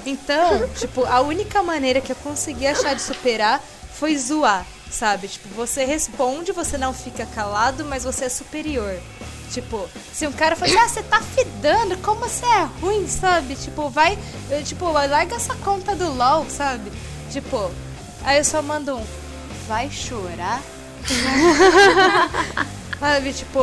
Então, 0.06 0.70
tipo, 0.76 1.04
a 1.06 1.20
única 1.22 1.64
maneira 1.64 2.00
que 2.00 2.12
eu 2.12 2.16
consegui 2.18 2.68
achar 2.68 2.94
de 2.94 3.02
superar 3.02 3.62
foi 3.94 4.16
zoar, 4.16 4.66
sabe? 4.92 5.28
Tipo, 5.28 5.50
você 5.50 5.84
responde, 5.84 6.52
você 6.52 6.78
não 6.78 6.94
fica 6.94 7.26
calado, 7.26 7.84
mas 7.86 8.04
você 8.04 8.26
é 8.26 8.30
superior. 8.30 9.00
Tipo, 9.52 9.90
se 10.14 10.28
um 10.28 10.32
cara 10.32 10.56
fala 10.56 10.70
assim, 10.72 10.80
ah, 10.80 10.88
você 10.90 11.04
tá 11.04 11.22
fedando, 11.22 11.98
como 11.98 12.20
você 12.22 12.46
é 12.46 12.64
ruim, 12.82 13.08
sabe? 13.08 13.56
Tipo, 13.56 13.90
vai, 13.90 14.18
eh, 14.52 14.62
tipo, 14.62 14.92
larga 14.92 15.36
essa 15.36 15.56
conta 15.56 15.96
do 15.96 16.14
LOL, 16.14 16.46
sabe? 16.50 16.92
Tipo, 17.32 17.72
aí 18.24 18.38
eu 18.40 18.44
só 18.46 18.62
mando 18.62 18.98
um, 18.98 19.06
vai 19.68 19.90
chorar? 19.90 20.62
sabe, 23.00 23.34
tipo, 23.34 23.60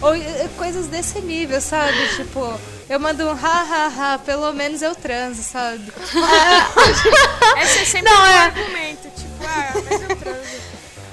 ou 0.00 0.14
eh, 0.14 0.48
coisas 0.58 0.86
desse 0.86 1.20
nível, 1.20 1.60
sabe? 1.60 1.96
Tipo, 2.16 2.58
eu 2.88 2.98
mando 2.98 3.24
um 3.26 3.30
ha 3.32 3.36
ha 3.62 3.86
ha, 4.14 4.18
pelo 4.18 4.52
menos 4.52 4.82
eu 4.82 4.94
transo, 4.94 5.42
sabe? 5.42 5.92
Esse 7.62 7.78
é 7.80 7.84
sempre 7.84 8.10
Não, 8.12 8.20
um 8.20 8.26
é. 8.26 8.38
argumento, 8.38 9.08
tipo, 9.16 9.44
ah, 9.46 9.72
mas 9.74 10.02
eu 10.10 10.16
transo. 10.16 10.40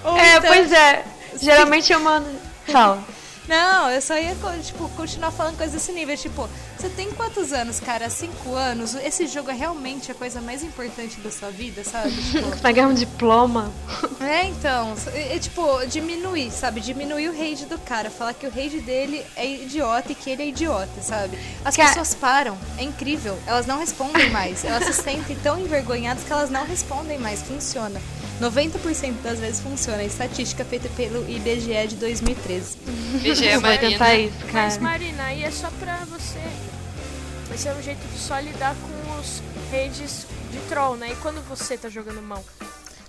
Ou 0.06 0.18
É, 0.18 0.38
então- 0.38 0.50
pois 0.52 0.72
é. 0.72 1.06
Geralmente 1.40 1.94
eu 1.94 2.00
mando. 2.00 2.28
Fala. 2.72 3.04
Não, 3.48 3.90
eu 3.90 4.02
só 4.02 4.18
ia, 4.18 4.36
tipo, 4.62 4.90
continuar 4.90 5.32
falando 5.32 5.58
coisas 5.58 5.74
desse 5.74 5.92
nível. 5.92 6.18
Tipo, 6.18 6.50
você 6.78 6.90
tem 6.90 7.10
quantos 7.12 7.54
anos, 7.54 7.80
cara? 7.80 8.10
Cinco 8.10 8.54
anos? 8.54 8.94
Esse 8.96 9.26
jogo 9.28 9.50
é 9.50 9.54
realmente 9.54 10.12
a 10.12 10.16
coisa 10.16 10.42
mais 10.42 10.64
importante 10.64 11.20
da 11.22 11.32
sua 11.32 11.50
vida, 11.50 11.84
sabe? 11.84 12.12
Tipo, 12.28 12.58
Pagar 12.62 12.88
um 12.88 12.94
diploma. 12.94 13.72
é, 14.20 14.46
então, 14.46 14.94
é, 15.14 15.36
é, 15.36 15.40
tipo, 15.40 15.64
diminuir, 15.88 16.52
sabe? 16.52 16.82
Diminuir 16.82 17.30
o 17.30 17.38
rage 17.38 17.66
do 17.66 17.78
cara. 17.80 18.10
Falar 18.10 18.34
que 18.34 18.46
o 18.46 18.50
rage 18.50 18.80
dele 18.82 19.26
é 19.36 19.46
idiota 19.46 20.12
e 20.12 20.16
que 20.16 20.30
ele 20.30 20.44
é 20.44 20.48
idiota, 20.48 21.02
sabe? 21.02 21.38
As 21.64 21.76
pessoas 21.76 22.14
param, 22.14 22.58
é 22.78 22.84
incrível. 22.84 23.38
Elas 23.48 23.66
não 23.66 23.80
respondem 23.80 24.30
mais. 24.30 24.66
Elas 24.66 24.84
se 24.86 24.94
sentem 25.02 25.36
tão 25.38 25.58
envergonhadas 25.58 26.24
que 26.24 26.32
elas 26.32 26.50
não 26.50 26.66
respondem 26.66 27.18
mais. 27.18 27.42
Funciona. 27.42 28.02
90% 28.42 29.22
das 29.24 29.40
vezes 29.40 29.60
funciona. 29.62 30.04
Estatística 30.04 30.64
feita 30.64 30.90
pelo 30.96 31.28
IBGE 31.30 31.88
de 31.88 31.96
2013. 31.96 32.78
BG 33.22 33.46
Eu 33.46 33.52
vou 33.62 33.70
Marina. 33.70 33.90
tentar 33.92 34.16
isso, 34.16 34.34
Mas, 34.42 34.52
cara. 34.78 34.82
Marina, 34.82 35.24
aí 35.24 35.44
é 35.44 35.52
só 35.52 35.70
pra 35.80 35.98
você. 36.06 36.40
Esse 37.54 37.68
é 37.68 37.74
um 37.74 37.82
jeito 37.82 38.06
de 38.14 38.20
só 38.20 38.38
lidar 38.40 38.76
com 38.76 39.20
os 39.20 39.42
redes 39.72 40.28
de 40.52 40.60
troll, 40.70 40.96
né? 40.98 41.10
E 41.12 41.16
quando 41.16 41.42
você 41.48 41.78
tá 41.78 41.90
jogando 41.90 42.22
mal? 42.22 42.44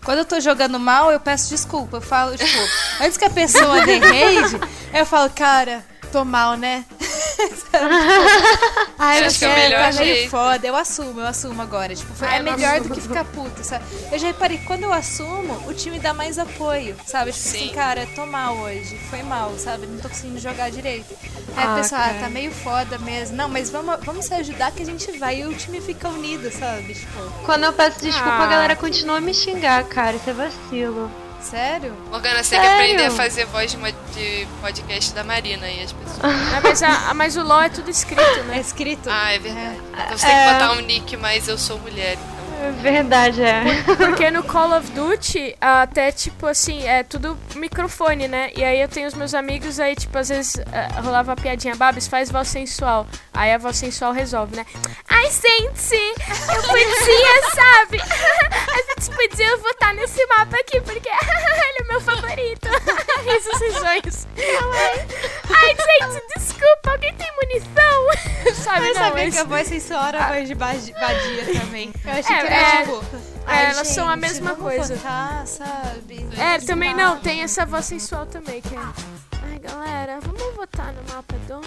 Quando 0.04 0.18
eu 0.18 0.24
tô 0.24 0.40
jogando 0.40 0.78
mal, 0.78 1.10
eu 1.12 1.20
peço 1.20 1.50
desculpa. 1.50 1.98
Eu 1.98 2.00
falo, 2.00 2.36
tipo, 2.36 2.58
antes 3.00 3.18
que 3.18 3.24
a 3.24 3.30
pessoa 3.30 3.84
dê 3.84 3.98
rage, 3.98 4.56
eu 4.94 5.04
falo, 5.04 5.28
cara, 5.30 5.84
tô 6.10 6.24
mal, 6.24 6.56
né? 6.56 6.84
Ai, 8.98 9.24
acho 9.24 9.38
que 9.38 9.44
é 9.44 9.48
o 9.48 9.54
melhor 9.54 9.92
tá 9.92 10.00
meio 10.00 10.14
jeito. 10.14 10.30
foda. 10.30 10.66
Eu 10.66 10.76
assumo, 10.76 11.20
eu 11.20 11.26
assumo 11.26 11.62
agora. 11.62 11.94
Tipo, 11.94 12.12
foi- 12.14 12.28
Ah, 12.28 12.36
é 12.36 12.42
melhor 12.42 12.74
assumo. 12.74 12.88
do 12.88 12.94
que 12.94 13.00
ficar 13.00 13.24
puto, 13.24 13.62
sabe? 13.64 13.84
Eu 14.10 14.18
já 14.18 14.26
reparei 14.28 14.58
que 14.58 14.64
quando 14.66 14.82
eu 14.84 14.92
assumo, 14.92 15.62
o 15.68 15.74
time 15.74 15.98
dá 15.98 16.12
mais 16.12 16.38
apoio, 16.38 16.96
sabe? 17.06 17.32
Tipo 17.32 17.48
Sim. 17.48 17.56
assim, 17.64 17.68
cara, 17.74 18.06
tô 18.14 18.26
mal 18.26 18.56
hoje, 18.56 18.98
foi 19.10 19.22
mal, 19.22 19.52
sabe? 19.58 19.86
Não 19.86 19.98
tô 19.98 20.08
conseguindo 20.08 20.38
jogar 20.38 20.70
direito. 20.70 21.14
Aí 21.56 21.64
a 21.64 21.72
Ah, 21.72 21.76
pessoa, 21.76 22.00
ah, 22.00 22.14
tá 22.20 22.28
meio 22.28 22.50
foda 22.52 22.98
mesmo. 22.98 23.36
Não, 23.36 23.48
mas 23.48 23.70
vamos, 23.70 23.96
vamos 24.02 24.24
se 24.26 24.34
ajudar 24.34 24.72
que 24.72 24.82
a 24.82 24.86
gente 24.86 25.10
vai. 25.18 25.40
E 25.40 25.46
o 25.46 25.54
time 25.54 25.80
fica 25.80 26.08
unido, 26.08 26.50
sabe? 26.50 26.94
Tipo, 26.94 27.22
Quando 27.44 27.64
eu 27.64 27.72
peço 27.72 28.00
desculpa, 28.00 28.30
Ah. 28.30 28.44
a 28.44 28.46
galera 28.46 28.76
continua 28.76 29.18
a 29.18 29.20
me 29.20 29.32
xingar, 29.34 29.84
cara. 29.84 30.16
Isso 30.16 30.30
é 30.30 30.32
vacilo. 30.32 31.10
Sério? 31.40 31.94
Morgana, 32.10 32.42
você 32.42 32.50
tem 32.50 32.60
que 32.60 32.66
aprender 32.66 33.04
a 33.06 33.10
fazer 33.10 33.44
voz 33.46 33.70
de, 33.70 34.46
podcast 34.60 35.12
da 35.14 35.24
Marina 35.24 35.68
e 35.68 35.82
as 35.82 35.92
pessoas. 35.92 36.18
Ah, 36.22 36.60
mas, 36.62 36.82
a, 36.82 37.14
mas 37.14 37.36
o 37.36 37.42
LOL 37.42 37.62
é 37.62 37.68
tudo 37.68 37.90
escrito, 37.90 38.20
É 38.22 38.42
né? 38.42 38.58
escrito? 38.60 39.08
Ah, 39.10 39.32
é 39.32 39.38
verdade. 39.38 39.78
Então 39.92 40.18
você 40.18 40.26
tem 40.26 40.36
que 40.36 40.52
botar 40.52 40.72
um 40.72 40.80
nick, 40.80 41.16
mas 41.16 41.48
eu 41.48 41.56
sou 41.58 41.78
mulher. 41.78 42.16
É 42.60 42.70
verdade, 42.82 43.42
é. 43.42 43.62
Porque 43.96 44.30
no 44.30 44.42
Call 44.42 44.76
of 44.76 44.90
Duty, 44.90 45.56
até 45.60 46.10
tipo 46.10 46.46
assim, 46.46 46.84
é 46.86 47.02
tudo 47.02 47.38
microfone, 47.54 48.26
né? 48.26 48.50
E 48.56 48.64
aí 48.64 48.80
eu 48.80 48.88
tenho 48.88 49.06
os 49.06 49.14
meus 49.14 49.32
amigos, 49.32 49.78
aí 49.78 49.94
tipo, 49.94 50.16
às 50.18 50.28
vezes 50.28 50.56
eh, 50.58 50.88
rolava 51.02 51.32
a 51.32 51.36
piadinha, 51.36 51.76
Babs, 51.76 52.08
faz 52.08 52.30
voz 52.30 52.48
sensual. 52.48 53.06
Aí 53.32 53.52
a 53.52 53.58
voz 53.58 53.76
sensual 53.76 54.12
resolve, 54.12 54.56
né? 54.56 54.66
Ai, 55.08 55.24
gente, 55.30 55.94
eu 55.94 56.62
podia, 56.62 57.42
sabe? 57.54 58.00
A 58.00 59.00
gente 59.00 59.16
podia 59.16 59.56
votar 59.58 59.94
nesse 59.94 60.24
mapa 60.26 60.56
aqui, 60.56 60.80
porque 60.80 61.08
ele 61.08 61.78
é 61.80 61.84
meu 61.92 62.00
favorito. 62.00 62.68
Risos 63.24 63.62
e 63.62 63.72
sonhos. 63.72 64.26
Ai, 65.54 65.68
gente, 65.76 66.22
desculpa, 66.36 66.90
alguém 66.90 67.14
tem 67.14 67.28
munição? 67.36 68.08
Sabe, 68.54 68.88
Eu 68.88 68.94
não, 68.94 69.02
sabia 69.02 69.24
mas- 69.24 69.34
que 69.34 69.40
a 69.40 69.44
voz 69.44 69.68
sensual 69.68 70.06
era 70.06 70.24
a 70.24 70.28
voz 70.32 70.48
de 70.48 70.54
badi- 70.54 70.92
vadia 70.92 71.60
também. 71.60 71.92
Eu 72.04 72.12
achei 72.12 72.36
É, 72.36 72.40
que 72.46 72.47
é. 72.48 72.54
era 72.54 72.82
tipo. 72.82 73.04
ai, 73.46 73.70
elas 73.70 73.88
são 73.88 74.08
a 74.08 74.14
gente, 74.14 74.22
mesma 74.22 74.54
coisa. 74.54 74.94
votar, 74.94 75.46
sabe? 75.46 76.28
É, 76.36 76.58
também 76.58 76.94
não, 76.94 77.18
tem 77.20 77.42
essa 77.42 77.64
voz 77.64 77.86
sensual 77.86 78.26
também, 78.26 78.60
que 78.60 78.74
é. 78.74 78.78
Ai, 78.78 79.58
galera, 79.58 80.18
vamos 80.20 80.54
votar 80.54 80.92
no 80.92 81.02
mapa? 81.12 81.34
Por 81.46 81.62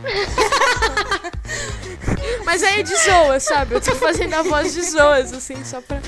Mas 2.44 2.62
aí 2.62 2.80
é 2.80 2.82
de 2.82 2.94
zoa, 2.96 3.38
sabe? 3.38 3.74
Eu 3.74 3.80
tô 3.80 3.94
fazendo 3.94 4.34
a 4.34 4.42
voz 4.42 4.74
de 4.74 4.82
zoas, 4.82 5.32
assim, 5.32 5.64
só 5.64 5.80
pra, 5.80 6.00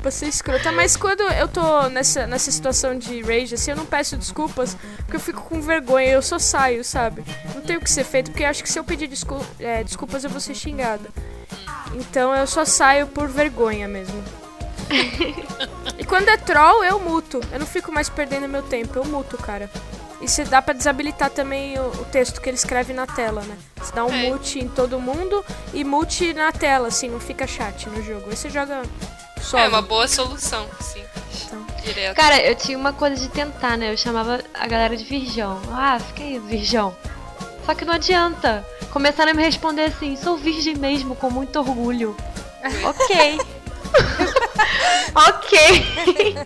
pra 0.00 0.10
ser 0.10 0.26
escrota. 0.26 0.72
Mas 0.72 0.96
quando 0.96 1.20
eu 1.20 1.46
tô 1.48 1.88
nessa, 1.88 2.26
nessa 2.26 2.50
situação 2.50 2.98
de 2.98 3.20
rage, 3.22 3.54
assim, 3.54 3.72
eu 3.72 3.76
não 3.76 3.86
peço 3.86 4.16
desculpas, 4.16 4.76
porque 4.98 5.16
eu 5.16 5.20
fico 5.20 5.42
com 5.42 5.60
vergonha, 5.60 6.08
eu 6.08 6.22
só 6.22 6.38
saio, 6.38 6.82
sabe? 6.84 7.24
Não 7.54 7.62
tem 7.62 7.76
o 7.76 7.80
que 7.80 7.90
ser 7.90 8.04
feito, 8.04 8.30
porque 8.30 8.44
eu 8.44 8.48
acho 8.48 8.62
que 8.62 8.70
se 8.70 8.78
eu 8.78 8.84
pedir 8.84 9.08
descul 9.08 9.44
é, 9.58 9.84
desculpas 9.84 10.24
eu 10.24 10.30
vou 10.30 10.40
ser 10.40 10.54
xingada. 10.54 11.10
Então 11.94 12.34
eu 12.34 12.46
só 12.46 12.64
saio 12.64 13.06
por 13.06 13.28
vergonha 13.28 13.86
mesmo. 13.88 14.22
e 15.98 16.04
quando 16.04 16.28
é 16.28 16.36
troll, 16.36 16.84
eu 16.84 16.98
muto. 17.00 17.40
Eu 17.52 17.58
não 17.60 17.66
fico 17.66 17.92
mais 17.92 18.08
perdendo 18.08 18.48
meu 18.48 18.62
tempo, 18.62 18.98
eu 18.98 19.04
muto, 19.04 19.36
cara. 19.38 19.70
E 20.20 20.28
se 20.28 20.44
dá 20.44 20.60
pra 20.60 20.74
desabilitar 20.74 21.30
também 21.30 21.78
o, 21.78 21.86
o 21.88 22.04
texto 22.06 22.40
que 22.40 22.48
ele 22.50 22.56
escreve 22.56 22.92
na 22.92 23.06
tela, 23.06 23.40
né? 23.42 23.56
Você 23.76 23.92
dá 23.94 24.04
um 24.04 24.12
É. 24.12 24.28
mute 24.28 24.58
em 24.58 24.68
todo 24.68 25.00
mundo 25.00 25.42
e 25.72 25.82
mute 25.82 26.34
na 26.34 26.52
tela, 26.52 26.88
assim, 26.88 27.08
não 27.08 27.18
fica 27.20 27.46
chat 27.46 27.88
no 27.88 28.02
jogo. 28.02 28.26
Aí 28.28 28.36
você 28.36 28.50
joga 28.50 28.82
só. 29.40 29.58
É 29.58 29.68
uma 29.68 29.80
boa 29.80 30.06
solução, 30.06 30.66
sim. 30.80 31.02
Então. 31.46 31.64
Direto. 31.82 32.16
Cara, 32.16 32.38
eu 32.42 32.54
tinha 32.54 32.76
uma 32.76 32.92
coisa 32.92 33.16
de 33.16 33.28
tentar, 33.28 33.78
né? 33.78 33.92
Eu 33.92 33.96
chamava 33.96 34.40
a 34.52 34.66
galera 34.66 34.94
de 34.94 35.04
virgão. 35.04 35.58
Ah, 35.72 35.98
fica 35.98 36.22
aí, 36.22 36.38
virgão. 36.38 36.94
Só 37.66 37.74
que 37.74 37.84
não 37.84 37.94
adianta. 37.94 38.66
Começaram 38.92 39.30
a 39.32 39.34
me 39.34 39.42
responder 39.44 39.84
assim, 39.84 40.16
sou 40.16 40.36
virgem 40.36 40.74
mesmo, 40.76 41.14
com 41.14 41.30
muito 41.30 41.58
orgulho. 41.58 42.16
ok. 42.84 43.38
ok. 45.14 46.36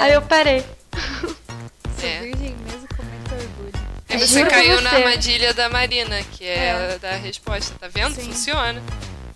Aí 0.00 0.12
eu 0.12 0.22
parei. 0.22 0.64
É. 2.02 2.20
Virgem 2.20 2.56
mesmo 2.66 2.88
com 2.96 3.02
muito 3.02 3.32
orgulho. 3.32 3.72
E 4.10 4.14
Eu 4.14 4.18
você 4.18 4.38
juro 4.40 4.50
caiu 4.50 4.80
na 4.82 4.90
você. 4.90 4.96
armadilha 4.96 5.54
da 5.54 5.68
Marina, 5.68 6.22
que 6.32 6.44
é, 6.46 6.98
da 7.00 7.12
resposta, 7.12 7.74
tá 7.80 7.88
vendo? 7.88 8.14
Sim. 8.14 8.24
Funciona. 8.32 8.82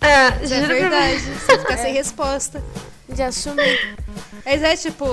É, 0.01 0.27
é 0.27 0.67
verdade. 0.67 1.19
Você 1.21 1.57
fica 1.59 1.77
sem 1.77 1.93
resposta. 1.93 2.63
De 3.09 3.23
assumir. 3.23 3.97
Mas 4.49 4.63
é 4.63 4.77
tipo, 4.77 5.05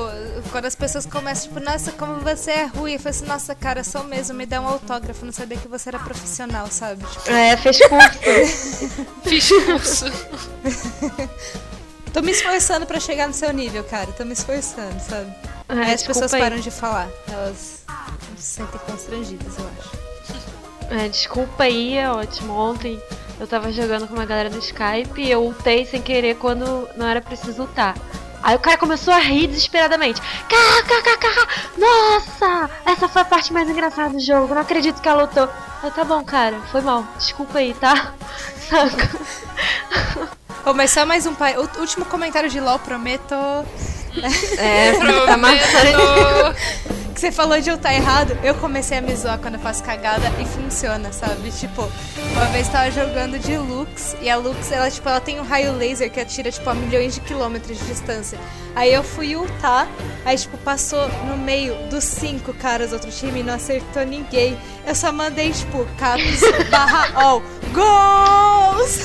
quando 0.53 0.67
as 0.67 0.77
pessoas 0.77 1.05
começam, 1.07 1.49
tipo, 1.49 1.59
nossa, 1.59 1.91
como 1.91 2.21
você 2.21 2.53
é 2.53 2.65
ruim. 2.67 2.93
Eu 2.93 3.01
falei 3.01 3.19
assim, 3.19 3.27
nossa, 3.27 3.53
cara, 3.53 3.83
sou 3.83 4.05
mesmo, 4.05 4.33
me 4.37 4.47
dá 4.47 4.61
um 4.61 4.69
autógrafo. 4.69 5.25
Não 5.27 5.33
sabia 5.33 5.59
que 5.59 5.67
você 5.67 5.89
era 5.89 5.99
profissional, 5.99 6.69
sabe? 6.71 7.05
Tipo, 7.05 7.31
É, 7.33 7.57
fez 7.57 7.79
curso. 7.81 9.07
Fiz 9.27 9.49
curso. 9.65 10.05
tô 12.13 12.23
me 12.23 12.31
esforçando 12.31 12.87
pra 12.87 13.01
chegar 13.01 13.27
no 13.27 13.35
seu 13.35 13.53
nível, 13.53 13.83
cara. 13.83 14.07
Tô 14.13 14.25
me 14.25 14.35
esforçando, 14.35 15.01
sabe? 15.01 15.35
É, 15.69 15.73
Aí 15.83 15.95
as 15.95 16.05
pessoas 16.05 16.33
aí. 16.33 16.41
param 16.41 16.61
de 16.61 16.71
falar. 16.71 17.09
Elas 17.27 17.83
se 18.37 18.43
sentem 18.43 18.81
constrangidas, 18.87 19.53
eu 19.59 19.69
acho. 19.81 20.95
É, 20.95 21.09
desculpa 21.09 21.65
aí, 21.65 21.97
é 21.97 22.09
ótimo. 22.09 22.53
Ontem 22.53 23.03
eu 23.41 23.49
tava 23.49 23.73
jogando 23.73 24.07
com 24.07 24.15
uma 24.15 24.27
galera 24.27 24.49
do 24.49 24.59
Skype 24.61 25.21
e 25.21 25.29
eu 25.29 25.43
ultei 25.43 25.85
sem 25.87 26.01
querer 26.01 26.37
quando 26.37 26.89
não 26.97 27.07
era 27.09 27.21
preciso 27.21 27.63
ultar. 27.63 27.97
Aí 28.45 28.55
o 28.55 28.59
cara 28.59 28.77
começou 28.77 29.13
a 29.15 29.19
rir 29.19 29.47
desesperadamente. 29.47 30.21
KKKK! 30.21 31.49
Nossa! 31.79 32.71
Essa 32.85 33.09
foi 33.09 33.23
a 33.23 33.25
parte 33.25 33.51
mais 33.55 33.71
engraçada 33.71 34.11
do 34.11 34.21
jogo. 34.21 34.55
Não 34.55 34.61
acredito 34.61 35.01
que 35.01 35.09
ela 35.09 35.23
lutou. 35.23 35.49
Eu, 35.83 35.91
tá 35.91 36.05
bom, 36.05 36.23
cara. 36.23 36.61
Foi 36.71 36.83
mal. 36.83 37.07
Desculpa 37.17 37.59
aí, 37.59 37.73
tá? 37.73 38.13
Saca? 38.69 39.19
Ô, 40.67 40.75
mas 40.75 40.91
só 40.91 41.07
mais 41.07 41.25
um 41.25 41.35
pai. 41.35 41.57
O 41.57 41.81
último 41.81 42.05
comentário 42.05 42.51
de 42.51 42.61
LOL, 42.61 42.79
prometo. 42.79 43.35
É, 44.59 44.93
tá 45.27 45.37
marcando. 45.39 46.55
Você 47.25 47.33
falou 47.33 47.59
de 47.59 47.71
eu 47.71 47.77
estar 47.77 47.95
errado, 47.95 48.39
eu 48.43 48.55
comecei 48.57 48.99
a 48.99 49.01
me 49.01 49.17
zoar 49.17 49.39
quando 49.39 49.55
eu 49.55 49.61
faço 49.61 49.83
cagada 49.83 50.31
e 50.39 50.45
funciona, 50.45 51.11
sabe? 51.11 51.51
Tipo, 51.53 51.91
uma 52.33 52.45
vez 52.53 52.69
tava 52.69 52.91
jogando 52.91 53.39
de 53.39 53.57
Lux 53.57 54.15
e 54.21 54.29
a 54.29 54.37
Lux, 54.37 54.71
ela, 54.71 54.91
tipo, 54.91 55.09
ela 55.09 55.21
tem 55.23 55.41
um 55.41 55.43
raio 55.43 55.73
laser 55.73 56.13
que 56.13 56.21
atira, 56.21 56.53
tipo, 56.53 56.69
a 56.69 56.75
milhões 56.75 57.15
de 57.15 57.23
quilômetros 57.23 57.79
de 57.79 57.87
distância. 57.87 58.39
Aí 58.77 58.93
eu 58.93 59.03
fui 59.03 59.35
ultar, 59.37 59.89
aí, 60.23 60.37
tipo, 60.37 60.59
passou 60.59 61.09
no 61.27 61.39
meio 61.39 61.75
dos 61.89 62.05
cinco 62.05 62.53
caras 62.53 62.91
do 62.91 62.97
outro 62.97 63.11
time 63.11 63.41
e 63.41 63.43
não 63.43 63.55
acertou 63.55 64.05
ninguém. 64.05 64.59
Eu 64.87 64.95
só 64.95 65.11
mandei, 65.11 65.51
tipo, 65.51 65.87
caps 65.97 66.43
barra 66.71 67.09
all. 67.19 67.43
Gols! 67.73 68.99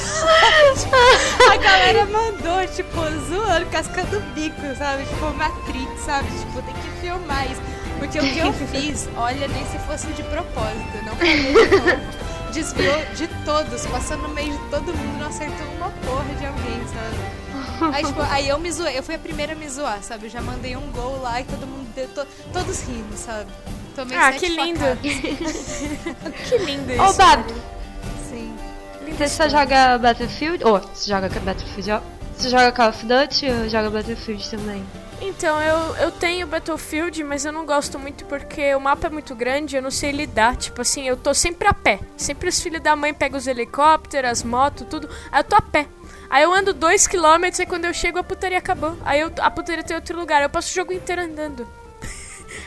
a 1.49 1.55
galera 1.55 2.05
mandou, 2.05 2.67
tipo, 2.75 2.99
zoando, 3.29 3.65
cascando 3.67 4.17
o 4.17 4.21
bico, 4.33 4.75
sabe? 4.77 5.05
Tipo, 5.05 5.33
Matrix, 5.35 6.01
sabe? 6.01 6.27
Tipo, 6.37 6.61
tem 6.63 6.73
que 6.73 6.89
filmar 6.99 7.49
isso. 7.49 7.78
Porque 7.99 8.17
o 8.19 8.21
que 8.23 8.39
eu 8.39 8.53
fiz, 8.71 9.07
olha, 9.17 9.47
nem 9.47 9.65
se 9.67 9.77
fosse 9.79 10.07
de 10.07 10.23
propósito, 10.23 11.05
não 11.05 11.15
falei 11.15 11.43
de 11.43 11.51
novo. 11.53 12.19
Desviou 12.53 12.97
de 13.15 13.27
todos, 13.45 13.85
passou 13.85 14.17
no 14.17 14.29
meio 14.29 14.51
de 14.51 14.69
todo 14.69 14.85
mundo, 14.95 15.19
não 15.19 15.27
acertou 15.27 15.67
uma 15.77 15.89
porra 15.91 16.33
de 16.39 16.45
alguém, 16.47 16.81
sabe? 16.87 17.93
Aí, 17.95 18.03
tipo, 18.03 18.21
aí 18.23 18.47
eu 18.49 18.57
me 18.59 18.71
zoei, 18.71 18.97
eu 18.97 19.03
fui 19.03 19.15
a 19.15 19.19
primeira 19.19 19.53
a 19.53 19.55
me 19.55 19.69
zoar, 19.69 19.99
sabe? 20.01 20.25
Eu 20.25 20.29
já 20.31 20.41
mandei 20.41 20.75
um 20.75 20.91
gol 20.91 21.21
lá 21.21 21.39
e 21.39 21.43
todo 21.43 21.67
mundo 21.67 21.87
deu, 21.95 22.07
to- 22.09 22.27
todos 22.51 22.81
rindo, 22.87 23.15
sabe? 23.15 23.49
Tomei 23.95 24.17
Ah, 24.17 24.31
que 24.31 24.47
lindo. 24.47 24.79
Que 25.01 26.57
lindo 26.57 26.91
isso. 26.91 27.03
Ô, 27.03 27.13
Bab, 27.13 27.43
Sim. 28.29 28.53
você 29.17 29.27
só 29.27 29.47
joga 29.47 29.97
Battlefield? 29.97 30.63
Ou, 30.63 30.79
você 30.79 31.09
joga 31.09 31.29
Battlefield? 31.29 31.91
ó. 31.91 32.01
Você 32.37 32.49
joga 32.49 32.71
Call 32.71 32.89
of 32.89 33.05
Duty 33.05 33.45
ou 33.51 33.69
joga 33.69 33.89
Battlefield 33.89 34.49
também? 34.49 34.83
Então, 35.21 35.61
eu, 35.61 35.95
eu 35.97 36.11
tenho 36.11 36.47
Battlefield, 36.47 37.23
mas 37.23 37.43
eu 37.43 37.51
não 37.51 37.65
gosto 37.65 37.99
muito 37.99 38.25
porque 38.25 38.73
o 38.73 38.79
mapa 38.79 39.07
é 39.07 39.09
muito 39.09 39.35
grande, 39.35 39.75
eu 39.75 39.81
não 39.81 39.91
sei 39.91 40.11
lidar. 40.11 40.55
Tipo 40.55 40.81
assim, 40.81 41.07
eu 41.07 41.17
tô 41.17 41.33
sempre 41.33 41.67
a 41.67 41.73
pé. 41.73 41.99
Sempre 42.15 42.49
os 42.49 42.59
filhos 42.59 42.81
da 42.81 42.95
mãe 42.95 43.13
pegam 43.13 43.37
os 43.37 43.47
helicópteros, 43.47 44.31
as 44.31 44.43
motos, 44.43 44.87
tudo. 44.89 45.09
Aí 45.31 45.41
eu 45.41 45.43
tô 45.43 45.55
a 45.55 45.61
pé. 45.61 45.87
Aí 46.29 46.43
eu 46.43 46.53
ando 46.53 46.73
2km 46.73 47.59
e 47.59 47.65
quando 47.65 47.85
eu 47.85 47.93
chego 47.93 48.19
a 48.19 48.23
putaria 48.23 48.57
acabou. 48.57 48.95
Aí 49.03 49.19
eu, 49.19 49.31
a 49.39 49.51
putaria 49.51 49.83
tem 49.83 49.95
outro 49.95 50.17
lugar. 50.17 50.41
Eu 50.41 50.49
passo 50.49 50.71
o 50.71 50.75
jogo 50.75 50.93
inteiro 50.93 51.21
andando. 51.21 51.67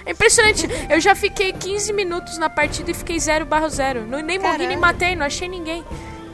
É 0.07 0.13
impressionante. 0.13 0.69
Eu 0.89 1.01
já 1.01 1.15
fiquei 1.15 1.53
15 1.53 1.93
minutos 1.93 2.39
na 2.39 2.49
partida 2.49 2.91
e 2.91 2.95
fiquei 2.95 3.19
0 3.19 3.45
barra 3.45 3.69
0. 3.69 4.07
Não, 4.07 4.21
nem 4.21 4.39
morri, 4.39 4.67
nem 4.67 4.77
matei, 4.77 5.17
não 5.17 5.27
achei 5.27 5.49
ninguém. 5.49 5.85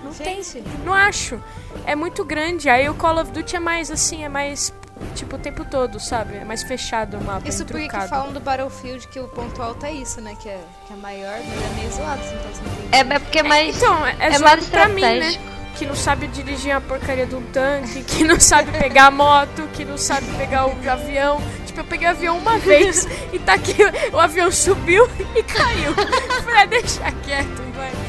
Não 0.04 0.12
tem. 0.12 0.42
Gente. 0.42 0.64
Não 0.84 0.92
acho. 0.92 1.42
É 1.86 1.94
muito 1.94 2.24
grande. 2.24 2.68
Aí 2.68 2.88
o 2.88 2.94
Call 2.94 3.18
of 3.18 3.30
Duty 3.30 3.56
é 3.56 3.60
mais 3.60 3.90
assim, 3.90 4.24
é 4.24 4.28
mais. 4.28 4.72
Tipo, 5.14 5.36
o 5.36 5.38
tempo 5.38 5.64
todo, 5.64 5.98
sabe? 5.98 6.36
É 6.36 6.44
mais 6.44 6.62
fechado 6.62 7.16
o 7.16 7.24
mapa. 7.24 7.48
Isso 7.48 7.64
porque 7.64 7.88
que 7.88 8.00
falam 8.08 8.32
do 8.32 8.40
Battlefield 8.40 9.06
que 9.08 9.18
o 9.20 9.28
ponto 9.28 9.60
alto 9.60 9.84
é 9.84 9.92
isso, 9.92 10.20
né? 10.20 10.36
Que 10.40 10.48
é, 10.48 10.60
que 10.86 10.92
é 10.92 10.96
maior, 10.96 11.38
mas 11.38 11.64
é 11.64 11.74
meio 11.74 11.92
zoado, 11.92 12.22
então 12.24 12.52
você 12.52 12.62
não 12.62 12.90
tem. 12.90 13.12
É, 13.12 13.14
é 13.14 13.18
porque 13.18 13.38
é 13.38 13.42
mais. 13.42 13.76
Então, 13.76 14.06
é, 14.06 14.16
é 14.18 14.26
é 14.26 14.38
zoado 14.38 14.56
mais 14.56 14.68
pra 14.68 14.88
mim, 14.88 15.00
né? 15.00 15.16
estratégico. 15.18 15.58
Que 15.76 15.86
não 15.86 15.94
sabe 15.94 16.26
dirigir 16.26 16.72
a 16.72 16.80
porcaria 16.80 17.24
de 17.24 17.36
um 17.36 17.42
tanque, 17.52 18.02
que 18.02 18.24
não 18.24 18.40
sabe 18.40 18.72
pegar 18.72 19.06
a 19.06 19.10
moto, 19.12 19.68
que 19.74 19.84
não 19.84 19.96
sabe 19.96 20.26
pegar 20.36 20.66
o 20.66 20.90
avião. 20.90 21.40
Tipo, 21.66 21.80
eu 21.80 21.84
peguei 21.84 22.08
o 22.08 22.10
avião 22.10 22.38
uma 22.38 22.58
vez 22.58 23.06
e 23.32 23.38
tá 23.38 23.54
aqui, 23.54 23.76
o 24.12 24.18
avião 24.18 24.50
subiu 24.50 25.08
e 25.36 25.42
caiu. 25.44 25.94
Falei, 26.42 26.62
ah, 26.62 26.66
deixa 26.66 27.12
quieto, 27.22 27.62
vai. 27.76 28.07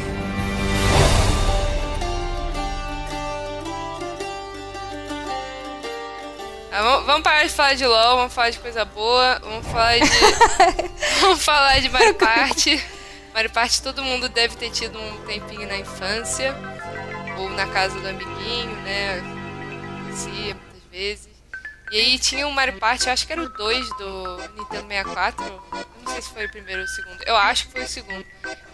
Vamos, 6.81 7.05
vamos 7.05 7.23
parar 7.23 7.43
de 7.43 7.49
falar 7.49 7.73
de 7.75 7.85
LOL, 7.85 8.17
vamos 8.17 8.33
falar 8.33 8.49
de 8.49 8.59
coisa 8.59 8.85
boa, 8.85 9.39
vamos 9.39 9.67
falar 9.67 9.99
de. 9.99 10.09
vamos 11.21 11.43
falar 11.43 11.79
de 11.81 11.89
Mario 11.89 12.15
Party. 12.15 12.83
Mario 13.33 13.49
Party 13.51 13.81
todo 13.81 14.03
mundo 14.03 14.29
deve 14.29 14.55
ter 14.55 14.71
tido 14.71 14.99
um 14.99 15.25
tempinho 15.25 15.67
na 15.67 15.77
infância. 15.77 16.55
Ou 17.37 17.49
na 17.51 17.67
casa 17.67 17.97
do 17.99 18.07
amiguinho, 18.07 18.75
né? 18.81 19.21
Conhecia 20.03 20.55
muitas 20.55 20.83
vezes. 20.91 21.29
E 21.91 21.97
aí 21.97 22.19
tinha 22.19 22.47
o 22.47 22.51
Mario 22.51 22.77
Party, 22.77 23.09
acho 23.09 23.25
que 23.25 23.33
era 23.33 23.41
o 23.41 23.49
2 23.49 23.89
do 23.97 24.37
Nintendo 24.55 24.87
64. 24.87 25.45
Eu 25.45 25.87
não 26.03 26.11
sei 26.11 26.21
se 26.21 26.29
foi 26.29 26.45
o 26.45 26.51
primeiro 26.51 26.81
ou 26.81 26.85
o 26.85 26.89
segundo. 26.89 27.23
Eu 27.23 27.35
acho 27.35 27.65
que 27.65 27.71
foi 27.71 27.83
o 27.83 27.87
segundo. 27.87 28.25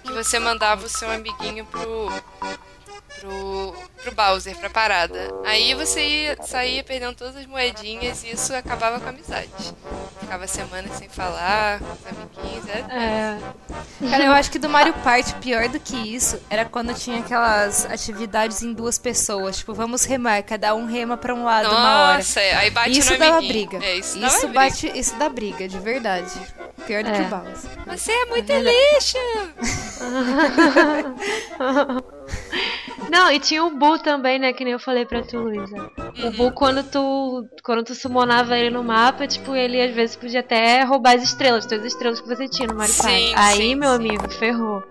Que 0.03 0.11
você 0.11 0.39
mandava 0.39 0.85
o 0.85 0.89
seu 0.89 1.09
amiguinho 1.09 1.65
pro. 1.65 2.09
Pro. 3.19 3.75
pro 4.01 4.11
Bowser, 4.15 4.55
pra 4.57 4.69
parada. 4.69 5.29
Aí 5.45 5.73
você 5.73 6.01
ia, 6.05 6.37
saía 6.43 6.83
perdendo 6.83 7.15
todas 7.15 7.35
as 7.35 7.45
moedinhas 7.45 8.23
e 8.23 8.31
isso 8.31 8.53
acabava 8.53 8.99
com 8.99 9.07
a 9.07 9.09
amizade. 9.09 9.49
Ficava 10.19 10.47
semanas 10.47 10.91
sem 10.97 11.07
falar 11.09 11.79
com 11.79 11.85
os 11.91 12.05
amiguinhos. 12.07 12.67
Era... 12.69 12.93
É, 12.93 13.37
Cara, 14.09 14.23
eu 14.25 14.31
acho 14.33 14.51
que 14.51 14.59
do 14.59 14.67
Mario 14.69 14.93
Party, 15.03 15.33
pior 15.35 15.67
do 15.69 15.79
que 15.79 15.95
isso, 15.95 16.39
era 16.49 16.65
quando 16.65 16.93
tinha 16.93 17.19
aquelas 17.19 17.85
atividades 17.85 18.61
em 18.61 18.73
duas 18.73 18.97
pessoas. 18.99 19.57
Tipo, 19.57 19.73
vamos 19.73 20.03
remar, 20.05 20.41
cada 20.43 20.73
um 20.75 20.85
rema 20.85 21.15
pra 21.17 21.33
um 21.33 21.43
lado 21.43 21.69
uma 21.69 22.03
hora. 22.07 22.17
Nossa, 22.17 22.39
é, 22.41 22.53
aí 22.55 22.69
bate 22.69 22.99
Isso 22.99 23.13
no 23.13 23.19
dava 23.19 23.37
amiguinho. 23.37 23.67
briga. 23.69 23.85
É, 23.85 23.95
isso, 23.97 24.17
isso 24.17 24.41
dava 24.41 24.53
bate, 24.53 24.91
isso 24.97 25.15
dá 25.17 25.29
briga, 25.29 25.67
de 25.67 25.79
verdade. 25.79 26.31
Pior 26.85 27.03
do 27.03 27.09
É. 27.09 27.13
que 27.13 27.21
o 27.21 27.25
Bowser. 27.25 27.69
briga. 27.71 27.97
Você 27.97 28.11
é 28.11 28.25
muito 28.25 28.51
lixo! 28.53 29.17
Não, 33.15 33.31
e 33.31 33.39
tinha 33.39 33.63
o 33.63 33.69
Bu 33.69 33.97
também, 33.97 34.37
né? 34.37 34.51
Que 34.51 34.65
nem 34.65 34.73
eu 34.73 34.79
falei 34.79 35.05
pra 35.05 35.21
tu, 35.21 35.39
Luísa. 35.39 35.89
O 36.21 36.31
Bu, 36.31 36.51
quando 36.51 36.83
tu, 36.83 37.47
quando 37.63 37.81
tu 37.81 37.95
summonava 37.95 38.57
ele 38.57 38.69
no 38.69 38.83
mapa, 38.83 39.25
tipo, 39.25 39.55
ele 39.55 39.81
às 39.81 39.95
vezes 39.95 40.17
podia 40.17 40.41
até 40.41 40.83
roubar 40.83 41.15
as 41.15 41.23
estrelas, 41.23 41.65
todas 41.65 41.85
as 41.85 41.93
estrelas 41.93 42.19
que 42.19 42.27
você 42.27 42.45
tinha 42.49 42.67
no 42.67 42.75
Mario 42.75 42.93
Sim, 42.93 43.03
Party. 43.03 43.33
Aí, 43.37 43.57
sim, 43.57 43.75
meu 43.75 43.91
sim. 43.91 43.95
amigo, 43.95 44.29
ferrou. 44.31 44.83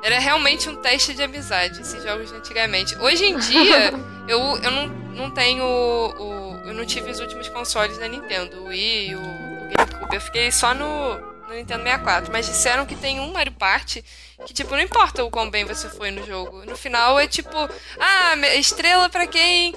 Era 0.00 0.20
realmente 0.20 0.68
um 0.68 0.76
teste 0.76 1.12
de 1.12 1.24
amizade, 1.24 1.80
esses 1.80 2.04
jogos 2.04 2.30
de 2.30 2.36
antigamente. 2.36 2.96
Hoje 2.98 3.24
em 3.24 3.36
dia, 3.36 3.92
eu, 4.28 4.38
eu 4.38 4.70
não, 4.70 4.86
não 4.86 5.30
tenho 5.32 5.64
o, 5.64 6.60
Eu 6.66 6.72
não 6.72 6.86
tive 6.86 7.10
os 7.10 7.18
últimos 7.18 7.48
consoles 7.48 7.98
da 7.98 8.06
Nintendo, 8.06 8.62
o 8.62 8.66
Wii, 8.66 9.16
o, 9.16 9.18
o 9.18 9.68
GameCube. 9.76 10.14
Eu 10.14 10.20
fiquei 10.20 10.52
só 10.52 10.72
no, 10.72 11.18
no 11.48 11.54
Nintendo 11.54 11.82
64. 11.82 12.32
Mas 12.32 12.46
disseram 12.46 12.86
que 12.86 12.94
tem 12.96 13.20
um 13.20 13.32
Mario 13.32 13.52
Party 13.52 14.04
que, 14.46 14.52
tipo, 14.52 14.70
não 14.72 14.80
importa 14.80 15.24
o 15.24 15.30
quão 15.30 15.48
bem 15.50 15.64
você 15.64 15.88
foi 15.88 16.10
no 16.10 16.24
jogo. 16.26 16.64
No 16.64 16.76
final 16.76 17.18
é 17.18 17.26
tipo, 17.26 17.56
ah, 17.98 18.36
estrela 18.56 19.08
pra 19.08 19.26
quem 19.26 19.74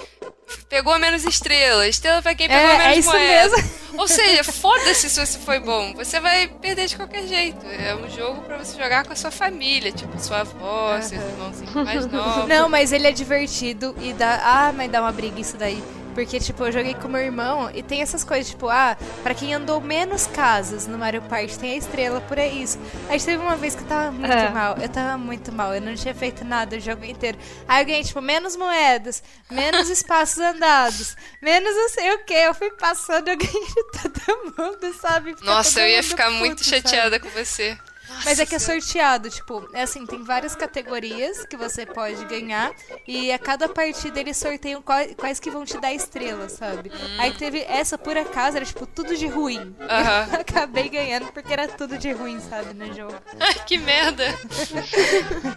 pegou 0.67 0.97
menos 0.99 1.23
estrela, 1.23 1.87
estrela 1.87 2.21
pra 2.21 2.33
quem 2.35 2.47
pegou 2.47 2.61
É, 2.69 2.77
menos 2.77 2.95
é 2.95 2.99
isso 2.99 3.09
moeda. 3.09 3.27
mesmo. 3.57 3.79
Ou 3.99 4.07
seja, 4.07 4.43
foda-se 4.45 5.09
se 5.09 5.25
você 5.25 5.37
foi 5.39 5.59
bom. 5.59 5.93
Você 5.95 6.19
vai 6.19 6.47
perder 6.47 6.87
de 6.87 6.95
qualquer 6.95 7.27
jeito. 7.27 7.65
É 7.65 7.93
um 7.95 8.09
jogo 8.09 8.41
pra 8.43 8.57
você 8.57 8.77
jogar 8.81 9.05
com 9.05 9.11
a 9.13 9.15
sua 9.15 9.31
família, 9.31 9.91
tipo, 9.91 10.17
sua 10.19 10.39
avó, 10.41 10.99
seus 11.01 11.21
irmãozinhos 11.21 11.73
mais 11.73 12.05
novos. 12.05 12.47
Não, 12.47 12.69
mas 12.69 12.91
ele 12.93 13.07
é 13.07 13.11
divertido 13.11 13.95
e 14.01 14.13
dá. 14.13 14.39
Ah, 14.43 14.71
mas 14.73 14.89
dá 14.91 15.01
uma 15.01 15.11
briga 15.11 15.39
isso 15.39 15.57
daí. 15.57 15.83
Porque, 16.19 16.37
tipo, 16.37 16.65
eu 16.65 16.71
joguei 16.73 16.93
com 16.95 17.07
meu 17.07 17.21
irmão 17.21 17.71
e 17.73 17.81
tem 17.81 18.01
essas 18.01 18.25
coisas, 18.25 18.49
tipo, 18.49 18.67
ah, 18.67 18.97
pra 19.23 19.33
quem 19.33 19.53
andou 19.53 19.79
menos 19.79 20.27
casas 20.27 20.85
no 20.85 20.97
Mario 20.97 21.21
Party 21.21 21.57
tem 21.57 21.71
a 21.71 21.77
estrela 21.77 22.19
por 22.19 22.37
aí 22.37 22.61
isso. 22.61 22.77
Aí 23.07 23.17
teve 23.21 23.41
uma 23.41 23.55
vez 23.55 23.73
que 23.73 23.83
eu 23.83 23.87
tava 23.87 24.11
muito 24.11 24.29
É. 24.29 24.49
mal. 24.49 24.75
Eu 24.77 24.89
tava 24.89 25.17
muito 25.17 25.49
mal, 25.53 25.73
eu 25.73 25.79
não 25.79 25.95
tinha 25.95 26.13
feito 26.13 26.43
nada 26.43 26.75
o 26.75 26.79
jogo 26.79 27.05
inteiro. 27.05 27.37
Aí 27.65 27.85
ganhei, 27.85 28.03
tipo, 28.03 28.19
menos 28.21 28.57
moedas, 28.57 29.23
menos 29.49 29.87
espaços 29.89 30.39
andados, 30.39 31.15
menos 31.41 31.73
não 31.73 31.87
sei 31.87 32.11
o 32.13 32.19
que. 32.25 32.33
Eu 32.33 32.53
fui 32.53 32.71
passando, 32.71 33.29
eu 33.29 33.37
ganhei 33.37 33.65
de 33.65 33.83
todo 33.93 34.53
mundo, 34.57 34.93
sabe? 34.99 35.33
Fica 35.35 35.45
Nossa, 35.45 35.79
eu 35.79 35.87
ia 35.87 36.03
ficar 36.03 36.29
muito 36.31 36.57
puto, 36.57 36.65
sabe? 36.69 36.81
chateada 36.81 37.17
com 37.17 37.29
você. 37.29 37.77
Mas 38.25 38.39
é 38.39 38.45
que 38.45 38.55
é 38.55 38.59
sorteado, 38.59 39.29
tipo, 39.29 39.67
é 39.73 39.83
assim, 39.83 40.05
tem 40.05 40.23
várias 40.23 40.55
categorias 40.55 41.45
que 41.45 41.55
você 41.55 41.85
pode 41.85 42.23
ganhar 42.25 42.71
e 43.07 43.31
a 43.31 43.39
cada 43.39 43.69
partida 43.69 44.19
eles 44.19 44.35
sorteiam 44.37 44.81
quais, 44.81 45.13
quais 45.15 45.39
que 45.39 45.49
vão 45.49 45.63
te 45.65 45.77
dar 45.79 45.93
estrelas, 45.93 46.53
sabe? 46.53 46.91
Aí 47.17 47.33
teve 47.33 47.59
essa, 47.61 47.97
por 47.97 48.17
acaso, 48.17 48.57
era 48.57 48.65
tipo 48.65 48.85
tudo 48.85 49.15
de 49.15 49.27
ruim. 49.27 49.75
Aham. 49.81 50.27
Eu 50.33 50.41
acabei 50.41 50.89
ganhando 50.89 51.31
porque 51.31 51.51
era 51.53 51.67
tudo 51.67 51.97
de 51.97 52.11
ruim, 52.11 52.39
sabe, 52.39 52.73
no 52.73 52.93
jogo. 52.93 53.15
Ai, 53.39 53.53
que 53.65 53.77
merda. 53.77 54.25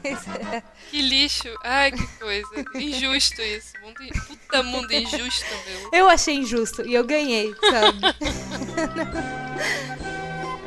É. 0.04 0.62
Que 0.90 1.00
lixo. 1.02 1.48
Ai, 1.64 1.90
que 1.92 2.06
coisa. 2.18 2.48
Injusto 2.74 3.40
isso. 3.42 3.72
Mundo, 3.82 4.02
in- 4.02 4.10
puta 4.26 4.62
mundo 4.62 4.92
injusto, 4.92 5.46
meu. 5.66 5.90
Eu 5.92 6.08
achei 6.08 6.34
injusto 6.36 6.82
e 6.86 6.94
eu 6.94 7.04
ganhei, 7.04 7.54
sabe? 7.60 7.98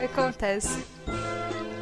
Acontece. 0.04 0.84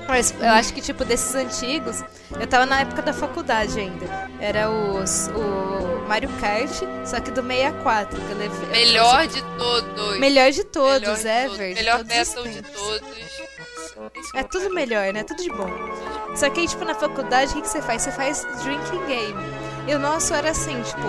Mas 0.07 0.33
eu 0.39 0.49
acho 0.49 0.73
que, 0.73 0.81
tipo, 0.81 1.05
desses 1.05 1.33
antigos, 1.33 2.03
eu 2.39 2.45
tava 2.45 2.65
na 2.65 2.81
época 2.81 3.01
da 3.01 3.13
faculdade 3.13 3.79
ainda. 3.79 4.05
Era 4.39 4.69
os, 4.69 5.29
o 5.29 6.05
Mario 6.07 6.29
Kart, 6.39 6.71
só 7.05 7.19
que 7.19 7.31
do 7.31 7.41
64. 7.41 8.19
Que 8.19 8.31
eu 8.31 8.37
levei, 8.37 8.69
Melhor 8.69 9.27
de 9.27 9.41
todos. 9.57 10.17
Melhor 10.19 10.51
de 10.51 10.63
todos, 10.65 11.01
Melhor 11.01 11.17
de 11.17 11.27
ever. 11.27 11.49
todos. 11.49 11.67
de 11.67 11.73
Melhor 11.73 12.03
battle 12.03 12.47
de 12.49 12.61
todos. 12.61 13.53
É 14.35 14.43
tudo 14.43 14.73
melhor, 14.73 15.13
né? 15.13 15.23
Tudo 15.23 15.41
de 15.41 15.49
bom. 15.49 15.69
Só 16.35 16.49
que 16.49 16.61
aí, 16.61 16.67
tipo, 16.67 16.83
na 16.83 16.95
faculdade, 16.95 17.51
o 17.51 17.55
que, 17.55 17.61
que 17.61 17.69
você 17.69 17.81
faz? 17.81 18.01
Você 18.01 18.11
faz 18.11 18.45
drinking 18.63 19.05
game. 19.05 19.43
E 19.87 19.93
o 19.95 19.99
nosso 19.99 20.33
era 20.33 20.51
assim, 20.51 20.81
tipo, 20.81 21.07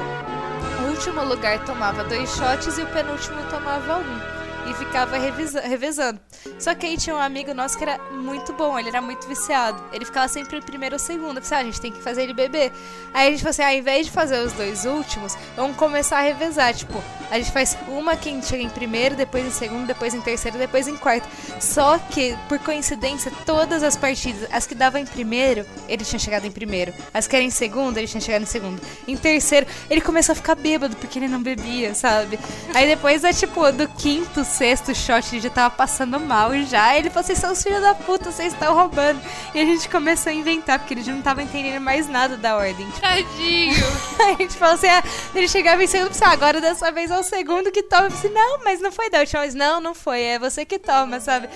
o 0.82 0.90
último 0.90 1.24
lugar 1.24 1.64
tomava 1.64 2.04
dois 2.04 2.28
shots 2.36 2.78
e 2.78 2.82
o 2.82 2.86
penúltimo 2.88 3.36
tomava 3.50 3.98
um. 3.98 4.43
E 4.68 4.74
ficava 4.74 5.16
revezando. 5.18 6.20
Só 6.58 6.74
que 6.74 6.86
aí 6.86 6.96
tinha 6.96 7.14
um 7.14 7.18
amigo 7.18 7.52
nosso 7.52 7.76
que 7.76 7.84
era 7.84 7.98
muito 8.12 8.52
bom, 8.52 8.78
ele 8.78 8.88
era 8.88 9.00
muito 9.00 9.26
viciado. 9.28 9.82
Ele 9.92 10.04
ficava 10.04 10.28
sempre 10.28 10.56
em 10.56 10.62
primeiro 10.62 10.94
ou 10.94 10.98
segundo. 10.98 11.36
Eu 11.36 11.42
pensei, 11.42 11.56
ah, 11.56 11.60
a 11.60 11.64
gente 11.64 11.80
tem 11.80 11.92
que 11.92 12.02
fazer 12.02 12.22
ele 12.22 12.32
beber. 12.32 12.72
Aí 13.12 13.28
a 13.28 13.30
gente 13.30 13.40
falou 13.40 13.50
assim, 13.50 13.62
ah, 13.62 13.68
ao 13.68 13.74
invés 13.74 14.06
de 14.06 14.12
fazer 14.12 14.38
os 14.38 14.52
dois 14.52 14.84
últimos, 14.84 15.36
vamos 15.56 15.76
começar 15.76 16.18
a 16.18 16.22
revezar. 16.22 16.74
Tipo, 16.74 17.02
a 17.30 17.38
gente 17.38 17.52
faz 17.52 17.76
uma 17.88 18.16
quem 18.16 18.42
chega 18.42 18.62
em 18.62 18.68
primeiro, 18.68 19.14
depois 19.14 19.44
em 19.44 19.50
segundo, 19.50 19.86
depois 19.86 20.14
em 20.14 20.20
terceiro, 20.20 20.58
depois 20.58 20.88
em 20.88 20.96
quarto. 20.96 21.28
Só 21.60 21.98
que, 21.98 22.36
por 22.48 22.58
coincidência, 22.58 23.32
todas 23.44 23.82
as 23.82 23.96
partidas, 23.96 24.48
as 24.52 24.66
que 24.66 24.74
davam 24.74 25.00
em 25.00 25.06
primeiro, 25.06 25.66
ele 25.88 26.04
tinha 26.04 26.18
chegado 26.18 26.46
em 26.46 26.50
primeiro. 26.50 26.92
As 27.12 27.26
que 27.26 27.36
eram 27.36 27.46
em 27.46 27.50
segundo, 27.50 27.98
ele 27.98 28.06
tinha 28.06 28.20
chegado 28.20 28.42
em 28.42 28.46
segundo. 28.46 28.80
Em 29.06 29.16
terceiro, 29.16 29.66
ele 29.90 30.00
começou 30.00 30.32
a 30.32 30.36
ficar 30.36 30.54
bêbado 30.54 30.96
porque 30.96 31.18
ele 31.18 31.28
não 31.28 31.42
bebia, 31.42 31.94
sabe? 31.94 32.38
Aí 32.74 32.86
depois, 32.86 33.24
é 33.24 33.32
tipo, 33.32 33.70
do 33.72 33.88
quinto, 33.88 34.44
sexto 34.54 34.94
shot, 34.94 35.34
ele 35.34 35.42
já 35.42 35.50
tava 35.50 35.74
passando 35.74 36.18
mal 36.20 36.54
já. 36.64 36.96
Ele 36.96 37.10
falou: 37.10 37.24
vocês 37.24 37.38
são 37.38 37.52
os 37.52 37.62
filhos 37.62 37.80
da 37.80 37.94
puta, 37.94 38.30
vocês 38.30 38.52
estão 38.52 38.74
roubando. 38.74 39.20
E 39.54 39.60
a 39.60 39.64
gente 39.64 39.88
começou 39.88 40.30
a 40.30 40.34
inventar, 40.34 40.78
porque 40.78 40.94
ele 40.94 41.02
já 41.02 41.12
não 41.12 41.22
tava 41.22 41.42
entendendo 41.42 41.80
mais 41.80 42.08
nada 42.08 42.36
da 42.36 42.56
ordem. 42.56 42.88
Tadinho. 43.00 43.74
Aí 44.20 44.34
a 44.34 44.36
gente 44.36 44.54
falou 44.56 44.74
assim, 44.74 44.86
ah, 44.86 45.02
ele 45.34 45.48
chegava 45.48 45.82
em 45.82 45.86
segundo, 45.86 46.08
pensava, 46.08 46.32
agora 46.32 46.60
dessa 46.60 46.90
vez 46.92 47.10
é 47.10 47.18
o 47.18 47.22
segundo 47.22 47.72
que 47.72 47.82
toma. 47.82 48.06
Eu 48.06 48.10
falei, 48.10 48.26
assim, 48.26 48.34
não, 48.34 48.64
mas 48.64 48.80
não 48.80 48.92
foi 48.92 49.10
da 49.10 49.20
última 49.20 49.42
vez. 49.42 49.54
Não, 49.54 49.80
não 49.80 49.94
foi, 49.94 50.22
é 50.22 50.38
você 50.38 50.64
que 50.64 50.78
toma, 50.78 51.20
sabe? 51.20 51.48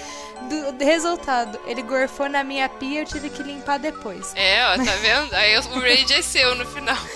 Do, 0.49 0.72
do 0.72 0.84
resultado, 0.84 1.59
ele 1.66 1.82
gorfou 1.82 2.28
na 2.28 2.42
minha 2.42 2.68
pia, 2.68 3.03
eu 3.03 3.07
tive 3.07 3.30
que 3.30 3.42
limpar 3.42 3.78
depois. 3.78 4.32
É, 4.34 4.64
ó, 4.66 4.76
tá 4.76 4.92
vendo? 5.01 5.34
Aí 5.34 5.57
o 5.59 5.80
rage 5.80 6.14
é 6.14 6.22
seu 6.22 6.55
no 6.55 6.66
final. 6.66 6.96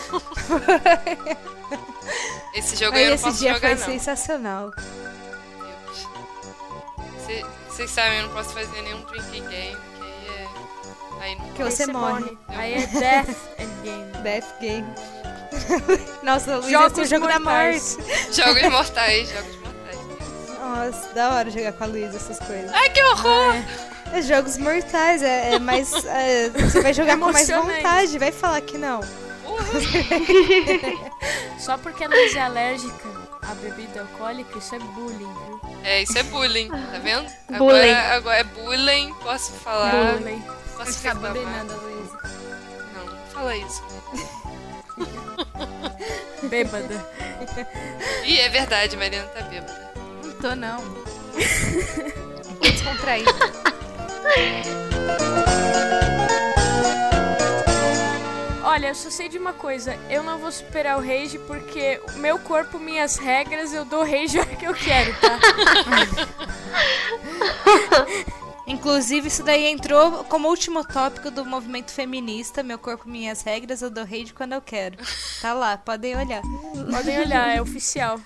Esse 2.54 2.76
jogo 2.76 2.96
Aí 2.96 3.04
eu 3.04 3.08
não 3.08 3.14
esse 3.14 3.24
posso 3.24 3.38
dia 3.38 3.54
jogar, 3.54 3.76
foi 3.76 3.78
não. 3.78 3.86
sensacional. 3.86 4.70
Vocês 7.68 7.90
sabem, 7.90 8.18
eu 8.18 8.26
não 8.26 8.34
posso 8.34 8.52
fazer 8.52 8.82
nenhum 8.82 9.00
drinking 9.02 9.46
game, 9.48 9.76
que 9.96 10.02
aí 10.02 10.26
é... 10.28 10.48
Aí 11.20 11.38
não 11.38 11.48
Que 11.52 11.64
você 11.64 11.86
morre. 11.86 12.36
Aí 12.48 12.74
é 12.74 12.86
Death 12.86 13.36
and 13.58 13.82
Game. 13.82 14.12
Death 14.22 14.60
Game. 14.60 14.94
Nossa, 16.22 16.56
Luiz 16.56 16.70
Jogos 16.70 16.92
esse 16.92 17.00
é 17.00 17.04
o 17.04 17.06
jogo 17.06 17.28
da 17.28 17.40
morte. 17.40 17.96
Jogos 18.32 18.62
mortais, 18.70 19.28
jogos 19.28 19.56
mortais. 19.56 19.98
Nossa, 20.60 21.14
da 21.14 21.30
hora 21.34 21.50
jogar 21.50 21.72
com 21.72 21.84
a 21.84 21.86
Luísa 21.86 22.16
essas 22.16 22.38
coisas. 22.38 22.72
Ai, 22.72 22.90
que 22.90 23.02
horror! 23.02 23.54
É 24.12 24.22
jogos 24.22 24.58
mortais, 24.58 25.22
é, 25.22 25.54
é 25.54 25.58
mais. 25.58 25.92
é, 26.04 26.50
você 26.50 26.80
vai 26.82 26.92
jogar 26.92 27.18
com 27.18 27.32
mais 27.32 27.48
vontade, 27.48 28.18
vai 28.18 28.32
falar 28.32 28.60
que 28.60 28.76
não. 28.76 29.00
Só 31.58 31.78
porque 31.78 32.04
a 32.04 32.08
Luísa 32.08 32.38
é 32.38 32.42
alérgica 32.42 33.21
à 33.52 33.54
bebida 33.54 34.00
alcoólica, 34.00 34.58
isso 34.58 34.74
é 34.74 34.78
bullying, 34.78 35.18
viu? 35.18 35.60
É, 35.84 36.02
isso 36.02 36.18
é 36.18 36.22
bullying, 36.24 36.68
tá 36.68 36.98
vendo? 37.02 37.30
Bullying. 37.58 37.90
Agora, 37.90 38.16
agora 38.16 38.36
é 38.38 38.44
bullying, 38.44 39.14
posso 39.22 39.52
falar. 39.52 40.14
Bullying. 40.16 40.42
Posso 40.76 40.92
Ficar 40.94 41.14
reclamar. 41.14 41.32
bulinando 41.34 41.72
a 41.72 41.76
Luísa. 41.76 42.18
Não, 42.94 43.04
não 43.04 43.26
fala 43.26 43.56
isso. 43.56 43.82
Bêbada. 46.48 47.08
Ih, 48.24 48.40
é 48.40 48.48
verdade, 48.48 48.96
Mariana 48.96 49.28
tá 49.28 49.42
bêbada. 49.42 49.92
Não 50.24 50.32
tô, 50.32 50.54
não. 50.56 50.82
Tô 52.62 52.70
descontraída. 52.70 53.30
Olha, 58.72 58.88
eu 58.88 58.94
só 58.94 59.10
sei 59.10 59.28
de 59.28 59.36
uma 59.36 59.52
coisa. 59.52 59.98
Eu 60.08 60.22
não 60.22 60.38
vou 60.38 60.50
superar 60.50 60.96
o 60.96 61.02
rage 61.02 61.38
porque 61.40 62.00
meu 62.14 62.38
corpo, 62.38 62.78
minhas 62.78 63.18
regras, 63.18 63.74
eu 63.74 63.84
dou 63.84 64.02
rage 64.02 64.40
a 64.40 64.46
que 64.46 64.64
eu 64.64 64.72
quero, 64.72 65.14
tá? 65.20 65.38
Inclusive, 68.66 69.28
isso 69.28 69.42
daí 69.42 69.66
entrou 69.66 70.24
como 70.24 70.48
último 70.48 70.84
tópico 70.84 71.30
do 71.30 71.44
movimento 71.44 71.90
feminista. 71.90 72.62
Meu 72.62 72.78
corpo, 72.78 73.08
minhas 73.08 73.42
regras, 73.42 73.82
eu 73.82 73.90
dou 73.90 74.04
rage 74.04 74.32
quando 74.32 74.52
eu 74.52 74.60
quero. 74.60 74.96
Tá 75.40 75.52
lá, 75.52 75.76
podem 75.76 76.16
olhar. 76.16 76.42
Podem 76.90 77.20
olhar, 77.20 77.56
é 77.56 77.60
oficial. 77.60 78.20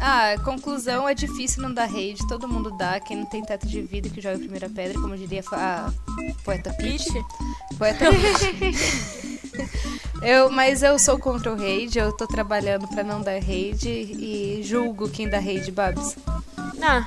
Ah, 0.00 0.34
conclusão, 0.44 1.08
é 1.08 1.14
difícil 1.14 1.62
não 1.62 1.72
dar 1.72 1.86
rage. 1.86 2.26
Todo 2.28 2.48
mundo 2.48 2.70
dá. 2.76 3.00
Quem 3.00 3.16
não 3.16 3.26
tem 3.26 3.42
teto 3.42 3.66
de 3.66 3.82
vida 3.82 4.08
que 4.08 4.20
joga 4.20 4.36
a 4.36 4.40
primeira 4.40 4.68
pedra, 4.68 5.00
como 5.00 5.16
diria 5.16 5.42
a 5.52 5.90
poeta 6.44 6.72
Peach. 6.74 7.12
Peach? 7.12 7.26
Poeta 7.78 8.06
Peach. 8.58 9.30
Eu, 10.22 10.50
mas 10.50 10.82
eu 10.82 10.98
sou 10.98 11.18
contra 11.18 11.50
o 11.50 11.56
rage, 11.56 11.98
eu 11.98 12.12
tô 12.12 12.26
trabalhando 12.26 12.86
pra 12.88 13.02
não 13.02 13.22
dar 13.22 13.40
rage 13.40 13.88
e 13.88 14.60
julgo 14.62 15.08
quem 15.08 15.28
dá 15.28 15.38
rage, 15.38 15.70
Babs. 15.70 16.16
Ah, 16.82 17.06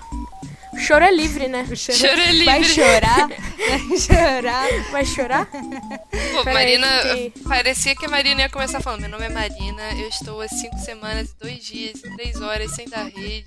choro 0.79 1.03
é 1.05 1.11
livre, 1.11 1.47
né? 1.47 1.65
Choro 1.75 2.19
é 2.21 2.31
livre. 2.31 2.45
Vai 2.45 2.63
chorar, 2.63 3.27
vai 3.29 3.97
chorar. 3.99 4.67
Vai 4.91 5.05
chorar? 5.05 5.45
Pô, 5.47 6.43
Marina, 6.53 6.87
que- 7.03 7.33
parecia 7.47 7.95
que 7.95 8.05
a 8.05 8.09
Marina 8.09 8.41
ia 8.41 8.49
começar 8.49 8.81
falando: 8.81 9.01
Meu 9.01 9.09
nome 9.09 9.25
é 9.25 9.29
Marina, 9.29 9.91
eu 9.99 10.07
estou 10.09 10.41
há 10.41 10.47
cinco 10.47 10.77
semanas, 10.79 11.33
dois 11.41 11.63
dias, 11.63 12.01
três 12.15 12.41
horas 12.41 12.71
sem 12.71 12.87
dar 12.87 13.03
rede. 13.05 13.45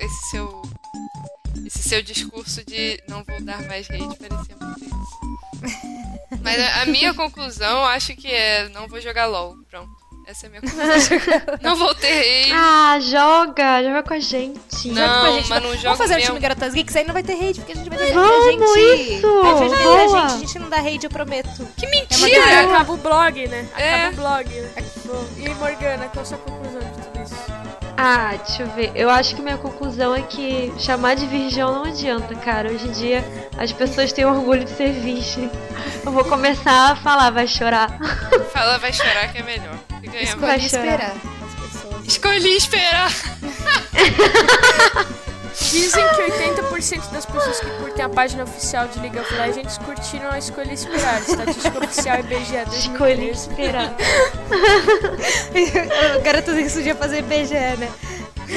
Esse 0.00 0.30
seu. 0.30 0.62
Esse 1.66 1.88
seu 1.88 2.02
discurso 2.02 2.64
de 2.64 3.02
não 3.08 3.24
vou 3.24 3.40
dar 3.42 3.62
mais 3.66 3.88
rede 3.88 4.14
parecia 4.16 4.54
muito 4.60 4.84
isso. 4.84 6.40
Mas 6.42 6.60
a, 6.60 6.82
a 6.82 6.86
minha 6.86 7.12
conclusão, 7.14 7.84
acho 7.86 8.14
que 8.14 8.28
é: 8.28 8.68
não 8.68 8.86
vou 8.86 9.00
jogar 9.00 9.26
LOL. 9.26 9.56
Pronto. 9.70 9.90
Essa 10.26 10.46
é 10.46 10.48
a 10.48 10.50
minha 10.50 10.60
conclusão. 10.62 11.18
não 11.62 11.76
vou 11.76 11.94
ter 11.94 12.08
rede. 12.12 12.52
Ah, 12.52 12.98
joga, 13.00 13.82
joga 13.84 14.02
com 14.02 14.14
a 14.14 14.18
gente. 14.18 14.88
Não, 14.88 14.94
Joga 15.06 15.20
com 15.20 15.26
a 15.26 15.30
gente, 15.32 15.48
mas 15.48 15.62
não 15.62 15.68
Vamos 15.68 15.82
jogo 15.82 15.96
fazer 15.96 16.14
o 16.14 16.16
mesmo. 16.16 16.30
time 16.30 16.40
Garotas 16.40 16.74
Geeks, 16.74 16.96
aí 16.96 17.04
não 17.06 17.14
vai 17.14 17.22
ter 17.22 17.34
raid, 17.36 17.60
porque 17.60 17.72
a 17.72 17.76
gente 17.76 17.88
vai 17.88 17.98
ter 17.98 18.12
Vamos, 18.12 18.46
a 18.46 18.50
gente. 18.50 18.62
isso! 19.14 19.26
A 19.40 19.56
gente, 19.68 19.82
Boa! 19.84 20.02
a 20.02 20.06
gente, 20.28 20.34
a 20.34 20.38
gente 20.38 20.58
não 20.58 20.68
dá 20.68 20.76
raid, 20.78 21.04
eu 21.04 21.10
prometo. 21.10 21.68
Que 21.76 21.86
É, 21.86 21.90
mentira! 21.90 22.40
mas 22.44 22.66
acaba 22.66 22.92
o 22.92 22.96
blog, 22.96 23.46
né? 23.48 23.68
Acaba 23.72 23.86
É. 23.86 24.08
o 24.08 24.12
blog. 24.14 24.48
né? 24.50 24.70
E 25.36 25.48
Morgana, 25.50 26.08
qual 26.08 26.22
a 26.22 26.24
sua 26.26 26.38
conclusão 26.38 26.80
de 26.80 26.86
tudo 26.90 27.22
isso? 27.24 27.36
Ah, 27.96 28.34
deixa 28.44 28.62
eu 28.64 28.66
ver. 28.70 28.90
Eu 28.96 29.08
acho 29.08 29.34
que 29.36 29.40
minha 29.40 29.56
conclusão 29.56 30.12
é 30.14 30.22
que 30.22 30.72
chamar 30.78 31.14
de 31.14 31.24
virgão 31.26 31.72
não 31.72 31.84
adianta, 31.84 32.34
cara. 32.34 32.68
Hoje 32.70 32.88
em 32.88 32.92
dia 32.92 33.24
as 33.56 33.70
pessoas 33.72 34.12
têm 34.12 34.24
orgulho 34.24 34.64
de 34.64 34.70
ser 34.70 34.92
virgem. 34.92 35.48
Eu 36.04 36.10
vou 36.10 36.24
começar 36.24 36.90
a 36.90 36.96
falar, 36.96 37.30
vai 37.30 37.46
chorar. 37.46 37.96
Fala, 38.52 38.76
vai 38.78 38.92
chorar 38.92 39.32
que 39.32 39.38
é 39.38 39.42
melhor. 39.42 39.78
Que 40.06 40.12
ganha 40.12 40.36
Vai 40.36 40.50
mais. 40.50 40.64
Escolhi 40.64 40.66
esperar 40.66 41.12
as 41.12 41.72
pessoas. 41.72 42.06
Escolhi 42.06 42.56
esperar. 42.56 43.12
Dizem 45.58 46.04
que 46.10 46.22
80% 46.22 47.10
das 47.10 47.26
pessoas 47.26 47.58
que 47.58 47.66
curtem 47.78 48.04
a 48.04 48.08
página 48.08 48.44
oficial 48.44 48.86
de 48.86 49.00
League 49.00 49.18
of 49.18 49.34
Legends 49.34 49.78
curtiram 49.78 50.30
a 50.30 50.38
escolha 50.38 50.72
esperar. 50.72 51.20
Estatística 51.20 51.84
oficial 51.84 52.20
IBGE 52.20 52.56
Escolhi 52.78 53.16
2013. 53.16 53.32
esperar. 53.32 53.92
Garotas 56.22 56.54
Geeks 56.54 56.72
podia 56.74 56.94
fazer 56.94 57.22
BGE, 57.22 57.76
né? 57.78 57.90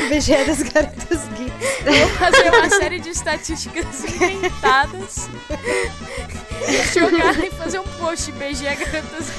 BGE 0.10 0.45
das 0.45 0.62
Garotas 0.62 1.22
Geeks. 1.36 1.80
Vou 1.84 2.08
fazer 2.10 2.54
uma 2.54 2.70
série 2.70 3.00
de 3.00 3.10
estatísticas 3.10 4.04
inventadas. 4.04 5.28
Jogar 6.93 7.43
e 7.43 7.50
fazer 7.52 7.80
um 7.80 7.88
post 7.97 8.30
IBGE 8.30 8.66
Garotas 8.66 9.30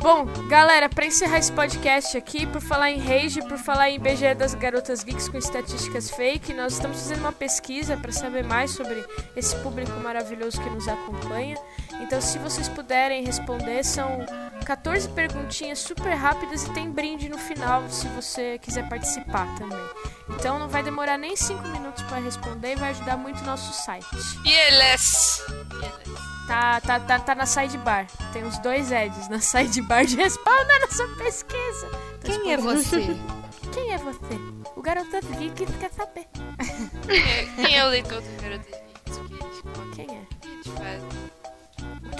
Bom, 0.00 0.26
galera, 0.48 0.88
pra 0.88 1.06
encerrar 1.06 1.38
esse 1.38 1.50
podcast 1.50 2.16
aqui, 2.16 2.46
por 2.46 2.60
falar 2.60 2.88
em 2.92 2.98
Rage, 2.98 3.42
por 3.42 3.58
falar 3.58 3.90
em 3.90 3.96
IBGE 3.96 4.32
das 4.32 4.54
Garotas 4.54 5.02
Geeks 5.02 5.28
com 5.28 5.36
estatísticas 5.36 6.08
fake, 6.10 6.54
nós 6.54 6.74
estamos 6.74 6.98
fazendo 6.98 7.18
uma 7.20 7.32
pesquisa 7.32 7.96
para 7.96 8.12
saber 8.12 8.44
mais 8.44 8.70
sobre 8.70 9.04
esse 9.34 9.56
público 9.56 9.90
maravilhoso 9.98 10.62
que 10.62 10.70
nos 10.70 10.86
acompanha. 10.86 11.56
Então, 12.00 12.20
se 12.20 12.38
vocês 12.38 12.68
puderem 12.68 13.24
responder, 13.24 13.84
são 13.84 14.24
14 14.64 15.08
perguntinhas 15.10 15.78
super 15.78 16.14
rápidas 16.14 16.64
e 16.64 16.72
tem 16.72 16.90
brinde 16.90 17.28
no 17.28 17.38
final 17.38 17.88
se 17.88 18.06
você 18.08 18.58
quiser 18.58 18.88
participar 18.88 19.46
também. 19.56 19.78
Então, 20.30 20.58
não 20.58 20.68
vai 20.68 20.82
demorar 20.82 21.18
nem 21.18 21.34
5 21.34 21.66
minutos 21.68 22.02
para 22.04 22.18
responder 22.18 22.72
e 22.72 22.76
vai 22.76 22.90
ajudar 22.90 23.16
muito 23.16 23.40
o 23.40 23.44
nosso 23.44 23.72
site. 23.84 24.06
E 24.44 24.52
eles. 24.52 25.42
Tá, 26.46 26.80
tá, 26.80 26.98
tá, 27.00 27.18
tá 27.18 27.34
na 27.34 27.44
sidebar. 27.44 28.06
Tem 28.32 28.42
os 28.42 28.58
dois 28.58 28.90
Eds 28.90 29.28
na 29.28 29.40
sidebar 29.40 30.06
de 30.06 30.16
responder 30.16 30.78
nossa 30.80 31.06
pesquisa. 31.16 31.88
Quem 32.24 32.52
é 32.52 32.56
você? 32.56 33.16
Quem 33.72 33.92
é 33.92 33.98
você? 33.98 34.34
O 34.74 34.80
garoto 34.80 35.10
geek 35.38 35.66
quer 35.66 35.92
saber. 35.92 36.26
Quem 37.06 37.22
é, 37.22 37.46
quem 37.56 37.76
é 37.76 37.84
o 37.84 37.88
leitor 37.88 38.20
dos 38.20 38.40
garotas 38.40 38.87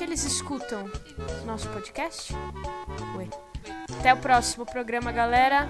eles 0.08 0.24
escutam 0.24 0.90
no 1.40 1.46
nosso 1.46 1.68
podcast? 1.68 2.34
Oi. 3.16 3.28
Até 3.98 4.14
o 4.14 4.16
próximo 4.16 4.64
programa, 4.64 5.12
galera. 5.12 5.68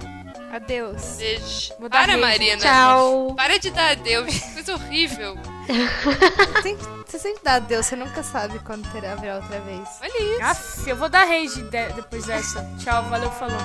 Adeus. 0.53 1.17
Beijo. 1.17 1.73
Vou 1.79 1.89
dar 1.89 1.99
Para, 1.99 2.13
beijo. 2.13 2.21
Marina. 2.21 2.57
Tchau. 2.57 3.33
Para 3.35 3.59
de 3.59 3.69
dar 3.71 3.91
adeus. 3.91 4.39
Coisa 4.53 4.73
horrível. 4.73 5.35
Tem- 6.63 6.77
Você 7.05 7.19
sempre 7.19 7.41
dá 7.43 7.55
adeus, 7.55 7.85
você 7.87 7.95
nunca 7.95 8.21
sabe 8.23 8.59
quando 8.59 8.89
terá 8.91 9.13
haverá 9.13 9.35
outra 9.37 9.59
vez. 9.61 9.87
Olha 10.01 10.23
isso. 10.35 10.43
Aff, 10.43 10.89
eu 10.89 10.95
vou 10.95 11.09
dar 11.09 11.25
rage 11.25 11.61
de- 11.63 11.93
depois 11.93 12.25
dessa. 12.25 12.63
Tchau, 12.79 13.03
valeu, 13.09 13.31
falou. 13.31 13.57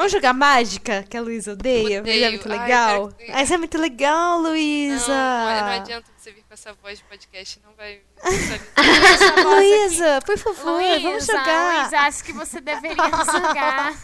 Vamos 0.00 0.12
jogar 0.12 0.32
mágica, 0.32 1.02
que 1.02 1.14
a 1.14 1.20
Luísa 1.20 1.52
odeia? 1.52 2.00
Mas 2.00 2.22
é 2.22 2.30
muito 2.30 2.50
Ai, 2.50 2.58
legal. 2.58 3.12
Mas 3.28 3.50
é 3.50 3.58
muito 3.58 3.76
legal, 3.76 4.38
Luísa. 4.38 5.12
Não, 5.12 5.46
olha, 5.46 5.60
não 5.60 5.72
adianta 5.72 6.06
você 6.16 6.32
vir 6.32 6.42
com 6.48 6.54
essa 6.54 6.72
voz 6.72 6.96
de 6.96 7.04
podcast, 7.04 7.60
não 7.62 7.74
vai 7.74 8.00
Luísa, 9.44 10.20
por 10.24 10.38
favor, 10.38 10.80
vamos 11.02 11.26
jogar. 11.26 11.82
Luísa, 11.82 11.98
acho 11.98 12.24
que 12.24 12.32
você 12.32 12.62
deveria 12.62 12.96
jogar. 12.96 13.92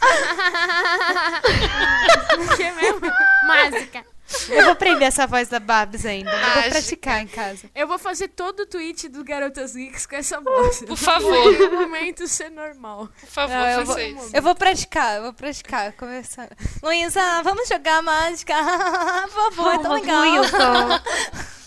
que 2.55 2.71
mesmo? 2.73 3.11
Mágica. 3.47 4.05
Eu 4.49 4.63
vou 4.63 4.71
aprender 4.73 5.05
essa 5.05 5.25
voz 5.25 5.47
da 5.47 5.59
Babs 5.59 6.05
ainda. 6.05 6.29
Eu 6.31 6.37
vou 6.37 6.47
Mágica. 6.47 6.69
praticar 6.69 7.21
em 7.21 7.27
casa. 7.27 7.69
Eu 7.73 7.87
vou 7.87 7.97
fazer 7.97 8.27
todo 8.29 8.61
o 8.61 8.65
tweet 8.65 9.07
do 9.07 9.23
Garotas 9.23 9.73
Geeks 9.73 10.05
com 10.05 10.15
essa 10.15 10.39
voz. 10.41 10.83
Por 10.83 10.97
favor. 10.97 11.51
No 11.59 11.81
momento 11.81 12.27
ser 12.27 12.49
normal. 12.49 13.09
Por 13.19 13.29
favor, 13.29 13.55
Não, 13.55 13.67
eu, 13.69 13.85
faça 13.85 13.93
vou, 13.93 13.99
isso. 13.99 14.35
eu 14.35 14.41
vou 14.41 14.55
praticar, 14.55 15.17
eu 15.17 15.23
vou 15.23 15.33
praticar, 15.33 15.93
começando. 15.93 16.49
Luísa, 16.83 17.41
vamos 17.43 17.67
jogar 17.69 18.01
mágica. 18.01 18.53
Por 19.33 19.53
favor, 19.53 19.73
é 19.73 19.77
tão 19.79 19.93
legal. 19.93 20.21
Wilson. 20.21 21.01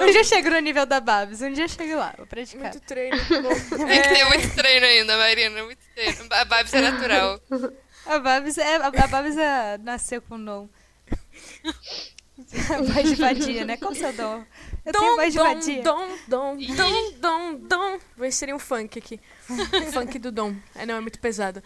Um 0.00 0.06
dia 0.06 0.20
eu 0.20 0.24
chego 0.24 0.48
no 0.48 0.58
nível 0.58 0.86
da 0.86 1.00
Babs, 1.00 1.42
um 1.42 1.52
dia 1.52 1.64
eu 1.64 1.68
chego 1.68 1.96
lá, 1.96 2.14
vou 2.16 2.26
praticar. 2.26 2.62
Muito 2.72 2.80
treino. 2.80 3.16
Bom, 3.16 3.76
Tem 3.86 4.00
que 4.02 4.08
ter 4.08 4.24
muito 4.24 4.54
treino 4.54 4.86
ainda, 4.86 5.18
Marina. 5.18 5.62
Muito 5.64 5.80
treino. 5.94 6.26
A 6.30 6.44
Babs 6.46 6.72
é 6.72 6.80
natural. 6.80 7.38
A 8.06 8.18
Babs, 8.20 8.56
é, 8.56 8.76
a, 8.76 8.90
Babs 9.06 9.36
é, 9.36 9.76
nasceu 9.78 10.22
com 10.22 10.42
dom. 10.42 10.66
voz 12.92 13.08
de 13.08 13.14
vadia, 13.14 13.64
né? 13.64 13.76
Qual 13.76 13.92
o 13.92 13.94
seu 13.94 14.12
dom? 14.12 14.44
Eu 14.84 14.92
tenho 14.92 15.04
Dom, 15.04 15.16
voz 15.16 15.32
de 15.32 15.38
dom, 15.38 15.44
vadia. 15.44 15.82
dom, 15.82 16.08
dom, 16.28 16.56
dom, 16.56 17.12
dom, 17.20 17.54
dom. 17.68 17.98
Vai 18.16 18.30
ser 18.30 18.54
um 18.54 18.58
funk 18.58 18.98
aqui. 18.98 19.20
funk 19.92 20.18
do 20.18 20.30
dom. 20.30 20.54
É, 20.74 20.84
não, 20.84 20.96
é 20.96 21.00
muito 21.00 21.18
pesado. 21.20 21.62